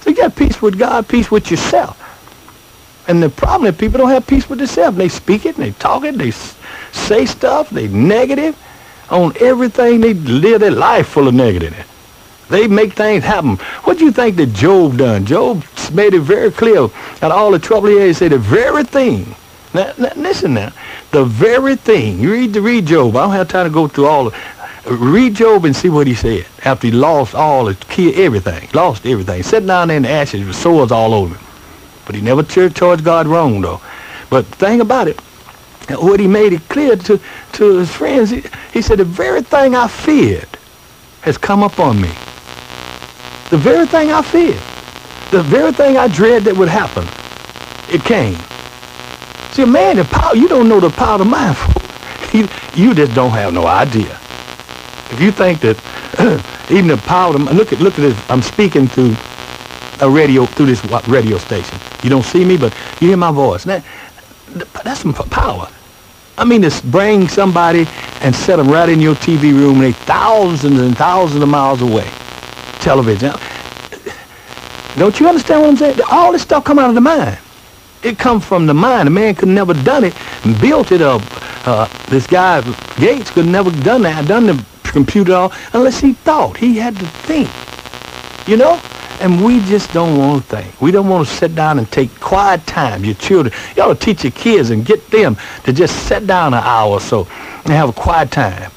So 0.00 0.10
you 0.10 0.16
got 0.16 0.34
peace 0.34 0.62
with 0.62 0.78
God, 0.78 1.06
peace 1.08 1.30
with 1.30 1.50
yourself. 1.50 2.00
And 3.06 3.22
the 3.22 3.28
problem 3.28 3.70
is 3.70 3.78
people 3.78 3.98
don't 3.98 4.08
have 4.08 4.26
peace 4.26 4.48
with 4.48 4.60
themselves. 4.60 4.96
They 4.96 5.10
speak 5.10 5.44
it, 5.44 5.56
and 5.56 5.66
they 5.66 5.72
talk 5.72 6.04
it, 6.04 6.16
they 6.16 6.30
say 6.30 7.26
stuff, 7.26 7.68
they 7.68 7.88
negative 7.88 8.56
on 9.10 9.34
everything. 9.40 10.00
They 10.00 10.14
live 10.14 10.62
their 10.62 10.70
life 10.70 11.08
full 11.08 11.28
of 11.28 11.34
negativity. 11.34 11.84
They 12.54 12.68
make 12.68 12.92
things 12.92 13.24
happen. 13.24 13.56
What 13.82 13.98
do 13.98 14.04
you 14.04 14.12
think 14.12 14.36
that 14.36 14.52
Job 14.52 14.96
done? 14.96 15.26
Job 15.26 15.64
made 15.92 16.14
it 16.14 16.20
very 16.20 16.52
clear 16.52 16.86
that 17.18 17.32
all 17.32 17.50
the 17.50 17.58
trouble 17.58 17.88
he 17.88 17.96
had, 17.96 18.06
he 18.06 18.12
said 18.12 18.30
the 18.30 18.38
very 18.38 18.84
thing. 18.84 19.34
Now, 19.74 19.92
now, 19.98 20.12
listen 20.14 20.54
now. 20.54 20.72
The 21.10 21.24
very 21.24 21.74
thing. 21.74 22.20
You 22.20 22.30
read 22.30 22.52
the 22.52 22.62
read 22.62 22.86
Job. 22.86 23.16
I 23.16 23.22
don't 23.22 23.32
have 23.32 23.48
time 23.48 23.66
to 23.66 23.74
go 23.74 23.88
through 23.88 24.06
all 24.06 24.28
of 24.28 24.34
Read 24.86 25.34
Job 25.34 25.64
and 25.64 25.74
see 25.74 25.88
what 25.88 26.06
he 26.06 26.14
said 26.14 26.46
after 26.64 26.86
he 26.86 26.92
lost 26.92 27.34
all 27.34 27.74
key, 27.74 28.14
everything. 28.22 28.68
Lost 28.72 29.04
everything. 29.04 29.42
Sitting 29.42 29.66
down 29.66 29.88
there 29.88 29.96
in 29.96 30.04
the 30.04 30.10
ashes 30.10 30.46
with 30.46 30.54
sores 30.54 30.92
all 30.92 31.12
over 31.12 31.34
him. 31.34 31.44
But 32.06 32.14
he 32.14 32.20
never 32.20 32.44
turned 32.44 32.76
towards 32.76 33.02
God 33.02 33.26
wrong, 33.26 33.62
though. 33.62 33.80
But 34.30 34.48
the 34.48 34.56
thing 34.58 34.80
about 34.80 35.08
it, 35.08 35.18
what 35.90 36.20
he 36.20 36.28
made 36.28 36.52
it 36.52 36.68
clear 36.68 36.94
to, 36.94 37.20
to 37.54 37.78
his 37.78 37.90
friends, 37.90 38.30
he, 38.30 38.44
he 38.72 38.80
said, 38.80 39.00
the 39.00 39.04
very 39.04 39.42
thing 39.42 39.74
I 39.74 39.88
feared 39.88 40.46
has 41.22 41.36
come 41.36 41.64
upon 41.64 42.00
me. 42.00 42.10
The 43.54 43.60
very 43.60 43.86
thing 43.86 44.10
I 44.10 44.20
feared, 44.20 44.60
the 45.30 45.40
very 45.44 45.70
thing 45.70 45.96
I 45.96 46.08
dread 46.08 46.42
that 46.42 46.56
would 46.56 46.68
happen, 46.68 47.06
it 47.88 48.02
came. 48.02 48.34
See, 49.54 49.64
man, 49.64 49.94
the 49.94 50.04
power, 50.04 50.34
you 50.34 50.48
don't 50.48 50.68
know 50.68 50.80
the 50.80 50.90
power 50.90 51.20
of 51.20 51.28
mind. 51.28 51.56
you, 52.32 52.48
you 52.74 52.94
just 52.94 53.14
don't 53.14 53.30
have 53.30 53.54
no 53.54 53.64
idea. 53.64 54.10
If 55.12 55.20
you 55.20 55.30
think 55.30 55.60
that 55.60 55.78
even 56.68 56.88
the 56.88 56.96
power 56.96 57.32
of 57.32 57.42
look 57.54 57.72
at 57.72 57.78
look 57.78 57.94
at 57.94 58.00
this, 58.00 58.18
I'm 58.28 58.42
speaking 58.42 58.88
through 58.88 59.14
a 60.00 60.10
radio 60.10 60.46
through 60.46 60.66
this 60.66 60.84
radio 61.06 61.38
station. 61.38 61.78
You 62.02 62.10
don't 62.10 62.24
see 62.24 62.44
me, 62.44 62.56
but 62.56 62.74
you 63.00 63.06
hear 63.06 63.16
my 63.16 63.30
voice. 63.30 63.62
That, 63.62 63.84
that's 64.82 64.98
some 64.98 65.14
power. 65.14 65.68
I 66.36 66.44
mean, 66.44 66.62
to 66.62 66.86
bring 66.86 67.28
somebody 67.28 67.86
and 68.20 68.34
set 68.34 68.56
them 68.56 68.68
right 68.68 68.88
in 68.88 69.00
your 69.00 69.14
TV 69.14 69.52
room, 69.54 69.74
and 69.74 69.84
they 69.84 69.92
thousands 69.92 70.80
and 70.80 70.98
thousands 70.98 71.40
of 71.40 71.48
miles 71.48 71.82
away 71.82 72.10
television. 72.84 73.32
Don't 74.98 75.18
you 75.18 75.26
understand 75.26 75.62
what 75.62 75.70
I'm 75.70 75.76
saying? 75.76 75.98
All 76.10 76.32
this 76.32 76.42
stuff 76.42 76.64
come 76.64 76.78
out 76.78 76.90
of 76.90 76.94
the 76.94 77.00
mind. 77.00 77.38
It 78.02 78.18
comes 78.18 78.44
from 78.44 78.66
the 78.66 78.74
mind. 78.74 79.08
A 79.08 79.10
man 79.10 79.34
could 79.34 79.48
never 79.48 79.72
done 79.72 80.04
it 80.04 80.14
built 80.60 80.92
it 80.92 81.00
up. 81.00 81.22
Uh, 81.66 81.88
this 82.10 82.26
guy, 82.26 82.60
Gates, 82.96 83.30
could 83.30 83.46
never 83.46 83.70
done 83.82 84.02
that, 84.02 84.28
done 84.28 84.46
the 84.46 84.64
computer 84.82 85.32
all, 85.32 85.52
unless 85.72 85.98
he 85.98 86.12
thought. 86.12 86.58
He 86.58 86.76
had 86.76 86.94
to 86.96 87.06
think. 87.06 87.48
You 88.46 88.58
know? 88.58 88.78
And 89.20 89.42
we 89.42 89.60
just 89.60 89.90
don't 89.94 90.18
want 90.18 90.42
to 90.44 90.56
think. 90.56 90.80
We 90.82 90.90
don't 90.90 91.08
want 91.08 91.26
to 91.26 91.34
sit 91.34 91.54
down 91.54 91.78
and 91.78 91.90
take 91.90 92.10
quiet 92.20 92.66
time. 92.66 93.02
Your 93.02 93.14
children, 93.14 93.54
you 93.74 93.82
ought 93.82 93.98
to 93.98 94.04
teach 94.04 94.24
your 94.24 94.32
kids 94.32 94.68
and 94.68 94.84
get 94.84 95.10
them 95.10 95.38
to 95.64 95.72
just 95.72 96.06
sit 96.06 96.26
down 96.26 96.52
an 96.52 96.62
hour 96.62 96.90
or 96.90 97.00
so 97.00 97.20
and 97.64 97.72
have 97.72 97.88
a 97.88 97.92
quiet 97.94 98.30
time 98.30 98.70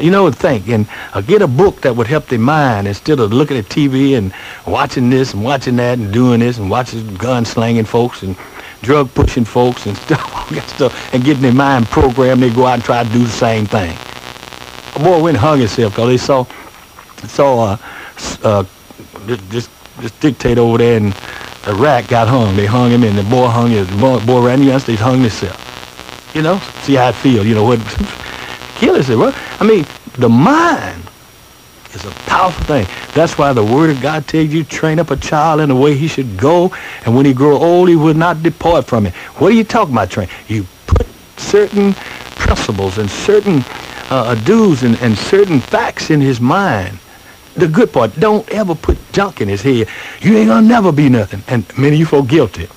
you 0.00 0.10
know, 0.10 0.24
what 0.24 0.34
think 0.34 0.68
and 0.68 0.86
uh, 1.12 1.20
get 1.20 1.42
a 1.42 1.48
book 1.48 1.80
that 1.82 1.96
would 1.96 2.06
help 2.06 2.26
their 2.26 2.38
mind 2.38 2.86
instead 2.86 3.18
of 3.20 3.32
looking 3.32 3.56
at 3.56 3.64
TV 3.64 4.16
and 4.16 4.32
watching 4.66 5.10
this 5.10 5.34
and 5.34 5.42
watching 5.42 5.76
that 5.76 5.98
and 5.98 6.12
doing 6.12 6.40
this 6.40 6.58
and 6.58 6.70
watching 6.70 7.14
gun 7.16 7.44
slanging 7.44 7.84
folks 7.84 8.22
and 8.22 8.36
drug 8.82 9.12
pushing 9.14 9.44
folks 9.44 9.86
and 9.86 9.96
stuff, 10.06 10.34
all 10.34 10.46
that 10.56 10.68
stuff, 10.68 11.14
and 11.14 11.24
getting 11.24 11.42
their 11.42 11.52
mind 11.52 11.86
programmed. 11.86 12.42
They 12.42 12.50
go 12.50 12.66
out 12.66 12.74
and 12.74 12.84
try 12.84 13.02
to 13.02 13.12
do 13.12 13.24
the 13.24 13.30
same 13.30 13.66
thing. 13.66 13.96
A 14.94 15.04
boy 15.04 15.22
went 15.22 15.36
and 15.36 15.44
hung 15.44 15.58
himself 15.58 15.92
because 15.92 16.08
they 16.08 16.16
saw 16.16 16.44
saw 17.26 17.64
uh, 17.64 17.76
uh, 18.44 18.64
this 19.26 19.68
this 19.98 20.12
dictator 20.20 20.60
over 20.60 20.78
there 20.78 20.96
in 20.96 21.12
Iraq 21.66 22.08
got 22.08 22.28
hung. 22.28 22.56
They 22.56 22.66
hung 22.66 22.90
him, 22.90 23.02
and 23.02 23.18
the 23.18 23.24
boy 23.24 23.48
hung 23.48 23.70
his 23.70 23.88
boy, 24.00 24.24
boy 24.24 24.46
ran 24.46 24.60
the 24.60 24.66
United 24.66 24.84
States, 24.84 25.00
hung 25.00 25.20
himself. 25.20 25.64
You 26.34 26.42
know, 26.42 26.58
see 26.82 26.94
how 26.94 27.08
it 27.08 27.14
feel. 27.16 27.44
You 27.44 27.54
know 27.54 27.64
what? 27.64 27.80
kill 28.78 28.94
himself. 28.94 29.20
Well, 29.20 29.34
I 29.60 29.64
mean, 29.64 29.84
the 30.14 30.28
mind 30.28 31.02
is 31.94 32.04
a 32.04 32.10
powerful 32.26 32.64
thing. 32.64 32.86
That's 33.14 33.36
why 33.38 33.52
the 33.52 33.64
word 33.64 33.90
of 33.90 34.00
God 34.00 34.26
tells 34.26 34.48
you 34.50 34.64
train 34.64 34.98
up 34.98 35.10
a 35.10 35.16
child 35.16 35.60
in 35.60 35.68
the 35.68 35.76
way 35.76 35.94
he 35.94 36.08
should 36.08 36.36
go, 36.36 36.72
and 37.04 37.16
when 37.16 37.26
he 37.26 37.32
grow 37.32 37.56
old, 37.56 37.88
he 37.88 37.96
will 37.96 38.14
not 38.14 38.42
depart 38.42 38.86
from 38.86 39.06
it. 39.06 39.14
What 39.38 39.52
are 39.52 39.54
you 39.54 39.64
talking 39.64 39.94
about, 39.94 40.10
train? 40.10 40.28
You 40.46 40.66
put 40.86 41.06
certain 41.36 41.94
principles 42.36 42.98
and 42.98 43.10
certain 43.10 43.64
uh, 44.10 44.36
and, 44.48 45.02
and 45.02 45.18
certain 45.18 45.60
facts 45.60 46.10
in 46.10 46.20
his 46.20 46.40
mind. 46.40 46.98
The 47.54 47.68
good 47.68 47.92
part, 47.92 48.14
don't 48.18 48.48
ever 48.50 48.74
put 48.74 48.96
junk 49.12 49.40
in 49.40 49.48
his 49.48 49.62
head. 49.62 49.88
You 50.20 50.36
ain't 50.36 50.48
gonna 50.48 50.66
never 50.66 50.92
be 50.92 51.08
nothing. 51.08 51.42
And 51.48 51.66
many 51.76 51.96
of 51.96 52.00
you 52.00 52.06
folk 52.06 52.28
guilty. 52.28 52.68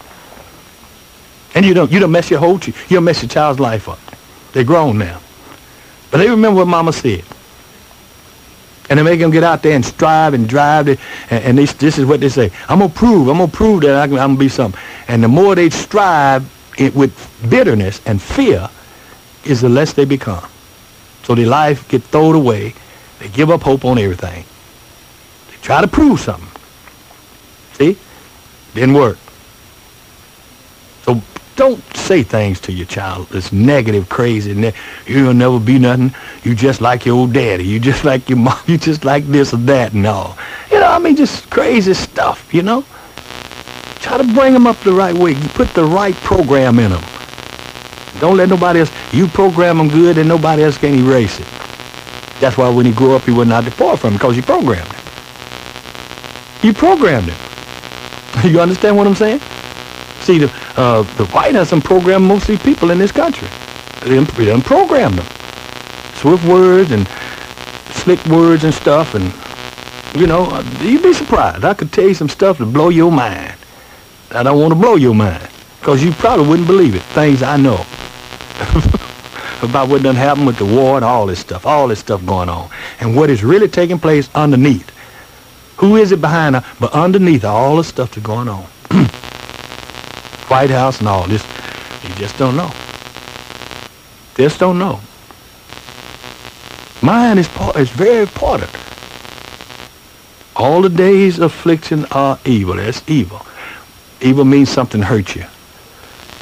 And 1.54 1.66
you 1.66 1.74
don't 1.74 1.92
you 1.92 2.00
don't 2.00 2.12
mess 2.12 2.32
your 2.32 2.40
whole 2.40 2.60
you 2.66 2.74
don't 2.90 3.04
mess 3.04 3.22
your 3.22 3.30
child's 3.30 3.60
life 3.60 3.88
up. 3.88 4.00
They're 4.54 4.64
grown 4.64 4.98
now. 4.98 5.20
But 6.12 6.18
they 6.18 6.30
remember 6.30 6.60
what 6.60 6.68
Mama 6.68 6.94
said. 6.94 7.24
And 8.90 9.00
they 9.00 9.04
make 9.04 9.22
them 9.22 9.32
get 9.32 9.44
out 9.44 9.64
there 9.64 9.74
and 9.74 9.86
strive 9.86 10.34
and 10.34 10.48
drive. 10.48 10.90
It, 10.90 11.00
and, 11.30 11.44
and 11.46 11.58
they, 11.58 11.66
this 11.66 11.98
is 11.98 12.06
what 12.06 12.20
they 12.20 12.28
say. 12.28 12.52
I'm 12.68 12.80
going 12.80 12.92
to 12.92 12.98
prove. 12.98 13.30
I'm 13.30 13.38
going 13.38 13.50
to 13.50 13.56
prove 13.56 13.82
that 13.82 13.96
I 13.96 14.04
am 14.04 14.10
going 14.10 14.36
to 14.36 14.40
be 14.40 14.50
something. 14.50 14.80
And 15.08 15.24
the 15.24 15.30
more 15.30 15.56
they 15.56 15.70
strive 15.70 16.46
it, 16.78 16.94
with 16.94 17.14
bitterness 17.50 18.02
and 18.06 18.22
fear 18.22 18.70
is 19.46 19.62
the 19.62 19.70
less 19.70 19.94
they 19.94 20.04
become. 20.04 20.46
So 21.24 21.36
their 21.36 21.48
life 21.48 21.88
get 21.88 22.04
thrown 22.04 22.36
away. 22.36 22.74
They 23.20 23.30
give 23.30 23.50
up 23.50 23.62
hope 23.62 23.86
on 23.86 23.98
everything. 23.98 24.44
They 25.50 25.58
try 25.62 25.80
to 25.80 25.88
prove 25.88 26.20
something. 26.20 26.50
See? 27.74 27.98
Didn't 28.74 28.94
work. 28.94 29.18
Don't 31.56 31.84
say 31.96 32.24
things 32.24 32.60
to 32.62 32.74
your 32.74 32.88
child 32.88 33.30
that's 33.32 33.52
negative, 33.52 34.10
crazy. 34.10 34.54
Ne- 34.56 34.74
You'll 35.06 35.34
never 35.36 35.60
be 35.60 35.80
nothing. 35.80 36.16
You 36.44 36.56
just 36.56 36.82
like 36.82 37.06
your 37.06 37.16
old 37.18 37.34
daddy. 37.34 37.66
You 37.66 37.80
just 37.80 38.04
like 38.12 38.30
your 38.30 38.40
mom. 38.40 38.60
You 38.68 38.78
just 38.78 39.06
like 39.06 39.26
this 39.28 39.54
or 39.54 39.58
that 39.58 39.94
and 39.94 40.06
all. 40.08 40.38
You 40.72 40.80
know, 40.80 40.88
I 40.88 41.00
mean, 41.00 41.16
just 41.16 41.50
crazy 41.52 41.94
stuff, 41.94 42.54
you 42.54 42.64
know? 42.64 42.86
Try 44.00 44.18
to 44.18 44.24
bring 44.26 44.54
them 44.54 44.68
up 44.68 44.84
the 44.84 44.94
right 44.94 45.16
way. 45.16 45.34
You 45.34 45.50
put 45.50 45.74
the 45.74 45.86
right 45.86 46.22
program 46.24 46.80
in 46.80 46.92
them. 46.92 47.10
Don't 48.18 48.38
let 48.38 48.50
nobody 48.50 48.82
else, 48.82 48.92
you 49.12 49.28
program 49.30 49.78
them 49.78 49.92
good 49.92 50.18
and 50.18 50.30
nobody 50.30 50.64
else 50.64 50.78
can 50.78 50.94
erase 50.96 51.40
it. 51.40 51.50
That's 52.40 52.58
why 52.58 52.70
when 52.70 52.86
he 52.86 52.94
grew 52.94 53.16
up, 53.16 53.26
he 53.26 53.32
would 53.32 53.48
not 53.50 53.66
depart 53.66 54.00
from 54.00 54.16
it 54.16 54.18
because 54.20 54.38
you 54.38 54.44
programmed 54.44 54.96
him. 54.96 55.04
You 56.62 56.74
programmed 56.74 57.30
him. 57.30 57.40
You 58.46 58.62
understand 58.62 58.98
what 58.98 59.08
I'm 59.08 59.16
saying? 59.16 59.42
See, 60.20 60.40
the, 60.40 60.52
uh, 60.78 61.04
the 61.18 61.26
White 61.28 61.56
House 61.56 61.72
done 61.72 61.82
programmed 61.82 62.26
most 62.26 62.44
of 62.44 62.48
these 62.50 62.64
people 62.64 62.92
in 62.92 62.98
this 62.98 63.12
country. 63.12 63.48
They 64.02 64.16
programmed 64.62 65.18
them. 65.18 65.26
Swift 66.16 66.46
words 66.46 66.92
and 66.92 67.08
slick 67.94 68.24
words 68.26 68.64
and 68.64 68.74
stuff. 68.74 69.16
And, 69.16 69.32
you 70.20 70.28
know, 70.28 70.46
uh, 70.46 70.64
you'd 70.82 71.04
be 71.04 71.14
surprised. 71.14 71.66
I 71.66 71.74
could 71.74 71.92
tell 71.92 72.08
you 72.08 72.14
some 72.14 72.30
stuff 72.30 72.58
to 72.58 72.66
blow 72.66 72.90
your 72.90 73.12
mind. 73.12 73.56
I 74.32 74.44
don't 74.44 74.60
want 74.60 74.72
to 74.72 74.80
blow 74.80 74.96
your 74.96 75.14
mind 75.14 75.48
because 75.80 76.04
you 76.04 76.12
probably 76.14 76.48
wouldn't 76.48 76.68
believe 76.68 76.96
it. 76.96 77.02
Things 77.02 77.44
I 77.44 77.58
know 77.58 77.76
about 79.62 79.90
what 79.90 80.04
done 80.04 80.16
happened 80.16 80.48
with 80.48 80.58
the 80.58 80.66
war 80.66 80.96
and 80.96 81.04
all 81.04 81.26
this 81.26 81.40
stuff, 81.40 81.66
all 81.66 81.88
this 81.88 82.00
stuff 82.00 82.26
going 82.26 82.50
on, 82.50 82.70
and 83.00 83.16
what 83.16 83.30
is 83.30 83.44
really 83.44 83.68
taking 83.68 84.00
place 84.00 84.30
underneath. 84.34 84.90
Who 85.78 85.96
is 85.98 86.12
it 86.12 86.22
behind? 86.22 86.64
But 86.80 86.94
underneath 86.94 87.44
all 87.44 87.78
the 87.78 87.84
stuff 87.84 88.14
that's 88.14 88.26
going 88.26 88.48
on. 88.48 88.66
White 90.52 90.70
House 90.70 91.00
and 91.00 91.08
all 91.08 91.26
this. 91.28 91.46
You 92.04 92.14
just 92.16 92.38
don't 92.38 92.58
know. 92.58 92.70
Just 94.36 94.60
don't 94.60 94.78
know. 94.78 95.00
Mind 97.02 97.40
is, 97.40 97.50
is 97.78 97.90
very 97.90 98.24
important. 98.24 98.70
All 100.58 100.82
the 100.82 100.90
days 100.90 101.38
of 101.38 101.46
affliction 101.46 102.06
are 102.12 102.38
evil. 102.44 102.76
That's 102.76 103.02
evil. 103.10 103.46
Evil 104.20 104.44
means 104.44 104.68
something 104.68 105.02
hurt 105.02 105.38
you. 105.38 105.46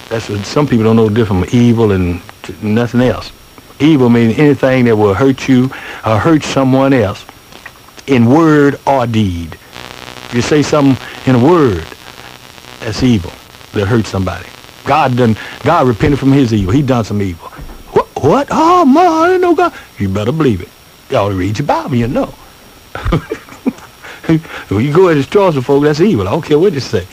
That's 0.09 0.27
what 0.27 0.43
some 0.43 0.65
people 0.65 0.85
don't 0.85 0.95
know 0.95 1.07
the 1.07 1.13
difference 1.13 1.51
from 1.51 1.59
evil 1.59 1.91
and 1.91 2.19
nothing 2.63 3.01
else. 3.01 3.31
Evil 3.79 4.09
means 4.09 4.39
anything 4.39 4.85
that 4.85 4.95
will 4.95 5.13
hurt 5.13 5.47
you 5.47 5.65
or 6.03 6.17
hurt 6.17 6.41
someone 6.41 6.93
else 6.93 7.23
in 8.07 8.25
word 8.25 8.79
or 8.87 9.05
deed. 9.05 9.53
If 9.53 10.31
you 10.33 10.41
say 10.41 10.63
something 10.63 10.97
in 11.27 11.39
a 11.39 11.45
word, 11.45 11.85
that's 12.79 13.03
evil 13.03 13.31
that 13.73 13.85
hurt 13.87 14.05
somebody. 14.05 14.47
God 14.85 15.17
done, 15.17 15.35
God 15.63 15.87
repented 15.87 16.19
from 16.19 16.31
his 16.31 16.53
evil. 16.53 16.73
He 16.73 16.81
done 16.81 17.03
some 17.03 17.21
evil. 17.21 17.47
What? 17.91 18.07
What? 18.23 18.47
Oh, 18.49 18.85
man, 18.85 19.07
I 19.07 19.27
didn't 19.27 19.41
know 19.41 19.55
God. 19.55 19.73
You 19.97 20.09
better 20.09 20.31
believe 20.31 20.61
it. 20.61 20.69
To 21.09 21.29
read 21.29 21.57
your 21.57 21.67
Bible, 21.67 21.95
you 21.95 22.07
know. 22.07 22.25
when 24.69 24.85
you 24.85 24.93
go 24.93 25.07
and 25.07 25.17
destroy 25.17 25.51
some 25.51 25.63
folk, 25.63 25.83
that's 25.83 25.99
evil. 25.99 26.27
I 26.27 26.31
don't 26.31 26.45
care 26.45 26.59
what 26.59 26.73
you 26.73 26.79
say. 26.79 27.07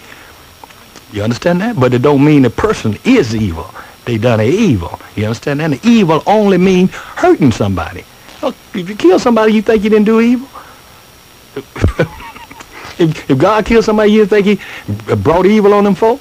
You 1.13 1.23
understand 1.23 1.61
that? 1.61 1.79
But 1.79 1.95
it 1.95 2.03
don't 2.03 2.25
mean 2.25 2.43
the 2.43 2.51
person 2.51 2.99
is 3.05 3.35
evil. 3.35 3.71
They 4.05 4.19
done 4.19 4.41
evil. 4.41 5.01
You 5.15 5.25
understand 5.25 5.61
that? 5.61 5.73
And 5.73 5.85
evil 5.85 6.23
only 6.27 6.59
mean 6.59 6.89
hurting 6.89 7.53
somebody. 7.53 8.05
Oh, 8.43 8.55
if 8.75 8.89
you 8.89 8.95
kill 8.95 9.19
somebody, 9.19 9.53
you 9.53 9.63
think 9.63 9.83
you 9.83 9.91
didn't 9.91 10.05
do 10.07 10.21
evil? 10.21 10.49
if, 12.99 13.31
if 13.31 13.39
God 13.39 13.65
killed 13.65 13.85
somebody, 13.85 14.13
you 14.13 14.27
think 14.27 14.47
he 14.47 14.61
brought 15.17 15.47
evil 15.47 15.75
on 15.75 15.85
them 15.85 15.95
folk? 15.95 16.21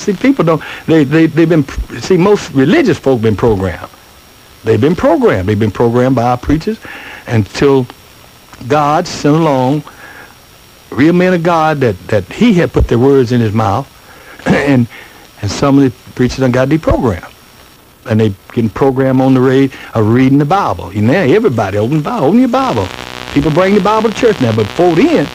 See, 0.00 0.12
people 0.12 0.44
don't, 0.44 0.62
they, 0.86 1.04
they, 1.04 1.26
they've 1.26 1.48
been, 1.48 1.64
see, 2.00 2.16
most 2.16 2.52
religious 2.52 2.98
folk 2.98 3.20
been 3.20 3.36
programmed. 3.36 3.90
They've 4.64 4.80
been 4.80 4.96
programmed. 4.96 5.48
They've 5.48 5.58
been 5.58 5.70
programmed 5.70 6.16
by 6.16 6.24
our 6.24 6.38
preachers 6.38 6.78
until 7.26 7.86
God 8.68 9.06
sent 9.06 9.36
along 9.36 9.84
real 10.90 11.12
men 11.12 11.34
of 11.34 11.42
God 11.42 11.78
that, 11.78 11.96
that 12.08 12.24
he 12.32 12.54
had 12.54 12.72
put 12.72 12.88
their 12.88 12.98
words 12.98 13.32
in 13.32 13.40
his 13.40 13.52
mouth 13.52 13.86
and 14.46 14.88
and 15.42 15.50
some 15.50 15.78
of 15.78 15.84
the 15.84 16.12
preachers 16.12 16.38
done 16.38 16.52
got 16.52 16.68
deprogrammed. 16.68 17.32
And 18.06 18.20
they 18.20 18.34
getting 18.52 18.70
programmed 18.70 19.20
on 19.20 19.34
the 19.34 19.40
rate 19.40 19.72
of 19.94 20.08
reading 20.12 20.38
the 20.38 20.44
Bible. 20.44 20.92
You 20.92 21.02
know, 21.02 21.12
everybody 21.12 21.78
open 21.78 21.98
the 21.98 22.02
Bible, 22.02 22.26
open 22.26 22.40
your 22.40 22.48
Bible. 22.48 22.86
People 23.32 23.50
bring 23.50 23.74
the 23.74 23.80
Bible 23.80 24.10
to 24.10 24.14
church 24.14 24.40
now, 24.40 24.54
but 24.54 24.66
before 24.66 24.94
then, 24.96 25.26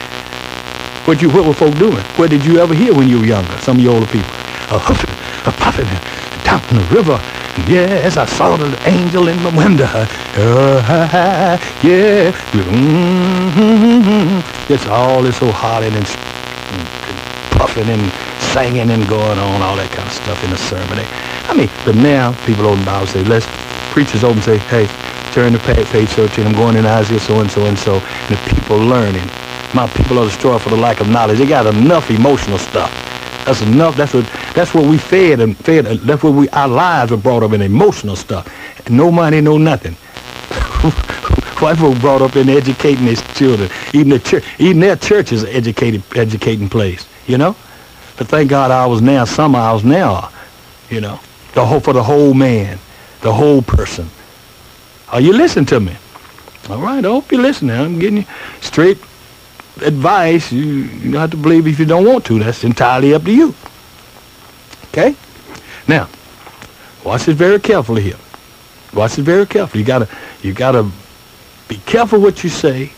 what 1.05 1.21
you 1.21 1.29
what 1.29 1.47
were 1.47 1.53
folk 1.53 1.77
doing? 1.77 2.03
What 2.17 2.29
did 2.29 2.45
you 2.45 2.59
ever 2.59 2.73
hear 2.73 2.93
when 2.93 3.07
you 3.07 3.19
were 3.19 3.25
younger? 3.25 3.57
Some 3.59 3.77
of 3.77 3.83
you 3.83 3.91
older 3.91 4.07
people. 4.07 4.34
A 4.71 4.79
hoofing, 4.79 5.13
a 5.45 5.51
puffing, 5.51 5.85
down 6.43 6.61
the 6.73 6.81
river. 6.89 7.21
Yes, 7.69 8.17
I 8.17 8.25
saw 8.25 8.57
the 8.57 8.65
angel 8.89 9.27
in 9.27 9.37
the 9.43 9.51
window. 9.51 9.85
Uh, 9.85 11.57
yeah. 11.83 12.31
Mm-hmm. 12.49 14.41
It's 14.73 14.87
all 14.87 15.21
this 15.21 15.37
so 15.37 15.51
hollering 15.51 15.93
and, 15.93 16.07
and 16.07 16.87
puffing 17.53 17.89
and 17.89 18.11
singing 18.51 18.89
and 18.89 19.07
going 19.07 19.37
on, 19.37 19.61
all 19.61 19.75
that 19.77 19.91
kind 19.93 20.07
of 20.07 20.13
stuff 20.13 20.43
in 20.43 20.49
the 20.49 20.57
sermon. 20.57 20.97
I 21.45 21.53
mean, 21.53 21.69
but 21.85 21.95
now 21.95 22.33
people 22.45 22.65
open 22.65 22.79
the 22.79 22.85
Bible 22.85 23.05
say, 23.05 23.23
let's, 23.23 23.45
preachers 23.93 24.23
open 24.23 24.41
say, 24.41 24.57
hey, 24.57 24.87
turn 25.31 25.53
the 25.53 25.59
page 25.59 25.85
page 25.93 26.09
13, 26.09 26.47
I'm 26.47 26.53
going 26.53 26.75
in 26.75 26.85
Isaiah 26.85 27.19
so 27.19 27.39
and 27.39 27.51
so 27.51 27.65
and 27.65 27.77
so. 27.77 28.01
And 28.01 28.33
the 28.33 28.41
people 28.49 28.77
learning. 28.77 29.29
My 29.75 29.85
people 29.93 30.17
are 30.17 30.25
destroyed 30.25 30.61
for 30.61 30.69
the 30.69 30.77
lack 30.77 31.01
of 31.01 31.09
knowledge. 31.09 31.37
They 31.37 31.45
got 31.45 31.67
enough 31.67 32.09
emotional 32.09 32.57
stuff. 32.57 33.04
That's 33.45 33.61
enough. 33.61 33.95
That's 33.95 34.13
what 34.13 34.25
that's 34.53 34.73
what 34.73 34.85
we 34.85 34.97
fed 34.97 35.39
and 35.39 35.55
fed. 35.55 35.85
That's 35.85 36.23
what 36.23 36.33
we 36.33 36.49
our 36.49 36.67
lives 36.67 37.11
were 37.11 37.17
brought 37.17 37.43
up 37.43 37.53
in 37.53 37.61
emotional 37.61 38.15
stuff. 38.15 38.47
No 38.89 39.11
money, 39.11 39.41
no 39.41 39.57
nothing. 39.57 39.93
White 41.61 41.77
folk 41.77 41.97
brought 41.99 42.21
up 42.21 42.35
in 42.35 42.49
educating 42.49 43.05
their 43.05 43.15
children. 43.15 43.69
Even 43.93 44.09
the 44.09 44.19
church, 44.19 44.43
even 44.59 44.79
their 44.79 44.95
church 44.95 45.31
is 45.31 45.43
an 45.43 45.49
educated 45.49 46.03
educating 46.15 46.69
place. 46.69 47.07
You 47.27 47.37
know. 47.37 47.55
But 48.17 48.27
thank 48.27 48.49
God 48.49 48.71
I 48.71 48.85
was 48.85 49.01
now, 49.01 49.25
some 49.25 49.55
I 49.55 49.73
was 49.73 49.83
now, 49.83 50.31
you 50.89 51.01
know, 51.01 51.19
the 51.53 51.65
whole, 51.65 51.79
for 51.79 51.93
the 51.93 52.03
whole 52.03 52.33
man, 52.33 52.79
the 53.21 53.33
whole 53.33 53.61
person. 53.61 54.09
Are 55.09 55.19
you 55.19 55.33
listening 55.33 55.65
to 55.67 55.79
me? 55.79 55.95
All 56.69 56.79
right, 56.79 57.03
I 57.03 57.07
hope 57.07 57.31
you're 57.31 57.41
listening. 57.41 57.75
I'm 57.75 57.99
getting 57.99 58.17
you 58.19 58.25
straight 58.61 58.97
advice. 59.81 60.51
You, 60.51 60.63
you 60.63 61.11
don't 61.11 61.21
have 61.21 61.31
to 61.31 61.37
believe 61.37 61.67
if 61.67 61.79
you 61.79 61.85
don't 61.85 62.05
want 62.05 62.25
to. 62.25 62.39
That's 62.39 62.63
entirely 62.63 63.13
up 63.13 63.23
to 63.23 63.31
you. 63.31 63.53
Okay? 64.89 65.15
Now, 65.87 66.09
watch 67.03 67.27
it 67.27 67.33
very 67.33 67.59
carefully 67.59 68.01
here. 68.01 68.17
Watch 68.93 69.19
it 69.19 69.23
very 69.23 69.45
carefully. 69.45 69.81
You 69.81 69.87
gotta, 69.87 70.09
you 70.41 70.53
gotta 70.53 70.89
be 71.67 71.77
careful 71.85 72.19
what 72.19 72.43
you 72.43 72.49
say. 72.49 72.91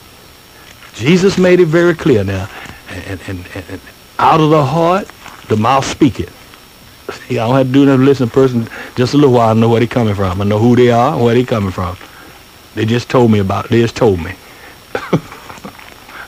Jesus 0.93 1.37
made 1.37 1.59
it 1.59 1.65
very 1.67 1.93
clear 1.93 2.23
now. 2.23 2.49
And, 2.89 3.21
and, 3.27 3.45
and, 3.53 3.65
and 3.69 3.81
out 4.19 4.39
of 4.39 4.49
the 4.49 4.63
heart, 4.63 5.07
the 5.47 5.57
mouth 5.57 5.85
speaketh. 5.85 6.33
See, 7.11 7.39
I 7.39 7.47
don't 7.47 7.55
have 7.55 7.67
to 7.67 7.73
do 7.73 7.85
nothing 7.85 8.05
listen 8.05 8.27
to 8.27 8.33
person 8.33 8.67
just 8.95 9.13
a 9.13 9.17
little 9.17 9.33
while. 9.33 9.49
I 9.49 9.53
know 9.53 9.69
where 9.69 9.79
they 9.79 9.87
coming 9.87 10.15
from. 10.15 10.41
I 10.41 10.43
know 10.43 10.59
who 10.59 10.75
they 10.75 10.91
are 10.91 11.13
and 11.13 11.23
where 11.23 11.35
they 11.35 11.45
coming 11.45 11.71
from. 11.71 11.97
They 12.75 12.85
just 12.85 13.09
told 13.09 13.31
me 13.31 13.39
about 13.39 13.65
it. 13.65 13.71
They 13.71 13.81
just 13.81 13.95
told 13.95 14.19
me. 14.19 14.33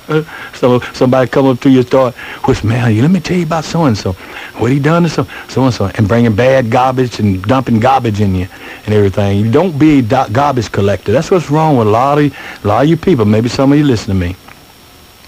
so 0.53 0.79
somebody 0.93 1.29
come 1.29 1.45
up 1.45 1.59
to 1.61 1.69
you 1.69 1.79
and 1.79 1.87
start, 1.87 2.15
which 2.45 2.63
man, 2.63 2.99
let 3.01 3.11
me 3.11 3.19
tell 3.19 3.37
you 3.37 3.43
about 3.43 3.63
so-and-so. 3.63 4.13
What 4.13 4.71
he 4.71 4.79
done 4.79 5.03
to 5.03 5.09
so, 5.09 5.27
so-and-so. 5.47 5.91
And 5.95 6.07
bringing 6.07 6.35
bad 6.35 6.69
garbage 6.69 7.19
and 7.19 7.41
dumping 7.43 7.79
garbage 7.79 8.21
in 8.21 8.35
you 8.35 8.47
and 8.85 8.93
everything. 8.93 9.39
You 9.39 9.51
don't 9.51 9.77
be 9.77 9.99
a 9.99 10.01
garbage 10.01 10.71
collector. 10.71 11.11
That's 11.11 11.31
what's 11.31 11.49
wrong 11.51 11.77
with 11.77 11.87
a 11.87 11.91
lot 11.91 12.17
of, 12.17 12.35
a 12.63 12.67
lot 12.67 12.83
of 12.83 12.89
you 12.89 12.97
people. 12.97 13.25
Maybe 13.25 13.49
some 13.49 13.71
of 13.71 13.77
you 13.77 13.85
listen 13.85 14.07
to 14.07 14.19
me. 14.19 14.35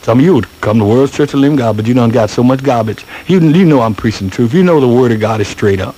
Some 0.02 0.18
of 0.18 0.26
you 0.26 0.34
would 0.34 0.48
come 0.62 0.80
to 0.80 0.86
World's 0.86 1.14
Church 1.14 1.34
of 1.36 1.40
Living 1.42 1.58
God, 1.58 1.78
but 1.78 1.86
you 1.86 1.94
done 1.94 2.10
got 2.10 2.32
so 2.32 2.42
much 2.42 2.64
garbage. 2.64 3.06
You, 3.28 3.40
you 3.40 3.66
know 3.66 3.82
I'm 3.82 3.94
preaching 3.94 4.30
the 4.30 4.36
truth. 4.36 4.54
You 4.54 4.64
know 4.64 4.80
the 4.80 4.88
Word 4.88 5.12
of 5.12 5.20
God 5.20 5.42
is 5.42 5.48
straight 5.48 5.80
up. 5.80 5.96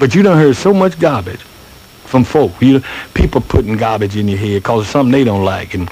But 0.00 0.14
you 0.14 0.22
done 0.24 0.36
heard 0.36 0.56
so 0.56 0.74
much 0.74 0.98
garbage 0.98 1.40
from 1.40 2.24
folk. 2.24 2.60
You, 2.60 2.82
people 3.14 3.40
putting 3.40 3.76
garbage 3.76 4.16
in 4.16 4.26
your 4.26 4.38
head 4.38 4.62
because 4.62 4.82
of 4.82 4.86
something 4.88 5.12
they 5.12 5.22
don't 5.22 5.44
like. 5.44 5.74
And 5.74 5.88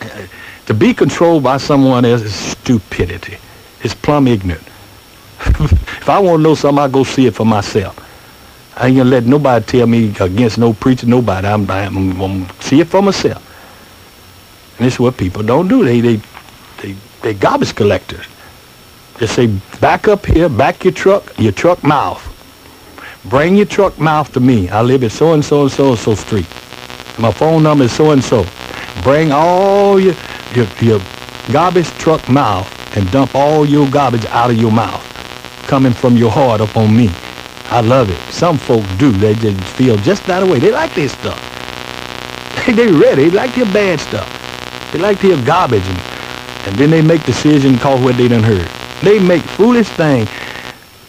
uh, 0.00 0.26
to 0.68 0.74
be 0.74 0.92
controlled 0.92 1.42
by 1.42 1.56
someone 1.56 2.04
else 2.04 2.20
is 2.20 2.34
stupidity. 2.34 3.38
It's 3.80 3.94
plumb 3.94 4.28
ignorant. 4.28 4.62
if 5.40 6.08
I 6.08 6.18
want 6.18 6.40
to 6.40 6.42
know 6.42 6.54
something, 6.54 6.84
I 6.84 6.88
go 6.88 7.04
see 7.04 7.26
it 7.26 7.34
for 7.34 7.46
myself. 7.46 7.96
I 8.76 8.88
ain't 8.88 8.98
gonna 8.98 9.08
let 9.08 9.24
nobody 9.24 9.64
tell 9.64 9.86
me 9.86 10.14
against 10.20 10.58
no 10.58 10.74
preacher, 10.74 11.06
nobody. 11.06 11.48
I'm, 11.48 11.68
I'm, 11.70 12.18
gonna 12.18 12.52
see 12.60 12.80
it 12.80 12.86
for 12.86 13.00
myself. 13.00 13.42
And 14.76 14.86
this 14.86 14.94
is 14.94 15.00
what 15.00 15.16
people 15.16 15.42
don't 15.42 15.68
do. 15.68 15.84
They, 15.84 16.00
they 16.00 16.20
they, 16.82 16.94
they 17.22 17.32
garbage 17.32 17.74
collectors. 17.74 18.26
They 19.18 19.26
say, 19.26 19.46
back 19.80 20.06
up 20.06 20.26
here, 20.26 20.50
back 20.50 20.84
your 20.84 20.92
truck, 20.92 21.36
your 21.38 21.52
truck 21.52 21.82
mouth. 21.82 22.22
Bring 23.24 23.56
your 23.56 23.66
truck 23.66 23.98
mouth 23.98 24.32
to 24.34 24.40
me. 24.40 24.68
I 24.68 24.82
live 24.82 25.02
at 25.02 25.12
so-and-so 25.12 25.62
and 25.62 25.70
so-and-so 25.70 26.14
street. 26.14 26.46
My 27.18 27.32
phone 27.32 27.62
number 27.62 27.84
is 27.84 27.92
so-and-so. 27.92 28.46
Bring 29.02 29.32
all 29.32 29.98
your, 29.98 30.14
your, 30.50 30.68
your 30.80 31.00
garbage 31.50 31.96
truck 31.96 32.28
mouth 32.28 32.72
and 32.96 33.10
dump 33.10 33.34
all 33.34 33.66
your 33.66 33.88
garbage 33.88 34.26
out 34.26 34.50
of 34.50 34.56
your 34.56 34.72
mouth 34.72 35.06
coming 35.66 35.94
from 35.94 36.16
your 36.16 36.30
heart 36.32 36.60
up 36.60 36.76
on 36.76 36.94
me. 36.96 37.20
I 37.68 37.80
love 37.80 38.10
it. 38.10 38.30
Some 38.32 38.58
folk 38.58 38.86
do. 38.96 39.18
They 39.18 39.34
just 39.34 39.70
feel 39.72 39.98
just 39.98 40.26
that 40.26 40.46
way. 40.46 40.60
They 40.60 40.72
like 40.72 40.94
this 40.94 41.12
stuff. 41.12 41.44
They, 42.66 42.72
they 42.74 42.88
ready. 42.92 43.30
They 43.30 43.36
like 43.36 43.54
their 43.54 43.66
bad 43.66 44.00
stuff. 44.00 44.32
They 44.92 44.98
like 44.98 45.20
their 45.20 45.36
garbage 45.38 45.88
and 45.88 46.04
and 46.66 46.78
then 46.78 46.90
they 46.90 47.02
make 47.02 47.24
decisions 47.24 47.80
cause 47.82 48.00
what 48.02 48.16
they 48.18 48.28
done 48.28 48.42
heard. 48.44 48.72
They 49.02 49.18
make 49.20 49.48
foolish 49.48 49.90
thing. 49.90 50.28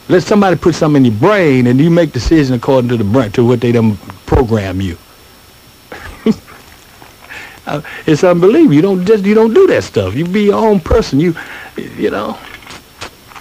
Let 0.10 0.24
somebody 0.24 0.58
put 0.58 0.76
something 0.76 1.06
in 1.06 1.12
your 1.12 1.20
brain 1.20 1.68
and 1.68 1.80
you 1.82 1.90
make 1.92 2.14
decisions 2.14 2.52
according 2.52 2.90
to 2.90 2.98
the 2.98 3.04
brain, 3.06 3.32
to 3.34 3.46
what 3.46 3.62
they 3.62 3.72
done 3.72 3.98
program 4.26 4.82
you. 4.82 4.98
It's 8.06 8.24
unbelievable. 8.24 8.74
You 8.74 8.82
don't 8.82 9.06
just 9.06 9.26
you 9.26 9.36
don't 9.36 9.54
do 9.54 9.68
that 9.68 9.84
stuff. 9.84 10.16
You 10.16 10.26
be 10.26 10.44
your 10.44 10.56
own 10.56 10.80
person. 10.80 11.20
You 11.20 11.36
you 11.78 12.12
know. 12.12 12.38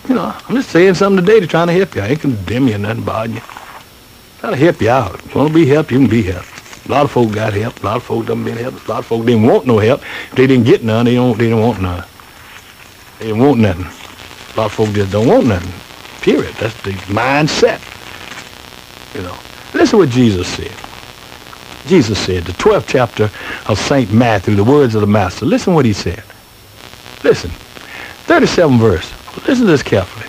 You 0.09 0.15
know, 0.15 0.35
I'm 0.49 0.57
just 0.57 0.71
saying 0.71 0.95
something 0.95 1.23
today 1.23 1.39
to 1.39 1.47
try 1.47 1.67
to 1.67 1.73
help 1.73 1.95
you. 1.95 2.01
I 2.01 2.09
ain't 2.09 2.21
condemn 2.21 2.67
you 2.67 2.79
nothing 2.79 3.03
about 3.03 3.29
you. 3.29 3.43
Try 4.39 4.51
to 4.51 4.57
help 4.57 4.81
you 4.81 4.89
out. 4.89 5.17
If 5.17 5.35
you 5.35 5.41
want 5.41 5.53
to 5.53 5.55
be 5.55 5.67
helped, 5.67 5.91
you 5.91 5.99
can 5.99 6.09
be 6.09 6.23
helped. 6.23 6.49
A 6.89 6.91
lot 6.91 7.05
of 7.05 7.11
folk 7.11 7.31
got 7.31 7.53
help. 7.53 7.83
A 7.83 7.87
lot 7.87 7.97
of 7.99 8.05
folk 8.05 8.25
done 8.25 8.43
been 8.43 8.57
helped. 8.57 8.87
A 8.87 8.91
lot 8.91 9.01
of 9.01 9.07
folk 9.07 9.27
didn't 9.27 9.43
want 9.43 9.67
no 9.67 9.79
help. 9.79 10.01
If 10.01 10.37
they 10.37 10.47
didn't 10.47 10.65
get 10.65 10.83
none, 10.83 11.05
they 11.05 11.17
don't 11.17 11.37
they 11.37 11.51
don't 11.51 11.61
want 11.61 11.83
none. 11.83 12.03
They 13.19 13.27
didn't 13.27 13.43
want 13.43 13.61
nothing. 13.61 13.85
A 13.85 14.57
lot 14.57 14.67
of 14.67 14.73
folk 14.73 14.89
just 14.95 15.13
don't 15.13 15.29
want 15.29 15.47
nothing. 15.47 15.73
Period. 16.23 16.55
That's 16.55 16.81
the 16.83 16.93
mindset. 17.13 17.81
You 19.15 19.23
know. 19.23 19.37
Listen 19.75 19.99
what 19.99 20.09
Jesus 20.09 20.49
said. 20.49 20.88
Jesus 21.89 22.19
said, 22.19 22.45
the 22.45 22.53
12th 22.53 22.87
chapter 22.87 23.31
of 23.67 23.79
St. 23.79 24.13
Matthew, 24.13 24.55
the 24.55 24.65
words 24.65 24.95
of 24.95 25.01
the 25.01 25.07
Master. 25.07 25.47
Listen 25.47 25.75
what 25.75 25.85
he 25.85 25.93
said. 25.93 26.23
Listen. 27.25 27.51
37 27.51 28.79
verse. 28.79 29.13
Listen 29.47 29.65
to 29.65 29.73
this 29.73 29.83
carefully. 29.83 30.27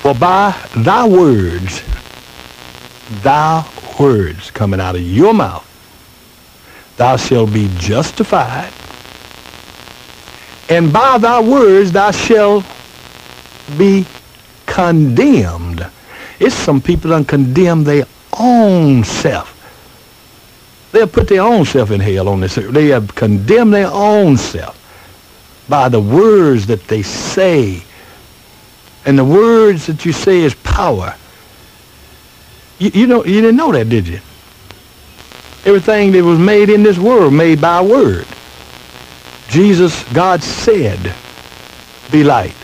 For 0.00 0.14
by 0.14 0.54
thy 0.76 1.06
words 1.06 1.82
thy 3.22 3.66
words 3.98 4.50
coming 4.50 4.80
out 4.80 4.96
of 4.96 5.02
your 5.02 5.34
mouth, 5.34 5.64
thou 6.96 7.16
shalt 7.16 7.52
be 7.52 7.70
justified, 7.76 8.72
and 10.68 10.92
by 10.92 11.18
thy 11.18 11.40
words 11.40 11.92
thou 11.92 12.10
shalt 12.10 12.64
be 13.76 14.06
condemned. 14.66 15.86
It's 16.40 16.54
some 16.54 16.80
people 16.80 17.10
that 17.10 17.28
condemn 17.28 17.84
their 17.84 18.04
own 18.38 19.04
self. 19.04 19.50
They'll 20.92 21.08
put 21.08 21.28
their 21.28 21.42
own 21.42 21.64
self 21.64 21.90
in 21.90 22.00
hell 22.00 22.28
on 22.28 22.40
this 22.40 22.56
earth. 22.56 22.72
They 22.72 22.88
have 22.88 23.14
condemned 23.14 23.74
their 23.74 23.90
own 23.90 24.36
self 24.36 24.80
by 25.68 25.88
the 25.88 26.00
words 26.00 26.66
that 26.66 26.86
they 26.86 27.02
say. 27.02 27.82
And 29.04 29.18
the 29.18 29.24
words 29.24 29.86
that 29.86 30.04
you 30.04 30.12
say 30.12 30.40
is 30.40 30.54
power. 30.54 31.14
You, 32.78 32.90
you, 32.94 33.06
know, 33.06 33.24
you 33.24 33.40
didn't 33.40 33.56
know 33.56 33.72
that, 33.72 33.88
did 33.88 34.06
you? 34.06 34.20
Everything 35.64 36.12
that 36.12 36.22
was 36.22 36.38
made 36.38 36.68
in 36.68 36.82
this 36.82 36.98
world 36.98 37.32
made 37.32 37.60
by 37.60 37.80
word. 37.80 38.26
Jesus, 39.48 40.02
God 40.12 40.42
said, 40.42 41.14
be 42.10 42.22
light. 42.22 42.54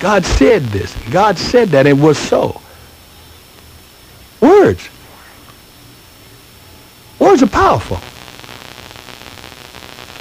God 0.00 0.24
said 0.24 0.62
this. 0.64 0.94
God 1.10 1.36
said 1.38 1.68
that. 1.70 1.86
It 1.86 1.96
was 1.96 2.18
so. 2.18 2.60
Words. 4.40 4.88
Words 7.28 7.42
are 7.42 7.46
powerful. 7.46 8.00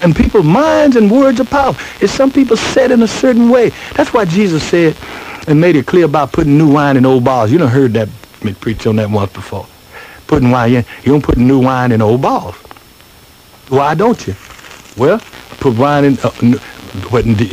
And 0.03 0.13
people's 0.13 0.43
minds 0.43 0.97
and 0.97 1.09
words 1.09 1.39
are 1.39 1.45
powerful. 1.45 1.81
It's 2.03 2.11
some 2.11 2.29
people 2.29 2.57
said 2.57 2.91
in 2.91 3.01
a 3.01 3.07
certain 3.07 3.47
way. 3.47 3.71
That's 3.95 4.13
why 4.13 4.25
Jesus 4.25 4.61
said 4.61 4.93
and 5.47 5.61
made 5.61 5.77
it 5.77 5.85
clear 5.85 6.03
about 6.03 6.33
putting 6.33 6.57
new 6.57 6.69
wine 6.69 6.97
in 6.97 7.05
old 7.05 7.23
bottles. 7.23 7.49
You 7.49 7.59
don't 7.59 7.69
heard 7.69 7.93
that 7.93 8.09
me 8.43 8.53
preach 8.53 8.85
on 8.87 8.97
that 8.97 9.09
once 9.09 9.31
before. 9.31 9.65
Putting 10.27 10.51
wine 10.51 10.73
in. 10.73 10.85
You 11.03 11.13
don't 11.13 11.23
put 11.23 11.37
new 11.37 11.59
wine 11.59 11.93
in 11.93 12.01
old 12.01 12.21
bottles. 12.21 12.55
Why 13.69 13.95
don't 13.95 14.27
you? 14.27 14.35
Well, 14.97 15.19
put 15.61 15.77
wine 15.77 16.03
in. 16.03 16.17
Uh, 16.21 16.59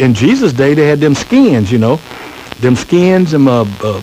in 0.00 0.14
Jesus' 0.14 0.52
day, 0.52 0.74
they 0.74 0.88
had 0.88 0.98
them 0.98 1.14
skins, 1.14 1.70
you 1.70 1.78
know, 1.78 2.00
them 2.58 2.74
skins, 2.74 3.34
and 3.34 3.46
uh, 3.46 3.64
uh, 3.82 4.02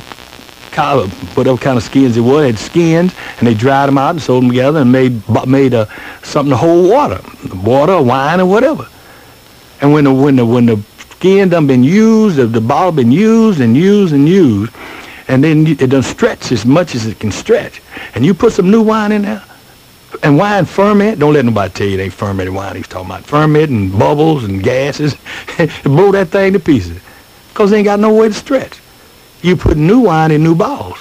whatever 0.75 1.57
kind 1.57 1.77
of 1.77 1.83
skins 1.83 2.17
it 2.17 2.21
was, 2.21 2.45
had 2.45 2.57
skins, 2.57 3.13
and 3.39 3.47
they 3.47 3.53
dried 3.53 3.87
them 3.87 3.97
out 3.97 4.11
and 4.11 4.21
sold 4.21 4.43
them 4.43 4.49
together 4.49 4.79
and 4.79 4.91
made 4.91 5.21
made 5.47 5.73
a, 5.73 5.87
something 6.23 6.51
to 6.51 6.57
hold 6.57 6.89
water, 6.89 7.21
water, 7.63 8.01
wine, 8.01 8.39
or 8.39 8.45
whatever. 8.45 8.87
And 9.81 9.93
when 9.93 10.05
the 10.05 10.13
when 10.13 10.35
the 10.35 10.45
when 10.45 10.65
the 10.65 10.77
skin 10.99 11.49
done 11.49 11.67
been 11.67 11.83
used, 11.83 12.37
the, 12.37 12.47
the 12.47 12.61
bottle 12.61 12.91
been 12.91 13.11
used 13.11 13.61
and 13.61 13.75
used 13.75 14.13
and 14.13 14.27
used, 14.27 14.73
and 15.27 15.43
then 15.43 15.67
it 15.67 15.89
done 15.89 16.03
stretch 16.03 16.51
as 16.51 16.65
much 16.65 16.95
as 16.95 17.05
it 17.05 17.19
can 17.19 17.31
stretch, 17.31 17.81
and 18.15 18.25
you 18.25 18.33
put 18.33 18.53
some 18.53 18.71
new 18.71 18.81
wine 18.81 19.11
in 19.11 19.23
there, 19.23 19.43
and 20.23 20.37
wine 20.37 20.65
ferment. 20.65 21.19
Don't 21.19 21.33
let 21.33 21.45
nobody 21.45 21.73
tell 21.73 21.87
you 21.87 21.97
they 21.97 22.05
ain't 22.05 22.13
fermented 22.13 22.53
wine. 22.53 22.75
He's 22.75 22.87
talking 22.87 23.07
about 23.07 23.23
ferment 23.23 23.69
and 23.69 23.97
bubbles 23.97 24.43
and 24.43 24.63
gases. 24.63 25.15
blow 25.83 26.11
that 26.11 26.29
thing 26.29 26.53
to 26.53 26.59
pieces, 26.59 27.01
cause 27.53 27.71
they 27.71 27.77
ain't 27.77 27.85
got 27.85 27.99
no 27.99 28.13
way 28.13 28.29
to 28.29 28.33
stretch. 28.33 28.80
You 29.41 29.55
put 29.55 29.77
new 29.77 30.01
wine 30.01 30.31
in 30.31 30.43
new 30.43 30.55
bottles. 30.55 30.97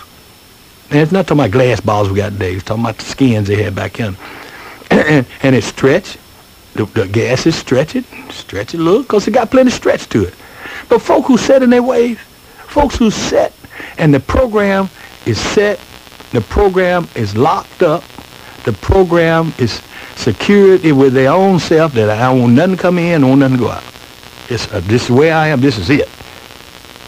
And 0.91 0.99
it's 0.99 1.13
not 1.13 1.27
talking 1.27 1.41
about 1.41 1.53
glass 1.53 1.81
bottles 1.81 2.11
we 2.11 2.17
got 2.17 2.33
today. 2.33 2.55
It's 2.55 2.65
talking 2.65 2.83
about 2.83 2.99
the 2.99 3.05
skins 3.05 3.49
they 3.49 3.63
had 3.63 3.75
back 3.75 3.93
then. 3.95 4.17
and, 4.91 5.55
it 5.55 5.63
stretched. 5.63 6.19
The, 6.75 6.85
the 6.87 7.07
gases 7.07 7.57
stretch 7.57 7.97
it, 7.97 8.05
stretch 8.31 8.75
it 8.75 8.81
a 8.81 8.83
little, 8.83 9.03
because 9.03 9.27
it 9.27 9.33
got 9.33 9.51
plenty 9.51 9.69
of 9.69 9.75
stretch 9.75 10.09
to 10.11 10.25
it. 10.25 10.35
But 10.89 11.01
folk 11.03 11.27
who 11.27 11.37
set 11.37 11.63
in 11.63 11.71
their 11.71 11.83
ways, 11.83 12.19
folks 12.67 12.97
who 12.97 13.11
set, 13.11 13.53
and 13.99 14.15
the 14.15 14.21
program 14.21 14.89
is 15.27 15.39
set, 15.39 15.81
the 16.31 16.41
program 16.41 17.09
is 17.17 17.37
locked 17.37 17.83
up, 17.83 18.05
the 18.65 18.73
program 18.73 19.53
is 19.59 19.83
secured 20.17 20.83
with 20.83 21.13
their 21.13 21.33
own 21.33 21.59
self 21.59 21.93
that 21.95 22.09
I 22.09 22.31
don't 22.31 22.41
want 22.41 22.53
nothing 22.55 22.77
to 22.77 22.83
come 22.83 22.99
in, 22.99 23.25
I 23.25 23.29
want 23.29 23.41
nothing 23.41 23.59
to 23.59 23.65
go 23.65 23.71
out. 23.71 23.85
It's, 24.49 24.73
uh, 24.73 24.81
this 24.85 25.05
is 25.05 25.11
where 25.11 25.35
I 25.35 25.49
am, 25.49 25.61
this 25.61 25.77
is 25.77 25.91
it. 25.91 26.09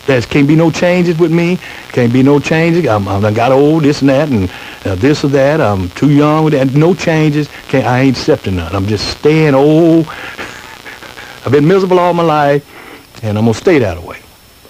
There 0.07 0.21
can't 0.23 0.49
be 0.49 0.57
no 0.57 0.71
changes 0.71 1.17
with 1.19 1.31
me. 1.31 1.59
Can't 1.91 2.13
be 2.13 2.25
no 2.25 2.41
changes. 2.41 2.89
I'm, 2.89 3.07
I'm, 3.07 3.25
I 3.25 3.33
got 3.33 3.53
old, 3.53 3.85
this 3.85 4.01
and 4.01 4.11
that, 4.11 4.29
and 4.31 4.51
uh, 4.85 4.97
this 4.97 5.25
or 5.25 5.29
that. 5.29 5.61
I'm 5.61 5.89
too 5.91 6.11
young 6.11 6.45
with 6.45 6.55
that. 6.55 6.75
No 6.75 6.93
changes. 6.93 7.49
Can't, 7.69 7.87
I 7.87 8.01
ain't 8.01 8.17
accepting 8.17 8.57
none. 8.57 8.75
I'm 8.75 8.87
just 8.87 9.19
staying 9.19 9.55
old. 9.55 10.07
I've 11.45 11.53
been 11.53 11.67
miserable 11.67 12.01
all 12.01 12.15
my 12.15 12.25
life, 12.25 13.23
and 13.23 13.39
I'm 13.39 13.45
going 13.45 13.55
to 13.55 13.61
stay 13.61 13.79
that 13.79 14.03
way. 14.03 14.19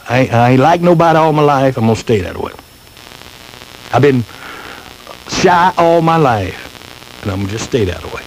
I 0.08 0.18
ain't, 0.20 0.32
I 0.32 0.50
ain't 0.50 0.60
like 0.60 0.82
nobody 0.82 1.18
all 1.18 1.32
my 1.32 1.42
life. 1.42 1.78
I'm 1.78 1.84
going 1.84 1.94
to 1.94 2.00
stay 2.00 2.20
that 2.20 2.36
way. 2.36 2.52
I've 3.94 4.02
been 4.02 4.24
shy 5.28 5.72
all 5.78 6.02
my 6.02 6.16
life, 6.16 7.22
and 7.22 7.30
I'm 7.30 7.38
going 7.38 7.46
to 7.46 7.52
just 7.52 7.64
stay 7.64 7.86
that 7.86 8.04
way. 8.12 8.22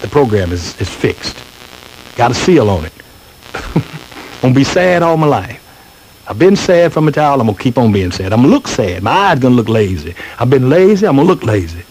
The 0.00 0.08
program 0.08 0.50
is, 0.50 0.80
is 0.80 0.88
fixed. 0.88 1.38
Got 2.16 2.32
a 2.32 2.34
seal 2.34 2.68
on 2.68 2.84
it. 2.86 2.92
I'm 3.54 4.40
going 4.40 4.54
to 4.54 4.60
be 4.60 4.64
sad 4.64 5.04
all 5.04 5.16
my 5.16 5.28
life. 5.28 5.61
I've 6.28 6.38
been 6.38 6.56
sad 6.56 6.92
from 6.92 7.08
a 7.08 7.12
child. 7.12 7.40
I'm 7.40 7.46
going 7.46 7.56
to 7.56 7.62
keep 7.62 7.78
on 7.78 7.92
being 7.92 8.12
sad. 8.12 8.32
I'm 8.32 8.40
going 8.40 8.50
to 8.50 8.54
look 8.54 8.68
sad. 8.68 9.02
My 9.02 9.10
eyes 9.10 9.38
going 9.40 9.52
to 9.52 9.56
look 9.56 9.68
lazy. 9.68 10.14
I've 10.38 10.50
been 10.50 10.70
lazy. 10.70 11.06
I'm 11.06 11.16
going 11.16 11.26
to 11.26 11.34
look 11.34 11.42
lazy. 11.42 11.84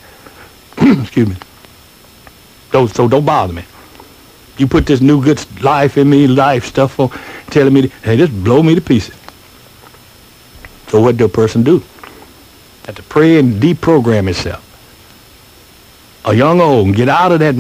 Excuse 0.78 1.30
me. 1.30 1.36
So 2.72 3.08
don't 3.08 3.26
bother 3.26 3.52
me. 3.54 3.64
You 4.58 4.68
put 4.68 4.86
this 4.86 5.02
new 5.02 5.22
good 5.24 5.44
life 5.62 5.98
in 5.98 6.10
me, 6.10 6.28
life 6.28 6.66
stuff 6.66 7.00
on, 7.00 7.10
telling 7.50 7.74
me, 7.74 7.84
to, 7.84 7.88
hey, 8.04 8.16
just 8.16 8.32
blow 8.44 8.64
me 8.64 8.76
to 8.76 8.82
pieces. 8.82 9.16
So 10.88 11.02
what 11.02 11.18
do 11.18 11.26
a 11.26 11.30
person 11.30 11.64
do? 11.64 11.84
Have 12.86 12.96
to 12.96 13.04
pray 13.04 13.40
and 13.40 13.62
deprogram 13.62 14.30
itself. 14.30 14.68
A 16.26 16.34
young 16.34 16.62
old, 16.62 16.96
get 16.96 17.10
out 17.10 17.32
of 17.32 17.40
that, 17.40 17.56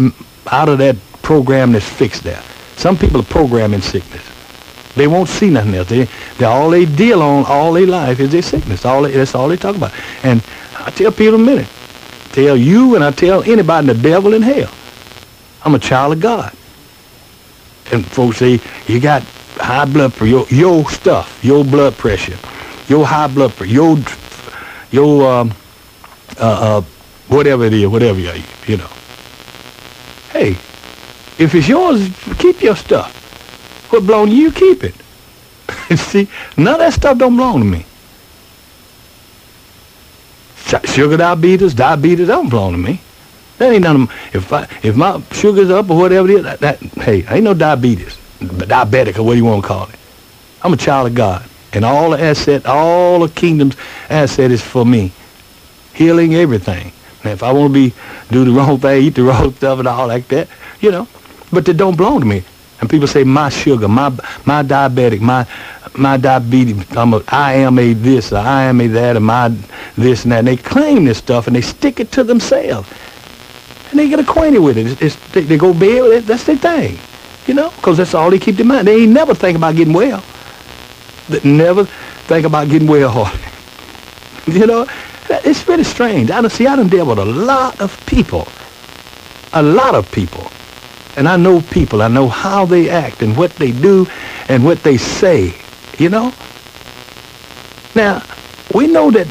out 0.51 0.69
of 0.69 0.77
that 0.77 0.95
program 1.21 1.71
that's 1.71 1.87
fixed 1.87 2.23
there. 2.23 2.41
Some 2.75 2.97
people 2.97 3.21
are 3.21 3.25
programming 3.25 3.81
sickness. 3.81 4.30
They 4.95 5.07
won't 5.07 5.29
see 5.29 5.49
nothing 5.49 5.73
else. 5.75 5.89
They, 5.89 6.07
they 6.37 6.45
all 6.45 6.69
they 6.69 6.85
deal 6.85 7.21
on 7.21 7.45
all 7.45 7.73
their 7.73 7.87
life 7.87 8.19
is 8.19 8.31
their 8.31 8.41
sickness. 8.41 8.85
All 8.85 9.03
they, 9.03 9.11
that's 9.11 9.35
all 9.35 9.47
they 9.47 9.57
talk 9.57 9.75
about. 9.75 9.93
And 10.23 10.43
I 10.77 10.91
tell 10.91 11.11
people 11.11 11.35
a 11.35 11.37
minute, 11.37 11.67
tell 12.31 12.57
you 12.57 12.95
and 12.95 13.03
I 13.03 13.11
tell 13.11 13.43
anybody 13.43 13.87
the 13.87 13.93
devil 13.93 14.33
in 14.33 14.41
hell. 14.41 14.71
I'm 15.63 15.75
a 15.75 15.79
child 15.79 16.13
of 16.13 16.19
God. 16.19 16.53
And 17.91 18.05
folks 18.05 18.37
say 18.37 18.59
you 18.87 18.99
got 18.99 19.23
high 19.57 19.85
blood 19.85 20.13
pressure, 20.13 20.31
your, 20.31 20.47
your 20.49 20.89
stuff, 20.89 21.43
your 21.43 21.63
blood 21.63 21.95
pressure, 21.97 22.37
your 22.87 23.05
high 23.05 23.27
blood 23.27 23.51
pressure, 23.51 23.71
your 23.71 23.97
your 24.91 25.31
um, 25.31 25.53
uh, 26.37 26.79
uh, 26.79 26.81
whatever 27.27 27.63
it 27.65 27.73
is, 27.73 27.87
whatever 27.87 28.19
you 28.19 28.31
you 28.65 28.77
know. 28.77 28.89
Hey, 30.31 30.51
if 31.37 31.53
it's 31.53 31.67
yours, 31.67 32.09
keep 32.37 32.61
your 32.61 32.75
stuff. 32.75 33.20
What 33.91 34.05
belong 34.05 34.27
to 34.27 34.35
you, 34.35 34.51
keep 34.51 34.85
it. 34.85 34.95
See, 35.97 36.29
none 36.55 36.75
of 36.75 36.79
that 36.79 36.93
stuff 36.93 37.17
don't 37.17 37.35
belong 37.35 37.59
to 37.59 37.65
me. 37.65 37.85
Sugar 40.85 41.17
diabetes, 41.17 41.73
diabetes, 41.73 42.27
don't 42.27 42.49
belong 42.49 42.71
to 42.71 42.77
me. 42.77 43.01
That 43.57 43.73
ain't 43.73 43.83
none 43.83 44.03
of 44.03 44.07
them. 44.07 44.17
If 44.33 44.53
I, 44.53 44.67
if 44.81 44.95
my 44.95 45.21
sugar's 45.33 45.69
up 45.69 45.89
or 45.89 45.97
whatever 45.97 46.29
it 46.29 46.35
is, 46.37 46.43
that, 46.43 46.59
that 46.61 46.79
hey, 46.79 47.25
I 47.25 47.35
ain't 47.35 47.43
no 47.43 47.53
diabetes, 47.53 48.17
diabetic 48.39 49.19
or 49.19 49.23
what 49.23 49.35
you 49.35 49.43
want 49.43 49.61
to 49.61 49.67
call 49.67 49.89
it. 49.89 49.99
I'm 50.61 50.71
a 50.71 50.77
child 50.77 51.07
of 51.07 51.15
God, 51.15 51.43
and 51.73 51.83
all 51.83 52.11
the 52.11 52.21
asset, 52.21 52.65
all 52.65 53.19
the 53.19 53.33
kingdom's 53.33 53.75
asset 54.09 54.51
is 54.51 54.61
for 54.61 54.85
me. 54.85 55.11
Healing 55.93 56.33
everything. 56.35 56.93
Now, 57.25 57.31
if 57.31 57.43
I 57.43 57.51
want 57.51 57.73
to 57.73 57.73
be 57.73 57.93
do 58.31 58.45
the 58.45 58.51
wrong 58.51 58.79
thing, 58.79 59.03
eat 59.03 59.15
the 59.15 59.23
wrong 59.23 59.53
stuff 59.55 59.79
and 59.79 59.87
all 59.87 60.07
like 60.07 60.29
that, 60.29 60.47
you 60.79 60.91
know, 60.91 61.09
but 61.51 61.65
they 61.65 61.73
don't 61.73 61.97
belong 61.97 62.21
to 62.21 62.25
me. 62.25 62.43
And 62.81 62.89
people 62.89 63.07
say 63.07 63.23
my 63.23 63.49
sugar, 63.49 63.87
my 63.87 64.09
my 64.45 64.63
diabetic, 64.63 65.21
my 65.21 65.45
my 65.95 66.17
diabetes, 66.17 66.83
I'm 66.97 67.13
a, 67.13 67.23
I 67.27 67.53
am 67.53 67.77
a 67.77 67.93
this, 67.93 68.33
or 68.33 68.37
I 68.37 68.63
am 68.63 68.81
a 68.81 68.87
that, 68.87 69.15
or 69.15 69.19
my 69.19 69.49
this 69.95 70.23
and 70.23 70.31
that. 70.31 70.39
And 70.39 70.47
they 70.47 70.57
claim 70.57 71.05
this 71.05 71.19
stuff 71.19 71.47
and 71.47 71.55
they 71.55 71.61
stick 71.61 71.99
it 71.99 72.11
to 72.13 72.23
themselves. 72.23 72.89
And 73.91 73.99
they 73.99 74.09
get 74.09 74.19
acquainted 74.19 74.59
with 74.59 74.77
it. 74.77 74.87
It's, 74.87 75.01
it's, 75.01 75.31
they, 75.31 75.41
they 75.41 75.57
go 75.57 75.73
bed. 75.73 76.23
That's 76.23 76.45
their 76.45 76.57
thing. 76.57 76.97
You 77.45 77.53
know, 77.53 77.69
because 77.71 77.97
that's 77.97 78.13
all 78.13 78.29
they 78.29 78.39
keep 78.39 78.59
in 78.59 78.67
mind. 78.67 78.87
They 78.87 79.03
ain't 79.03 79.11
never 79.11 79.35
think 79.35 79.57
about 79.57 79.75
getting 79.75 79.93
well. 79.93 80.23
They 81.29 81.41
never 81.43 81.85
think 81.85 82.45
about 82.45 82.69
getting 82.69 82.87
well. 82.87 83.31
you 84.47 84.65
know, 84.65 84.87
it's 85.29 85.67
really 85.67 85.83
strange. 85.83 86.31
I 86.31 86.41
don't 86.41 86.49
see, 86.49 86.67
I 86.67 86.75
done 86.75 86.87
dealt 86.87 87.09
with 87.09 87.19
a 87.19 87.25
lot 87.25 87.79
of 87.79 88.03
people. 88.05 88.47
A 89.53 89.61
lot 89.61 89.95
of 89.95 90.09
people 90.11 90.49
and 91.17 91.27
I 91.27 91.35
know 91.37 91.61
people. 91.61 92.01
I 92.01 92.07
know 92.07 92.27
how 92.27 92.65
they 92.65 92.89
act 92.89 93.21
and 93.21 93.35
what 93.35 93.51
they 93.55 93.71
do 93.71 94.07
and 94.47 94.63
what 94.63 94.83
they 94.83 94.97
say, 94.97 95.53
you 95.97 96.09
know? 96.09 96.33
Now, 97.95 98.23
we 98.73 98.87
know 98.87 99.11
that 99.11 99.27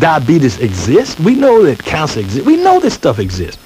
diabetes 0.00 0.58
exists. 0.58 1.18
We 1.20 1.34
know 1.34 1.62
that 1.64 1.84
cancer 1.84 2.20
exists. 2.20 2.46
We 2.46 2.56
know 2.56 2.80
this 2.80 2.94
stuff 2.94 3.18
exists. 3.18 3.62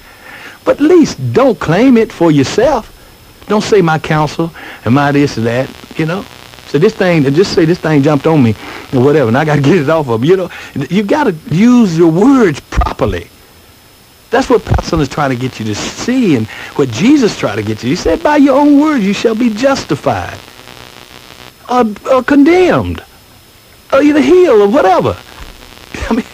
But 0.65 0.77
at 0.77 0.81
least 0.81 1.33
don't 1.33 1.59
claim 1.59 1.97
it 1.97 2.11
for 2.11 2.31
yourself. 2.31 2.93
Don't 3.47 3.63
say 3.63 3.81
my 3.81 3.97
counsel 3.97 4.51
and 4.85 4.93
my 4.93 5.11
this 5.11 5.37
and 5.37 5.45
that, 5.47 5.69
you 5.97 6.05
know? 6.05 6.23
So 6.67 6.77
this 6.77 6.93
thing, 6.93 7.23
just 7.33 7.53
say 7.53 7.63
this 7.63 7.79
thing 7.79 8.03
jumped 8.03 8.27
on 8.27 8.43
me 8.43 8.53
or 8.93 9.01
whatever, 9.01 9.29
and 9.29 9.37
I 9.37 9.45
got 9.45 9.55
to 9.55 9.61
get 9.69 9.77
it 9.77 9.89
off 9.89 10.09
of, 10.09 10.23
you 10.25 10.35
know? 10.35 10.51
You 10.89 11.03
got 11.03 11.23
to 11.23 11.35
use 11.49 11.97
your 11.97 12.11
words 12.11 12.59
properly. 12.59 13.29
That's 14.29 14.49
what 14.49 14.65
Pastor 14.65 14.99
is 14.99 15.07
trying 15.07 15.29
to 15.29 15.35
get 15.35 15.59
you 15.59 15.65
to 15.65 15.75
see 15.75 16.35
and 16.35 16.47
what 16.75 16.89
Jesus 16.89 17.37
tried 17.37 17.55
to 17.55 17.63
get 17.63 17.83
you. 17.83 17.89
He 17.89 17.95
said, 17.95 18.21
by 18.21 18.37
your 18.37 18.59
own 18.59 18.79
words 18.79 19.05
you 19.05 19.13
shall 19.13 19.35
be 19.35 19.49
justified 19.53 20.37
or, 21.69 21.85
or 22.11 22.23
condemned 22.23 23.03
or 23.93 24.01
either 24.01 24.19
healed 24.19 24.61
or 24.61 24.67
whatever. 24.67 25.17
I 26.09 26.13
mean, 26.13 26.25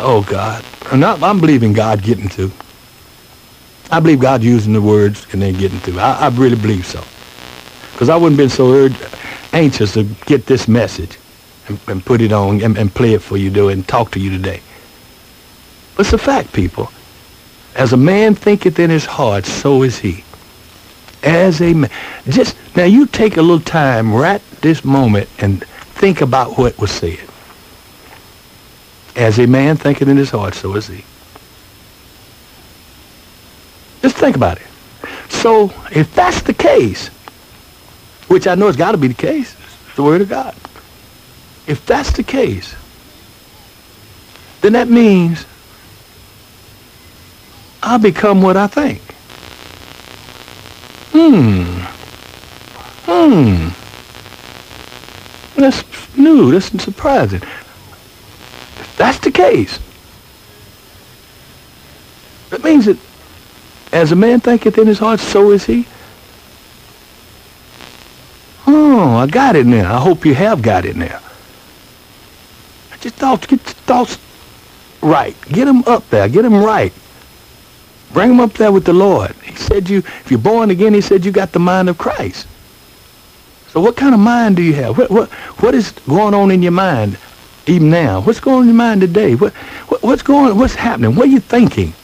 oh 0.00 0.24
God. 0.28 0.64
I'm, 0.90 1.02
I'm 1.24 1.40
believing 1.40 1.72
God 1.72 2.02
getting 2.02 2.28
to. 2.30 2.50
I 3.90 4.00
believe 4.00 4.20
God 4.20 4.42
using 4.42 4.72
the 4.72 4.80
words 4.80 5.26
and 5.32 5.42
then 5.42 5.54
getting 5.54 5.80
to. 5.80 5.98
I, 5.98 6.12
I 6.12 6.28
really 6.28 6.56
believe 6.56 6.86
so. 6.86 7.02
Because 7.92 8.08
I 8.08 8.16
wouldn't 8.16 8.38
have 8.38 8.48
been 8.48 8.50
so 8.50 8.88
anxious 9.52 9.92
to 9.94 10.04
get 10.26 10.46
this 10.46 10.66
message 10.66 11.18
and, 11.68 11.78
and 11.88 12.04
put 12.04 12.22
it 12.22 12.32
on 12.32 12.62
and, 12.62 12.76
and 12.78 12.94
play 12.94 13.12
it 13.12 13.20
for 13.20 13.36
you, 13.36 13.50
do 13.50 13.68
and 13.68 13.86
talk 13.86 14.10
to 14.12 14.20
you 14.20 14.30
today. 14.30 14.60
It's 15.98 16.12
a 16.12 16.18
fact, 16.18 16.52
people. 16.52 16.90
As 17.74 17.92
a 17.92 17.96
man 17.96 18.34
thinketh 18.34 18.78
in 18.78 18.90
his 18.90 19.04
heart, 19.04 19.46
so 19.46 19.82
is 19.82 19.98
he. 19.98 20.24
As 21.22 21.60
a 21.60 21.72
man. 21.72 21.90
Just, 22.28 22.56
now 22.76 22.84
you 22.84 23.06
take 23.06 23.36
a 23.36 23.42
little 23.42 23.60
time 23.60 24.14
right 24.14 24.42
this 24.60 24.84
moment 24.84 25.28
and 25.38 25.64
think 25.64 26.20
about 26.20 26.58
what 26.58 26.78
was 26.78 26.90
said. 26.90 27.20
As 29.14 29.38
a 29.38 29.46
man 29.46 29.76
thinketh 29.76 30.08
in 30.08 30.16
his 30.16 30.30
heart, 30.30 30.54
so 30.54 30.74
is 30.74 30.88
he. 30.88 31.04
Just 34.02 34.16
think 34.16 34.36
about 34.36 34.58
it. 34.58 34.66
So 35.28 35.72
if 35.90 36.14
that's 36.14 36.42
the 36.42 36.54
case, 36.54 37.08
which 38.28 38.46
I 38.46 38.54
know 38.54 38.68
it's 38.68 38.76
got 38.76 38.92
to 38.92 38.98
be 38.98 39.08
the 39.08 39.14
case, 39.14 39.54
it's 39.86 39.96
the 39.96 40.02
Word 40.02 40.20
of 40.20 40.28
God. 40.28 40.54
If 41.66 41.84
that's 41.86 42.12
the 42.12 42.22
case, 42.22 42.74
then 44.62 44.72
that 44.72 44.88
means 44.88 45.44
I 47.82 47.98
become 47.98 48.42
what 48.42 48.56
I 48.56 48.66
think. 48.68 49.00
Hmm. 51.12 51.80
Hmm. 53.10 53.68
That's 55.60 56.16
new. 56.16 56.52
That's 56.52 56.82
surprising. 56.82 57.42
If 57.42 58.94
that's 58.96 59.18
the 59.18 59.30
case, 59.30 59.78
that 62.50 62.62
means 62.62 62.86
that 62.86 62.98
as 63.92 64.12
a 64.12 64.16
man 64.16 64.40
thinketh 64.40 64.78
in 64.78 64.86
his 64.86 64.98
heart, 64.98 65.20
so 65.20 65.50
is 65.50 65.66
he. 65.66 65.86
Oh, 68.66 69.16
I 69.16 69.26
got 69.26 69.56
it 69.56 69.66
now. 69.66 69.96
I 69.96 70.00
hope 70.00 70.24
you 70.24 70.34
have 70.34 70.62
got 70.62 70.84
it 70.84 70.96
now. 70.96 71.20
Just 73.00 73.16
thoughts, 73.16 73.46
get 73.46 73.62
your 73.64 73.74
thoughts 73.74 74.18
right. 75.02 75.36
Get 75.48 75.64
them 75.64 75.82
up 75.86 76.08
there. 76.08 76.28
Get 76.28 76.42
them 76.42 76.54
right. 76.54 76.92
Bring 78.12 78.28
them 78.28 78.40
up 78.40 78.52
there 78.54 78.72
with 78.72 78.84
the 78.84 78.92
Lord. 78.92 79.32
He 79.44 79.54
said 79.56 79.88
you, 79.88 79.98
if 79.98 80.30
you're 80.30 80.38
born 80.38 80.70
again, 80.70 80.92
he 80.94 81.00
said 81.00 81.24
you 81.24 81.32
got 81.32 81.52
the 81.52 81.58
mind 81.58 81.88
of 81.88 81.98
Christ. 81.98 82.46
So 83.68 83.80
what 83.80 83.96
kind 83.96 84.14
of 84.14 84.20
mind 84.20 84.56
do 84.56 84.62
you 84.62 84.74
have? 84.74 84.98
What, 84.98 85.10
what, 85.10 85.30
what 85.30 85.74
is 85.74 85.92
going 86.06 86.34
on 86.34 86.50
in 86.50 86.62
your 86.62 86.72
mind 86.72 87.16
even 87.66 87.88
now? 87.88 88.20
What's 88.20 88.38
going 88.40 88.56
on 88.56 88.62
in 88.62 88.68
your 88.68 88.76
mind 88.76 89.00
today? 89.00 89.34
What, 89.34 89.54
what 89.88 90.02
what's 90.02 90.22
going, 90.22 90.58
what's 90.58 90.74
happening? 90.74 91.16
What 91.16 91.28
are 91.28 91.30
you 91.30 91.40
thinking? 91.40 91.94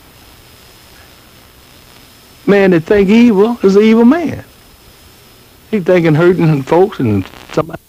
man 2.45 2.71
that 2.71 2.81
think 2.81 3.09
evil 3.09 3.57
is 3.63 3.75
an 3.75 3.81
evil 3.83 4.05
man. 4.05 4.43
He 5.71 5.79
thinking 5.79 6.15
hurting 6.15 6.63
folks 6.63 6.99
and 6.99 7.25
somebody. 7.51 7.81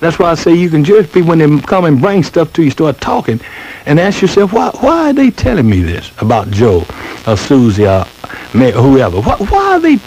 That's 0.00 0.18
why 0.18 0.30
I 0.30 0.34
say 0.34 0.54
you 0.54 0.68
can 0.68 0.84
judge 0.84 1.10
people 1.10 1.30
when 1.30 1.38
they 1.38 1.60
come 1.62 1.86
and 1.86 2.00
bring 2.00 2.22
stuff 2.22 2.52
to 2.54 2.62
you, 2.62 2.70
start 2.70 3.00
talking, 3.00 3.40
and 3.86 3.98
ask 3.98 4.20
yourself, 4.20 4.52
why, 4.52 4.70
why 4.80 5.10
are 5.10 5.12
they 5.12 5.30
telling 5.30 5.68
me 5.68 5.80
this 5.80 6.12
about 6.18 6.50
Joe 6.50 6.84
or 7.26 7.36
Susie 7.36 7.86
or 7.86 8.04
whoever? 8.52 9.20
Why, 9.20 9.36
why 9.36 9.72
are 9.74 9.80
they 9.80 9.98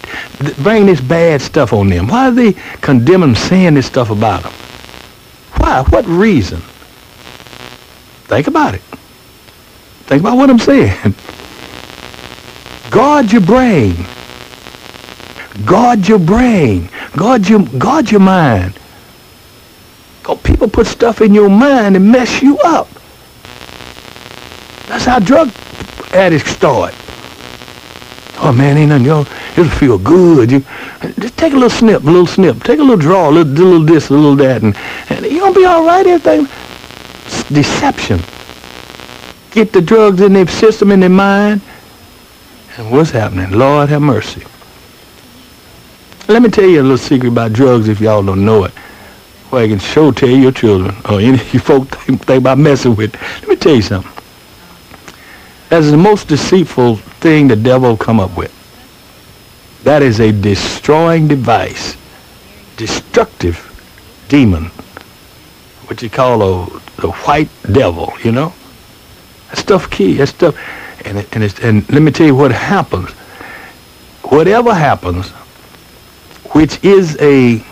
bringing 0.62 0.86
this 0.86 1.00
bad 1.00 1.42
stuff 1.42 1.72
on 1.72 1.88
them? 1.88 2.06
Why 2.06 2.28
are 2.28 2.32
they 2.32 2.52
condemning, 2.80 3.34
saying 3.34 3.74
this 3.74 3.86
stuff 3.86 4.10
about 4.10 4.44
them? 4.44 4.52
Why? 5.56 5.82
What 5.88 6.06
reason? 6.06 6.60
Think 8.28 8.46
about 8.46 8.74
it. 8.74 8.82
Think 10.06 10.20
about 10.20 10.36
what 10.36 10.50
I'm 10.50 10.58
saying. 10.58 11.14
Guard 12.90 13.32
your 13.32 13.40
brain. 13.40 13.96
Guard 15.64 16.08
your 16.08 16.18
brain. 16.20 16.88
Guard 17.16 17.48
your, 17.48 17.62
guard 17.78 18.10
your 18.10 18.20
mind. 18.20 18.79
People 20.42 20.68
put 20.68 20.86
stuff 20.86 21.20
in 21.20 21.34
your 21.34 21.48
mind 21.48 21.96
and 21.96 22.10
mess 22.10 22.42
you 22.42 22.58
up. 22.58 22.88
That's 24.86 25.04
how 25.04 25.18
drug 25.18 25.50
addicts 26.12 26.50
start. 26.50 26.94
Oh 28.42 28.52
man, 28.52 28.76
ain't 28.76 28.88
nothing. 28.88 29.06
Yo, 29.06 29.20
it'll 29.52 29.68
feel 29.68 29.98
good. 29.98 30.50
You 30.50 30.64
just 31.18 31.36
take 31.36 31.52
a 31.52 31.56
little 31.56 31.70
snip, 31.70 32.02
a 32.02 32.06
little 32.06 32.26
snip. 32.26 32.62
Take 32.64 32.78
a 32.78 32.82
little 32.82 32.96
draw, 32.96 33.28
a 33.28 33.30
little, 33.30 33.52
a 33.52 33.54
little 33.54 33.84
this, 33.86 34.10
a 34.10 34.14
little 34.14 34.36
that, 34.36 34.62
and, 34.62 34.76
and 35.08 35.26
you're 35.26 35.40
gonna 35.40 35.54
be 35.54 35.64
all 35.64 35.84
right. 35.84 36.06
Everything. 36.06 36.46
It's 37.26 37.48
deception. 37.48 38.20
Get 39.50 39.72
the 39.72 39.80
drugs 39.80 40.20
in 40.20 40.32
their 40.32 40.46
system, 40.46 40.90
in 40.90 41.00
their 41.00 41.10
mind, 41.10 41.60
and 42.76 42.90
what's 42.90 43.10
happening? 43.10 43.50
Lord 43.50 43.88
have 43.90 44.00
mercy. 44.00 44.42
Let 46.28 46.42
me 46.42 46.48
tell 46.48 46.64
you 46.64 46.80
a 46.80 46.82
little 46.82 46.98
secret 46.98 47.30
about 47.30 47.52
drugs 47.52 47.88
if 47.88 48.00
y'all 48.00 48.22
don't 48.22 48.44
know 48.44 48.64
it. 48.64 48.72
Well, 49.50 49.64
I 49.64 49.68
can 49.68 49.80
show 49.80 50.12
tell 50.12 50.28
your 50.28 50.52
children 50.52 50.94
or 51.08 51.20
any 51.20 51.34
of 51.34 51.54
you 51.54 51.60
folk 51.60 51.88
think, 51.88 52.24
think 52.24 52.40
about 52.40 52.58
messing 52.58 52.94
with. 52.94 53.14
Let 53.40 53.48
me 53.48 53.56
tell 53.56 53.74
you 53.74 53.82
something. 53.82 54.12
That's 55.68 55.90
the 55.90 55.96
most 55.96 56.28
deceitful 56.28 56.96
thing 56.96 57.48
the 57.48 57.56
devil 57.56 57.96
come 57.96 58.20
up 58.20 58.36
with. 58.36 58.54
That 59.84 60.02
is 60.02 60.20
a 60.20 60.30
destroying 60.30 61.26
device, 61.26 61.96
destructive 62.76 63.66
demon, 64.28 64.66
what 65.86 66.02
you 66.02 66.10
call 66.10 66.42
a, 66.42 66.66
the 67.00 67.10
white 67.10 67.48
devil, 67.72 68.12
you 68.22 68.30
know? 68.30 68.52
That 69.48 69.58
stuff 69.58 69.90
key, 69.90 70.14
that 70.14 70.28
stuff, 70.28 70.56
and, 71.06 71.18
it, 71.18 71.34
and, 71.34 71.60
and 71.62 71.90
let 71.90 72.02
me 72.02 72.12
tell 72.12 72.26
you 72.26 72.36
what 72.36 72.52
happens. 72.52 73.10
Whatever 74.22 74.74
happens, 74.74 75.30
which 76.52 76.82
is 76.84 77.16
a 77.20 77.64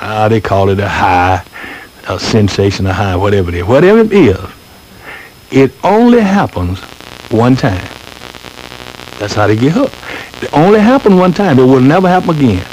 uh, 0.00 0.28
they 0.28 0.40
call 0.40 0.68
it 0.70 0.78
a 0.78 0.88
high, 0.88 1.44
a 2.08 2.18
sensation, 2.18 2.86
a 2.86 2.92
high, 2.92 3.16
whatever 3.16 3.48
it 3.48 3.54
is. 3.56 3.64
Whatever 3.64 4.00
it 4.00 4.12
is, 4.12 4.38
it 5.50 5.72
only 5.84 6.20
happens 6.20 6.80
one 7.30 7.56
time. 7.56 7.86
That's 9.18 9.34
how 9.34 9.46
they 9.46 9.56
get 9.56 9.72
hooked. 9.72 9.94
It 10.42 10.52
only 10.52 10.80
happened 10.80 11.18
one 11.18 11.32
time. 11.32 11.58
It 11.58 11.64
will 11.64 11.80
never 11.80 12.08
happen 12.08 12.30
again. 12.30 12.64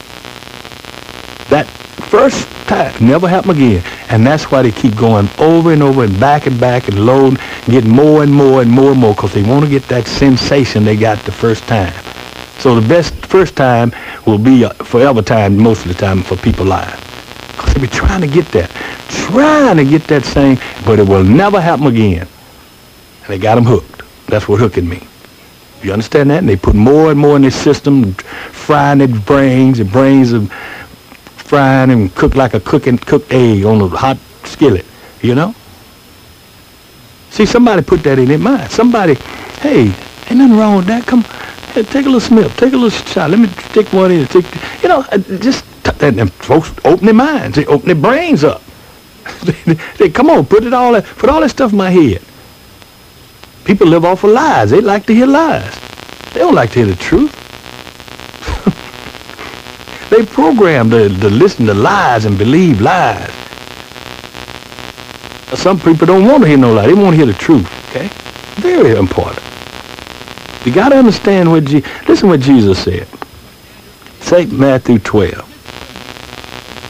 That 1.49 1.65
first 2.09 2.47
time 2.67 2.93
never 3.05 3.27
happen 3.27 3.51
again. 3.51 3.83
And 4.09 4.25
that's 4.25 4.51
why 4.51 4.61
they 4.61 4.71
keep 4.71 4.95
going 4.95 5.29
over 5.39 5.71
and 5.71 5.81
over 5.81 6.03
and 6.03 6.19
back 6.19 6.45
and 6.45 6.59
back 6.59 6.87
and 6.87 7.05
load, 7.05 7.39
get 7.65 7.85
more 7.85 8.23
and 8.23 8.31
more 8.31 8.61
and 8.61 8.69
more 8.69 8.91
and 8.91 8.99
more 8.99 9.13
because 9.13 9.33
they 9.33 9.43
want 9.43 9.63
to 9.63 9.69
get 9.69 9.83
that 9.83 10.05
sensation 10.07 10.83
they 10.83 10.97
got 10.97 11.17
the 11.19 11.31
first 11.31 11.63
time. 11.67 11.93
So 12.59 12.79
the 12.79 12.87
best 12.87 13.13
first 13.25 13.55
time 13.55 13.93
will 14.25 14.37
be 14.37 14.67
forever 14.83 15.21
time 15.21 15.57
most 15.57 15.85
of 15.85 15.87
the 15.87 15.95
time 15.95 16.21
for 16.21 16.35
people 16.37 16.65
lying. 16.65 16.99
Because 17.53 17.73
they 17.73 17.81
be 17.81 17.87
trying 17.87 18.21
to 18.21 18.27
get 18.27 18.45
that, 18.47 18.69
trying 19.09 19.77
to 19.77 19.85
get 19.85 20.03
that 20.07 20.25
same, 20.25 20.57
but 20.85 20.99
it 20.99 21.07
will 21.07 21.23
never 21.23 21.61
happen 21.61 21.87
again. 21.87 22.27
And 23.21 23.27
they 23.27 23.37
got 23.37 23.55
them 23.55 23.65
hooked. 23.65 24.03
That's 24.27 24.47
what 24.47 24.59
hooking 24.59 24.89
means. 24.89 25.07
You 25.81 25.93
understand 25.93 26.29
that? 26.29 26.39
And 26.39 26.49
they 26.49 26.55
put 26.55 26.75
more 26.75 27.11
and 27.11 27.19
more 27.19 27.35
in 27.35 27.41
their 27.41 27.51
system, 27.51 28.13
frying 28.13 28.99
their 28.99 29.07
brains. 29.07 29.77
Their 29.77 29.87
brains 29.87 30.33
are 30.33 30.45
frying 30.45 31.91
and 31.91 32.13
cooked 32.15 32.35
like 32.35 32.53
a 32.53 32.59
cooking 32.59 32.97
cooked 32.97 33.31
egg 33.31 33.65
on 33.65 33.81
a 33.81 33.87
hot 33.87 34.17
skillet. 34.43 34.85
You 35.21 35.35
know? 35.35 35.55
See, 37.29 37.45
somebody 37.45 37.81
put 37.81 38.03
that 38.03 38.19
in 38.19 38.27
their 38.27 38.37
mind. 38.37 38.71
Somebody, 38.71 39.15
hey, 39.59 39.91
ain't 40.29 40.37
nothing 40.37 40.57
wrong 40.57 40.77
with 40.77 40.85
that. 40.85 41.05
Come, 41.05 41.23
Hey, 41.73 41.81
take 41.81 42.05
a 42.05 42.09
little 42.09 42.19
sniff. 42.19 42.55
Take 42.55 42.73
a 42.73 42.77
little 42.77 42.91
shot. 42.91 43.31
Let 43.31 43.39
me 43.39 43.47
take 43.73 43.91
one 43.91 44.11
in. 44.11 44.27
Take, 44.27 44.45
you 44.83 44.89
know, 44.89 45.03
uh, 45.11 45.17
just 45.17 45.65
and, 45.85 46.31
folks 46.33 46.73
open 46.85 47.05
their 47.05 47.13
minds. 47.13 47.55
They 47.55 47.65
open 47.65 47.87
their 47.87 47.95
brains 47.95 48.43
up. 48.43 48.61
they, 49.97 50.09
come 50.09 50.29
on, 50.29 50.45
put 50.45 50.63
it 50.63 50.73
all, 50.73 50.99
put 51.01 51.29
all 51.29 51.41
that 51.41 51.49
stuff 51.49 51.71
in 51.71 51.77
my 51.77 51.89
head. 51.89 52.21
People 53.65 53.87
live 53.87 54.03
off 54.05 54.23
of 54.23 54.31
lies. 54.31 54.71
They 54.71 54.81
like 54.81 55.05
to 55.05 55.13
hear 55.13 55.25
lies. 55.25 55.73
They 56.33 56.39
don't 56.39 56.55
like 56.55 56.71
to 56.71 56.79
hear 56.79 56.85
the 56.85 56.95
truth. 56.95 57.31
they 60.09 60.25
programmed 60.25 60.91
to, 60.91 61.07
to 61.07 61.29
listen 61.29 61.65
to 61.67 61.73
lies 61.73 62.25
and 62.25 62.37
believe 62.37 62.81
lies. 62.81 63.31
Some 65.57 65.79
people 65.79 66.07
don't 66.07 66.25
want 66.25 66.43
to 66.43 66.49
hear 66.49 66.57
no 66.57 66.73
lie. 66.73 66.87
They 66.87 66.93
want 66.93 67.11
to 67.11 67.17
hear 67.17 67.25
the 67.25 67.33
truth. 67.33 67.69
Okay, 67.89 68.09
very 68.59 68.97
important. 68.97 69.45
You 70.65 70.73
got 70.73 70.89
to 70.89 70.95
understand 70.95 71.51
what 71.51 71.65
Je- 71.65 71.83
listen 72.07 72.27
what 72.27 72.39
Jesus 72.39 72.83
said. 72.83 73.07
St. 74.21 74.51
Matthew 74.51 74.97
12, 74.99 75.52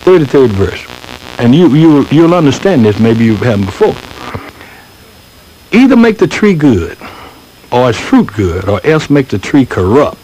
33rd 0.04 0.50
verse. 0.50 1.40
And 1.40 1.56
you, 1.56 1.70
you, 1.74 2.06
you'll 2.12 2.34
understand 2.34 2.86
this, 2.86 3.00
maybe 3.00 3.26
you 3.26 3.36
haven't 3.38 3.66
before. 3.66 3.96
Either 5.72 5.96
make 5.96 6.18
the 6.18 6.28
tree 6.28 6.54
good, 6.54 6.98
or 7.72 7.90
its 7.90 8.00
fruit 8.00 8.28
good, 8.28 8.70
or 8.70 8.86
else 8.86 9.10
make 9.10 9.30
the 9.30 9.40
tree 9.40 9.66
corrupt, 9.66 10.20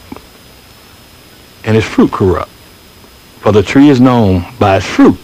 and 1.63 1.75
its 1.75 1.85
fruit 1.85 2.11
corrupt. 2.11 2.51
For 3.39 3.51
the 3.51 3.63
tree 3.63 3.89
is 3.89 3.99
known 3.99 4.45
by 4.59 4.77
its 4.77 4.85
fruit. 4.85 5.15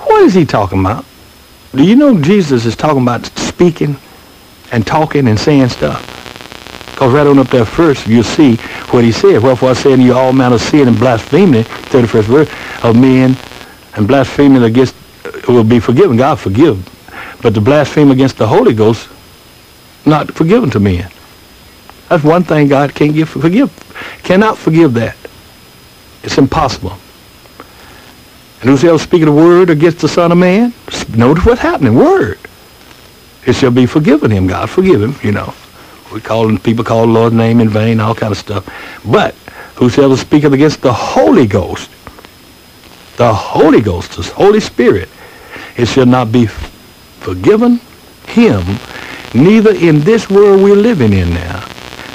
What 0.00 0.22
is 0.22 0.34
he 0.34 0.44
talking 0.44 0.80
about? 0.80 1.04
Do 1.72 1.84
you 1.84 1.94
know 1.96 2.20
Jesus 2.20 2.64
is 2.64 2.74
talking 2.74 3.02
about 3.02 3.26
speaking 3.38 3.96
and 4.72 4.86
talking 4.86 5.28
and 5.28 5.38
saying 5.38 5.68
stuff? 5.68 6.14
Because 6.92 7.12
right 7.12 7.26
on 7.26 7.38
up 7.38 7.48
there 7.48 7.66
first, 7.66 8.06
you'll 8.06 8.24
see 8.24 8.56
what 8.90 9.04
he 9.04 9.12
said. 9.12 9.42
Wherefore 9.42 9.70
I 9.70 9.72
say 9.74 9.92
unto 9.92 10.04
you 10.04 10.14
all 10.14 10.32
manner 10.32 10.54
of 10.54 10.62
sin 10.62 10.88
and 10.88 10.98
blasphemy, 10.98 11.62
31st 11.62 12.22
verse, 12.22 12.50
of 12.82 12.96
men 12.96 13.36
and 13.96 14.06
blasphemy 14.06 14.64
against 14.64 14.94
uh, 15.24 15.32
will 15.48 15.64
be 15.64 15.80
forgiven. 15.80 16.16
God 16.16 16.38
forgive. 16.38 16.92
But 17.42 17.54
the 17.54 17.60
blasphemy 17.60 18.12
against 18.12 18.38
the 18.38 18.46
Holy 18.46 18.74
Ghost 18.74 19.08
not 20.06 20.32
forgiven 20.32 20.70
to 20.70 20.80
men. 20.80 21.10
That's 22.08 22.22
one 22.22 22.44
thing 22.44 22.68
God 22.68 22.94
can't 22.94 23.12
give, 23.12 23.28
forgive, 23.28 23.72
cannot 24.22 24.56
forgive 24.56 24.94
that. 24.94 25.16
It's 26.22 26.38
impossible. 26.38 26.96
And 28.60 28.70
whosoever 28.70 28.98
speaketh 28.98 29.28
a 29.28 29.32
word 29.32 29.70
against 29.70 29.98
the 29.98 30.08
Son 30.08 30.32
of 30.32 30.38
Man, 30.38 30.72
notice 31.16 31.44
what's 31.44 31.60
happening, 31.60 31.94
word. 31.94 32.38
It 33.44 33.54
shall 33.54 33.70
be 33.70 33.86
forgiven 33.86 34.30
him. 34.30 34.46
God 34.46 34.70
forgive 34.70 35.02
him, 35.02 35.14
you 35.22 35.32
know. 35.32 35.54
We 36.12 36.20
call 36.20 36.48
him, 36.48 36.58
people 36.58 36.84
call 36.84 37.06
the 37.06 37.12
Lord's 37.12 37.34
name 37.34 37.60
in 37.60 37.68
vain, 37.68 38.00
all 38.00 38.14
kind 38.14 38.32
of 38.32 38.38
stuff. 38.38 38.68
But 39.04 39.34
whosoever 39.74 40.16
speaketh 40.16 40.52
against 40.52 40.80
the 40.80 40.92
Holy 40.92 41.46
Ghost, 41.46 41.90
the 43.16 43.32
Holy 43.32 43.80
Ghost, 43.80 44.16
the 44.16 44.22
Holy 44.34 44.60
Spirit, 44.60 45.08
it 45.76 45.86
shall 45.86 46.06
not 46.06 46.32
be 46.32 46.46
forgiven 46.46 47.80
him, 48.28 48.62
neither 49.34 49.74
in 49.74 50.00
this 50.00 50.28
world 50.28 50.62
we're 50.62 50.76
living 50.76 51.12
in 51.12 51.30
now, 51.30 51.66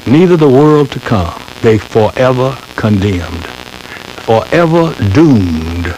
neither 0.06 0.36
the 0.36 0.48
world 0.48 0.90
to 0.92 1.00
come. 1.00 1.40
They 1.60 1.78
forever 1.78 2.56
condemned, 2.76 3.46
forever 4.26 4.94
doomed 5.12 5.94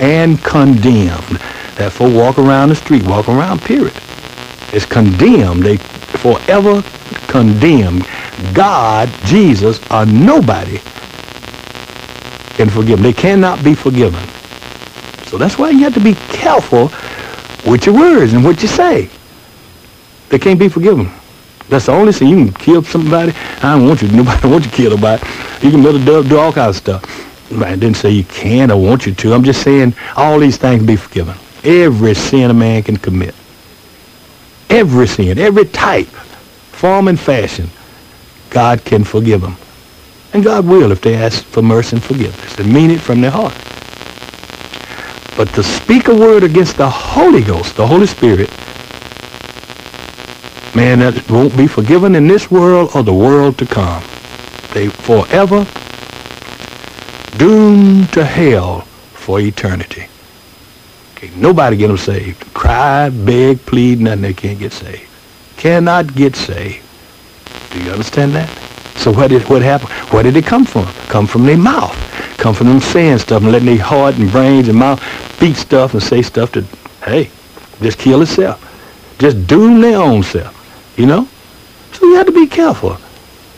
and 0.00 0.42
condemned. 0.42 1.40
Therefore, 1.76 2.10
walk 2.10 2.38
around 2.38 2.68
the 2.68 2.76
street, 2.76 3.02
walk 3.04 3.28
around, 3.28 3.62
period. 3.62 3.94
It's 4.72 4.86
condemned. 4.86 5.62
They 5.62 5.76
forever 5.76 6.82
condemned. 7.28 8.06
God, 8.54 9.08
Jesus, 9.24 9.80
or 9.90 10.06
nobody 10.06 10.78
can 12.56 12.68
forgive 12.70 12.98
them. 12.98 13.02
They 13.02 13.12
cannot 13.12 13.62
be 13.62 13.74
forgiven. 13.74 14.33
So 15.34 15.38
that's 15.38 15.58
why 15.58 15.70
you 15.70 15.80
have 15.80 15.94
to 15.94 16.00
be 16.00 16.14
careful 16.28 16.92
with 17.68 17.86
your 17.86 17.96
words 17.96 18.34
and 18.34 18.44
what 18.44 18.62
you 18.62 18.68
say. 18.68 19.10
They 20.28 20.38
can't 20.38 20.60
be 20.60 20.68
forgiven. 20.68 21.10
That's 21.68 21.86
the 21.86 21.92
only 21.92 22.12
thing. 22.12 22.28
You 22.28 22.36
can 22.36 22.52
kill 22.52 22.84
somebody. 22.84 23.32
I 23.60 23.76
don't 23.76 23.88
want 23.88 24.00
you. 24.00 24.06
Nobody 24.12 24.48
want 24.48 24.64
you 24.64 24.70
to 24.70 24.76
kill 24.76 24.90
nobody. 24.90 25.26
You 25.60 25.72
can 25.72 25.82
do, 25.82 26.22
do 26.22 26.38
all 26.38 26.52
kinds 26.52 26.76
of 26.76 26.82
stuff. 26.82 27.60
I 27.60 27.74
didn't 27.74 27.96
say 27.96 28.10
you 28.10 28.22
can 28.22 28.70
or 28.70 28.80
want 28.80 29.06
you 29.06 29.12
to. 29.12 29.34
I'm 29.34 29.42
just 29.42 29.64
saying 29.64 29.94
all 30.14 30.38
these 30.38 30.56
things 30.56 30.78
can 30.78 30.86
be 30.86 30.94
forgiven. 30.94 31.34
Every 31.64 32.14
sin 32.14 32.52
a 32.52 32.54
man 32.54 32.84
can 32.84 32.96
commit. 32.96 33.34
Every 34.70 35.08
sin, 35.08 35.36
every 35.36 35.64
type, 35.64 36.06
form 36.06 37.08
and 37.08 37.18
fashion, 37.18 37.68
God 38.50 38.84
can 38.84 39.02
forgive 39.02 39.40
them. 39.40 39.56
And 40.32 40.44
God 40.44 40.64
will 40.64 40.92
if 40.92 41.00
they 41.00 41.16
ask 41.16 41.42
for 41.42 41.60
mercy 41.60 41.96
and 41.96 42.04
forgiveness 42.04 42.56
and 42.56 42.72
mean 42.72 42.92
it 42.92 43.00
from 43.00 43.20
their 43.20 43.32
heart. 43.32 43.52
But 45.36 45.48
to 45.54 45.62
speak 45.62 46.08
a 46.08 46.14
word 46.14 46.44
against 46.44 46.76
the 46.76 46.88
Holy 46.88 47.42
Ghost, 47.42 47.76
the 47.76 47.86
Holy 47.86 48.06
Spirit, 48.06 48.50
man, 50.76 51.00
that 51.00 51.28
won't 51.28 51.56
be 51.56 51.66
forgiven 51.66 52.14
in 52.14 52.28
this 52.28 52.50
world 52.50 52.90
or 52.94 53.02
the 53.02 53.12
world 53.12 53.58
to 53.58 53.66
come. 53.66 54.02
They 54.72 54.88
forever 54.88 55.66
doomed 57.36 58.12
to 58.12 58.24
hell 58.24 58.82
for 59.12 59.40
eternity. 59.40 60.06
Okay, 61.16 61.30
nobody 61.36 61.76
get 61.76 61.88
them 61.88 61.96
saved. 61.96 62.54
Cry, 62.54 63.08
beg, 63.08 63.64
plead, 63.66 64.00
nothing. 64.00 64.22
They 64.22 64.34
can't 64.34 64.58
get 64.58 64.72
saved. 64.72 65.08
Cannot 65.56 66.14
get 66.14 66.36
saved. 66.36 66.84
Do 67.72 67.82
you 67.82 67.90
understand 67.90 68.34
that? 68.34 68.48
So 68.96 69.12
what 69.12 69.30
did 69.30 69.42
what 69.48 69.62
happened? 69.62 69.90
Where 70.12 70.22
did 70.22 70.36
it 70.36 70.46
come 70.46 70.64
from? 70.64 70.86
Come 71.08 71.26
from 71.26 71.44
their 71.44 71.58
mouth. 71.58 72.13
Come 72.44 72.54
from 72.54 72.66
them 72.66 72.80
saying 72.80 73.20
stuff 73.20 73.42
and 73.42 73.50
letting 73.50 73.64
their 73.64 73.82
heart 73.82 74.18
and 74.18 74.30
brains 74.30 74.68
and 74.68 74.78
mouth 74.78 75.02
speak 75.32 75.56
stuff 75.56 75.94
and 75.94 76.02
say 76.02 76.20
stuff 76.20 76.52
that, 76.52 76.64
hey, 77.02 77.30
just 77.80 77.98
kill 77.98 78.20
itself. 78.20 78.60
Just 79.18 79.46
doom 79.46 79.80
their 79.80 79.96
own 79.96 80.22
self. 80.22 80.92
You 80.98 81.06
know? 81.06 81.26
So 81.92 82.04
you 82.04 82.16
have 82.16 82.26
to 82.26 82.32
be 82.32 82.46
careful. 82.46 82.98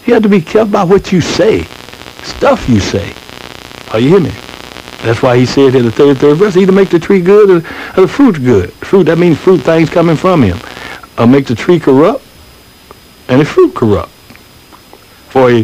You 0.04 0.14
have 0.14 0.22
to 0.22 0.28
be 0.28 0.40
careful 0.40 0.68
about 0.68 0.86
what 0.86 1.10
you 1.10 1.20
say. 1.20 1.64
Stuff 2.22 2.68
you 2.68 2.78
say. 2.78 3.12
Are 3.92 3.98
you 3.98 4.10
hear 4.10 4.20
me? 4.20 4.30
That's 5.02 5.20
why 5.20 5.36
he 5.36 5.46
said 5.46 5.74
in 5.74 5.84
the 5.84 5.90
33rd 5.90 6.36
verse, 6.36 6.56
either 6.56 6.70
make 6.70 6.90
the 6.90 7.00
tree 7.00 7.20
good 7.20 7.50
or, 7.50 7.56
or 7.98 8.02
the 8.02 8.08
fruit 8.08 8.36
good. 8.36 8.70
Fruit, 8.74 9.02
that 9.06 9.18
means 9.18 9.36
fruit 9.36 9.62
things 9.62 9.90
coming 9.90 10.14
from 10.14 10.42
him. 10.44 10.58
Or 11.18 11.26
make 11.26 11.46
the 11.46 11.56
tree 11.56 11.80
corrupt 11.80 12.24
and 13.26 13.40
the 13.40 13.44
fruit 13.44 13.74
corrupt. 13.74 14.12
For 15.32 15.50
he, 15.50 15.62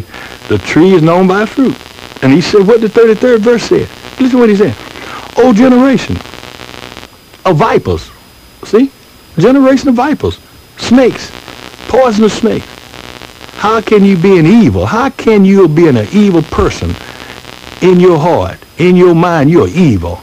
the 0.49 0.57
tree 0.57 0.91
is 0.91 1.01
known 1.01 1.29
by 1.29 1.45
fruit. 1.45 1.77
And 2.23 2.31
he 2.31 2.39
said 2.39 2.65
what 2.65 2.79
the 2.79 2.87
33rd 2.87 3.39
verse 3.39 3.63
said. 3.63 3.89
Listen 4.17 4.39
what 4.39 4.47
he 4.47 4.55
said. 4.55 4.73
O 5.37 5.51
generation 5.53 6.15
of 7.43 7.57
vipers. 7.57 8.09
See? 8.63 8.89
Generation 9.37 9.89
of 9.89 9.95
vipers. 9.95 10.39
Snakes. 10.77 11.31
Poisonous 11.89 12.37
snakes. 12.37 12.65
How 13.55 13.81
can 13.81 14.05
you 14.05 14.15
be 14.15 14.39
an 14.39 14.45
evil? 14.45 14.85
How 14.85 15.09
can 15.09 15.43
you 15.43 15.67
be 15.67 15.87
an 15.89 15.97
evil 16.13 16.41
person 16.43 16.95
in 17.81 17.99
your 17.99 18.17
heart, 18.17 18.57
in 18.77 18.95
your 18.95 19.13
mind? 19.13 19.51
You're 19.51 19.67
evil. 19.67 20.21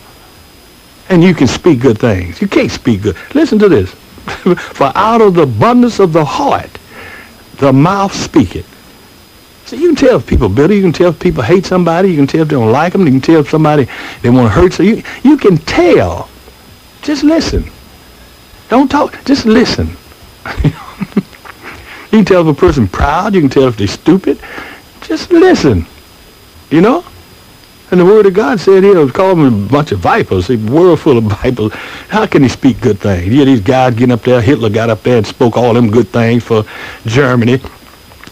And 1.10 1.22
you 1.22 1.34
can 1.34 1.48
speak 1.48 1.80
good 1.80 1.98
things. 1.98 2.40
You 2.40 2.48
can't 2.48 2.70
speak 2.70 3.02
good. 3.02 3.16
Listen 3.34 3.58
to 3.58 3.68
this. 3.68 3.90
For 4.74 4.90
out 4.94 5.20
of 5.20 5.34
the 5.34 5.42
abundance 5.42 5.98
of 5.98 6.14
the 6.14 6.24
heart, 6.24 6.70
the 7.58 7.74
mouth 7.74 8.14
speaketh. 8.14 8.79
So 9.70 9.76
you 9.76 9.86
can 9.86 9.94
tell 9.94 10.16
if 10.16 10.26
people 10.26 10.48
bitter. 10.48 10.74
You 10.74 10.82
can 10.82 10.92
tell 10.92 11.10
if 11.10 11.20
people 11.20 11.44
hate 11.44 11.64
somebody. 11.64 12.10
You 12.10 12.16
can 12.16 12.26
tell 12.26 12.42
if 12.42 12.48
they 12.48 12.56
don't 12.56 12.72
like 12.72 12.92
them. 12.92 13.06
You 13.06 13.12
can 13.12 13.20
tell 13.20 13.38
if 13.38 13.50
somebody 13.50 13.86
they 14.20 14.28
want 14.28 14.48
to 14.48 14.52
hurt. 14.52 14.72
So 14.72 14.82
you 14.82 15.04
you 15.22 15.36
can 15.36 15.58
tell. 15.58 16.28
Just 17.02 17.22
listen. 17.22 17.70
Don't 18.68 18.90
talk. 18.90 19.24
Just 19.24 19.46
listen. 19.46 19.90
you 20.64 20.72
can 22.10 22.24
tell 22.24 22.40
if 22.40 22.56
a 22.56 22.60
person 22.60 22.88
proud. 22.88 23.32
You 23.32 23.42
can 23.42 23.48
tell 23.48 23.68
if 23.68 23.76
they're 23.76 23.86
stupid. 23.86 24.40
Just 25.02 25.30
listen. 25.30 25.86
You 26.70 26.80
know. 26.80 27.04
And 27.92 28.00
the 28.00 28.04
word 28.04 28.26
of 28.26 28.34
God 28.34 28.58
said 28.58 28.82
he'll 28.82 29.08
call 29.08 29.36
them 29.36 29.66
a 29.66 29.68
bunch 29.68 29.92
of 29.92 30.00
vipers, 30.00 30.50
a 30.50 30.56
world 30.56 30.98
full 30.98 31.16
of 31.16 31.24
vipers. 31.42 31.72
How 32.08 32.26
can 32.26 32.42
he 32.42 32.48
speak 32.48 32.80
good 32.80 32.98
things? 32.98 33.32
Yeah, 33.32 33.44
these 33.44 33.60
guys 33.60 33.94
getting 33.94 34.10
up 34.10 34.22
there, 34.22 34.40
Hitler 34.40 34.70
got 34.70 34.90
up 34.90 35.04
there 35.04 35.18
and 35.18 35.26
spoke 35.26 35.56
all 35.56 35.74
them 35.74 35.92
good 35.92 36.08
things 36.08 36.42
for 36.42 36.64
Germany, 37.06 37.60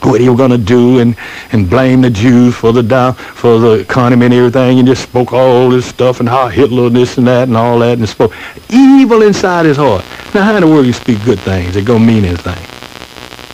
what 0.05 0.21
he 0.21 0.29
was 0.29 0.39
going 0.39 0.51
to 0.51 0.59
do, 0.59 0.99
and, 1.01 1.17
and 1.53 1.69
blame 1.69 2.01
the 2.01 2.11
Jews 2.11 2.55
for 2.55 2.73
the 2.73 2.83
down, 2.83 3.15
for 3.15 3.59
the 3.59 3.73
economy 3.73 4.27
and 4.27 4.35
everything, 4.35 4.79
and 4.79 4.87
just 4.87 5.03
spoke 5.03 5.33
all 5.33 5.71
this 5.71 5.87
stuff 5.87 6.21
and 6.21 6.29
how 6.29 6.49
Hitler 6.49 6.89
this 6.89 7.19
and 7.19 7.27
that 7.27 7.49
and 7.49 7.57
all 7.57 7.79
that, 7.81 7.99
and 7.99 8.09
spoke 8.09 8.35
evil 8.71 9.23
inside 9.23 9.67
his 9.67 9.77
heart. 9.77 10.05
Now, 10.35 10.45
how 10.45 10.55
in 10.57 10.63
the 10.63 10.67
world 10.67 10.87
you 10.87 10.93
speak 10.93 11.25
good 11.25 11.41
things 11.41 11.75
that 11.75 11.87
to 11.87 11.99
mean 11.99 12.25
anything? 12.25 12.59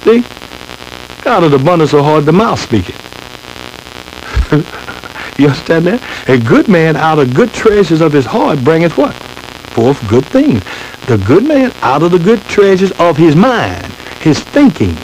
See? 0.05 0.25
Out 1.29 1.43
of 1.43 1.51
the 1.51 1.57
abundance 1.57 1.93
of 1.93 2.05
heart, 2.05 2.27
the 2.27 2.33
mouth 2.33 2.61
speaking. 2.61 2.95
You 5.37 5.49
understand 5.49 5.87
that? 5.87 6.29
A 6.29 6.39
good 6.39 6.69
man 6.69 6.97
out 6.97 7.19
of 7.19 7.35
good 7.35 7.53
treasures 7.53 8.01
of 8.01 8.13
his 8.13 8.25
heart 8.25 8.63
bringeth 8.63 8.97
what? 8.97 9.15
Forth 9.75 10.07
good 10.09 10.25
things. 10.25 10.63
The 11.07 11.19
good 11.27 11.45
man 11.45 11.73
out 11.83 12.05
of 12.05 12.13
the 12.13 12.21
good 12.21 12.41
treasures 12.43 12.93
of 12.93 13.17
his 13.17 13.35
mind, 13.35 13.93
his 14.23 14.39
thinking, 14.41 14.97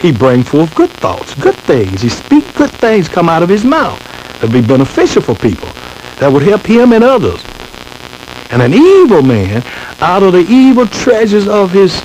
he 0.00 0.12
bring 0.12 0.42
forth 0.42 0.74
good 0.74 0.90
thoughts, 0.90 1.34
good 1.34 1.54
things. 1.54 2.02
He 2.02 2.08
speak 2.08 2.44
good 2.54 2.70
things 2.70 3.08
come 3.08 3.28
out 3.28 3.42
of 3.42 3.48
his 3.48 3.64
mouth 3.64 3.98
that 4.40 4.52
be 4.52 4.60
beneficial 4.60 5.22
for 5.22 5.34
people, 5.34 5.68
that 6.18 6.30
would 6.32 6.42
help 6.42 6.62
him 6.62 6.92
and 6.92 7.02
others. 7.02 7.42
And 8.50 8.62
an 8.62 8.72
evil 8.72 9.22
man 9.22 9.62
out 10.00 10.22
of 10.22 10.32
the 10.32 10.46
evil 10.48 10.86
treasures 10.86 11.48
of 11.48 11.72
his 11.72 12.00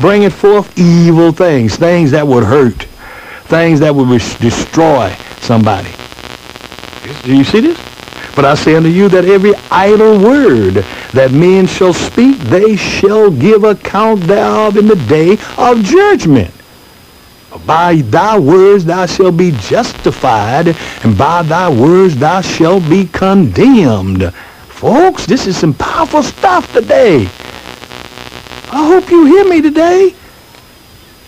bringeth 0.00 0.34
forth 0.34 0.78
evil 0.78 1.32
things, 1.32 1.76
things 1.76 2.10
that 2.10 2.26
would 2.26 2.44
hurt, 2.44 2.82
things 3.46 3.80
that 3.80 3.94
would 3.94 4.08
destroy 4.40 5.14
somebody. 5.40 5.90
Do 7.22 7.36
you 7.36 7.44
see 7.44 7.60
this? 7.60 7.78
But 8.34 8.44
I 8.44 8.54
say 8.54 8.74
unto 8.76 8.88
you 8.88 9.08
that 9.08 9.24
every 9.24 9.54
idle 9.70 10.18
word 10.18 10.74
that 11.14 11.32
men 11.32 11.66
shall 11.66 11.94
speak, 11.94 12.36
they 12.38 12.76
shall 12.76 13.30
give 13.30 13.64
account 13.64 14.20
thereof 14.22 14.76
in 14.76 14.86
the 14.86 14.96
day 15.08 15.38
of 15.56 15.82
judgment. 15.82 16.52
By 17.64 18.02
thy 18.02 18.38
words 18.38 18.84
thou 18.84 19.06
shalt 19.06 19.36
be 19.36 19.52
justified, 19.52 20.76
and 21.02 21.16
by 21.16 21.42
thy 21.42 21.68
words 21.68 22.16
thou 22.16 22.40
shalt 22.40 22.88
be 22.88 23.06
condemned. 23.06 24.32
Folks, 24.68 25.26
this 25.26 25.46
is 25.46 25.56
some 25.56 25.72
powerful 25.74 26.22
stuff 26.22 26.72
today. 26.72 27.22
I 28.70 28.86
hope 28.86 29.10
you 29.10 29.24
hear 29.24 29.48
me 29.48 29.62
today. 29.62 30.14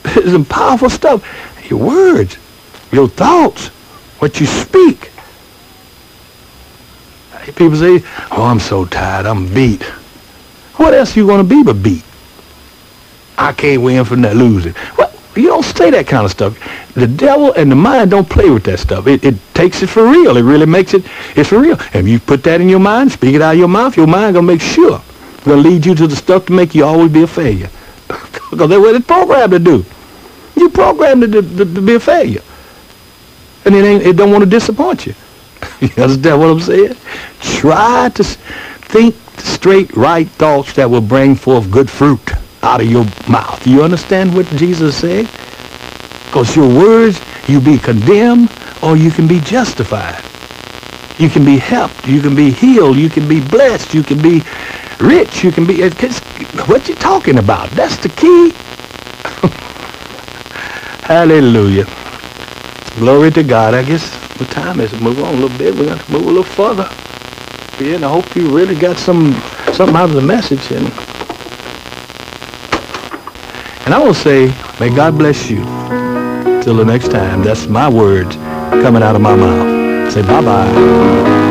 This 0.02 0.24
is 0.26 0.32
some 0.32 0.44
powerful 0.44 0.88
stuff. 0.90 1.22
Your 1.68 1.80
words, 1.80 2.36
your 2.92 3.08
thoughts, 3.08 3.68
what 4.20 4.40
you 4.40 4.46
speak. 4.46 5.10
People 7.56 7.76
say, 7.76 8.02
oh, 8.30 8.44
I'm 8.44 8.60
so 8.60 8.84
tired. 8.84 9.26
I'm 9.26 9.52
beat. 9.52 9.82
What 10.76 10.94
else 10.94 11.16
you 11.16 11.26
going 11.26 11.42
to 11.42 11.48
be 11.48 11.62
but 11.62 11.82
beat? 11.82 12.04
I 13.36 13.52
can't 13.52 13.82
win 13.82 14.04
from 14.04 14.20
that 14.22 14.36
losing. 14.36 14.74
Well, 14.96 15.07
you 15.38 15.48
don't 15.48 15.64
say 15.64 15.90
that 15.90 16.06
kind 16.06 16.24
of 16.24 16.30
stuff. 16.30 16.58
The 16.94 17.06
devil 17.06 17.52
and 17.52 17.70
the 17.70 17.76
mind 17.76 18.10
don't 18.10 18.28
play 18.28 18.50
with 18.50 18.64
that 18.64 18.78
stuff. 18.78 19.06
It, 19.06 19.24
it 19.24 19.36
takes 19.54 19.82
it 19.82 19.88
for 19.88 20.06
real. 20.06 20.36
It 20.36 20.42
really 20.42 20.66
makes 20.66 20.94
it, 20.94 21.04
it's 21.36 21.50
for 21.50 21.60
real. 21.60 21.76
If 21.94 22.08
you 22.08 22.18
put 22.18 22.42
that 22.44 22.60
in 22.60 22.68
your 22.68 22.80
mind, 22.80 23.12
speak 23.12 23.34
it 23.34 23.42
out 23.42 23.52
of 23.52 23.58
your 23.58 23.68
mouth, 23.68 23.96
your 23.96 24.06
mind 24.06 24.34
going 24.34 24.46
to 24.46 24.52
make 24.52 24.60
sure. 24.60 25.00
Going 25.44 25.62
to 25.62 25.68
lead 25.68 25.86
you 25.86 25.94
to 25.94 26.06
the 26.06 26.16
stuff 26.16 26.46
to 26.46 26.52
make 26.52 26.74
you 26.74 26.84
always 26.84 27.12
be 27.12 27.22
a 27.22 27.26
failure. 27.26 27.70
because 28.08 28.68
that's 28.68 28.80
what 28.80 28.94
it's 28.94 29.06
programmed 29.06 29.52
to 29.52 29.58
do. 29.58 29.84
You 30.56 30.70
programmed 30.70 31.22
to, 31.22 31.42
to, 31.42 31.74
to 31.74 31.82
be 31.82 31.94
a 31.94 32.00
failure. 32.00 32.42
And 33.64 33.74
it, 33.74 33.84
ain't, 33.84 34.02
it 34.02 34.16
don't 34.16 34.32
want 34.32 34.42
to 34.44 34.50
disappoint 34.50 35.06
you. 35.06 35.14
you 35.80 35.90
understand 36.02 36.40
what 36.40 36.50
I'm 36.50 36.60
saying? 36.60 36.96
Try 37.40 38.10
to 38.14 38.24
think 38.24 39.14
straight, 39.38 39.94
right 39.96 40.28
thoughts 40.28 40.72
that 40.74 40.90
will 40.90 41.00
bring 41.00 41.36
forth 41.36 41.70
good 41.70 41.88
fruit 41.88 42.32
out 42.62 42.80
of 42.80 42.90
your 42.90 43.04
mouth. 43.28 43.66
You 43.66 43.82
understand 43.82 44.34
what 44.34 44.46
Jesus 44.56 44.96
said? 44.96 45.26
Because 46.26 46.54
your 46.54 46.68
words, 46.68 47.20
you 47.48 47.60
be 47.60 47.78
condemned 47.78 48.52
or 48.82 48.96
you 48.96 49.10
can 49.10 49.26
be 49.26 49.40
justified. 49.40 50.22
You 51.18 51.28
can 51.28 51.44
be 51.44 51.56
helped. 51.56 52.06
You 52.06 52.20
can 52.20 52.36
be 52.36 52.50
healed. 52.50 52.96
You 52.96 53.08
can 53.08 53.28
be 53.28 53.40
blessed. 53.40 53.92
You 53.92 54.02
can 54.02 54.22
be 54.22 54.42
rich. 55.00 55.42
You 55.42 55.50
can 55.50 55.66
be... 55.66 55.88
What 56.66 56.88
you 56.88 56.94
talking 56.94 57.38
about? 57.38 57.70
That's 57.70 57.96
the 57.96 58.08
key. 58.10 58.52
Hallelujah. 61.04 61.86
Glory 62.98 63.30
to 63.32 63.42
God. 63.42 63.74
I 63.74 63.82
guess 63.82 64.14
what 64.38 64.50
time 64.50 64.80
is? 64.80 64.92
Move 65.00 65.22
on 65.22 65.34
a 65.34 65.38
little 65.38 65.58
bit. 65.58 65.74
We're 65.74 65.86
going 65.86 65.98
to 65.98 66.12
move 66.12 66.22
a 66.22 66.26
little 66.26 66.44
further. 66.44 66.88
Yeah, 67.80 67.96
and 67.96 68.04
I 68.04 68.08
hope 68.08 68.36
you 68.36 68.54
really 68.54 68.74
got 68.74 68.96
some 68.96 69.32
something 69.72 69.96
out 69.96 70.10
of 70.10 70.14
the 70.14 70.20
message. 70.20 70.70
And, 70.70 70.92
and 73.88 73.94
I 73.94 74.04
will 74.04 74.12
say, 74.12 74.54
may 74.78 74.94
God 74.94 75.16
bless 75.16 75.48
you. 75.48 75.64
Till 76.62 76.76
the 76.76 76.84
next 76.84 77.10
time. 77.10 77.42
That's 77.42 77.66
my 77.68 77.88
words 77.88 78.36
coming 78.36 79.02
out 79.02 79.16
of 79.16 79.22
my 79.22 79.34
mouth. 79.34 80.12
Say 80.12 80.20
bye-bye. 80.20 81.47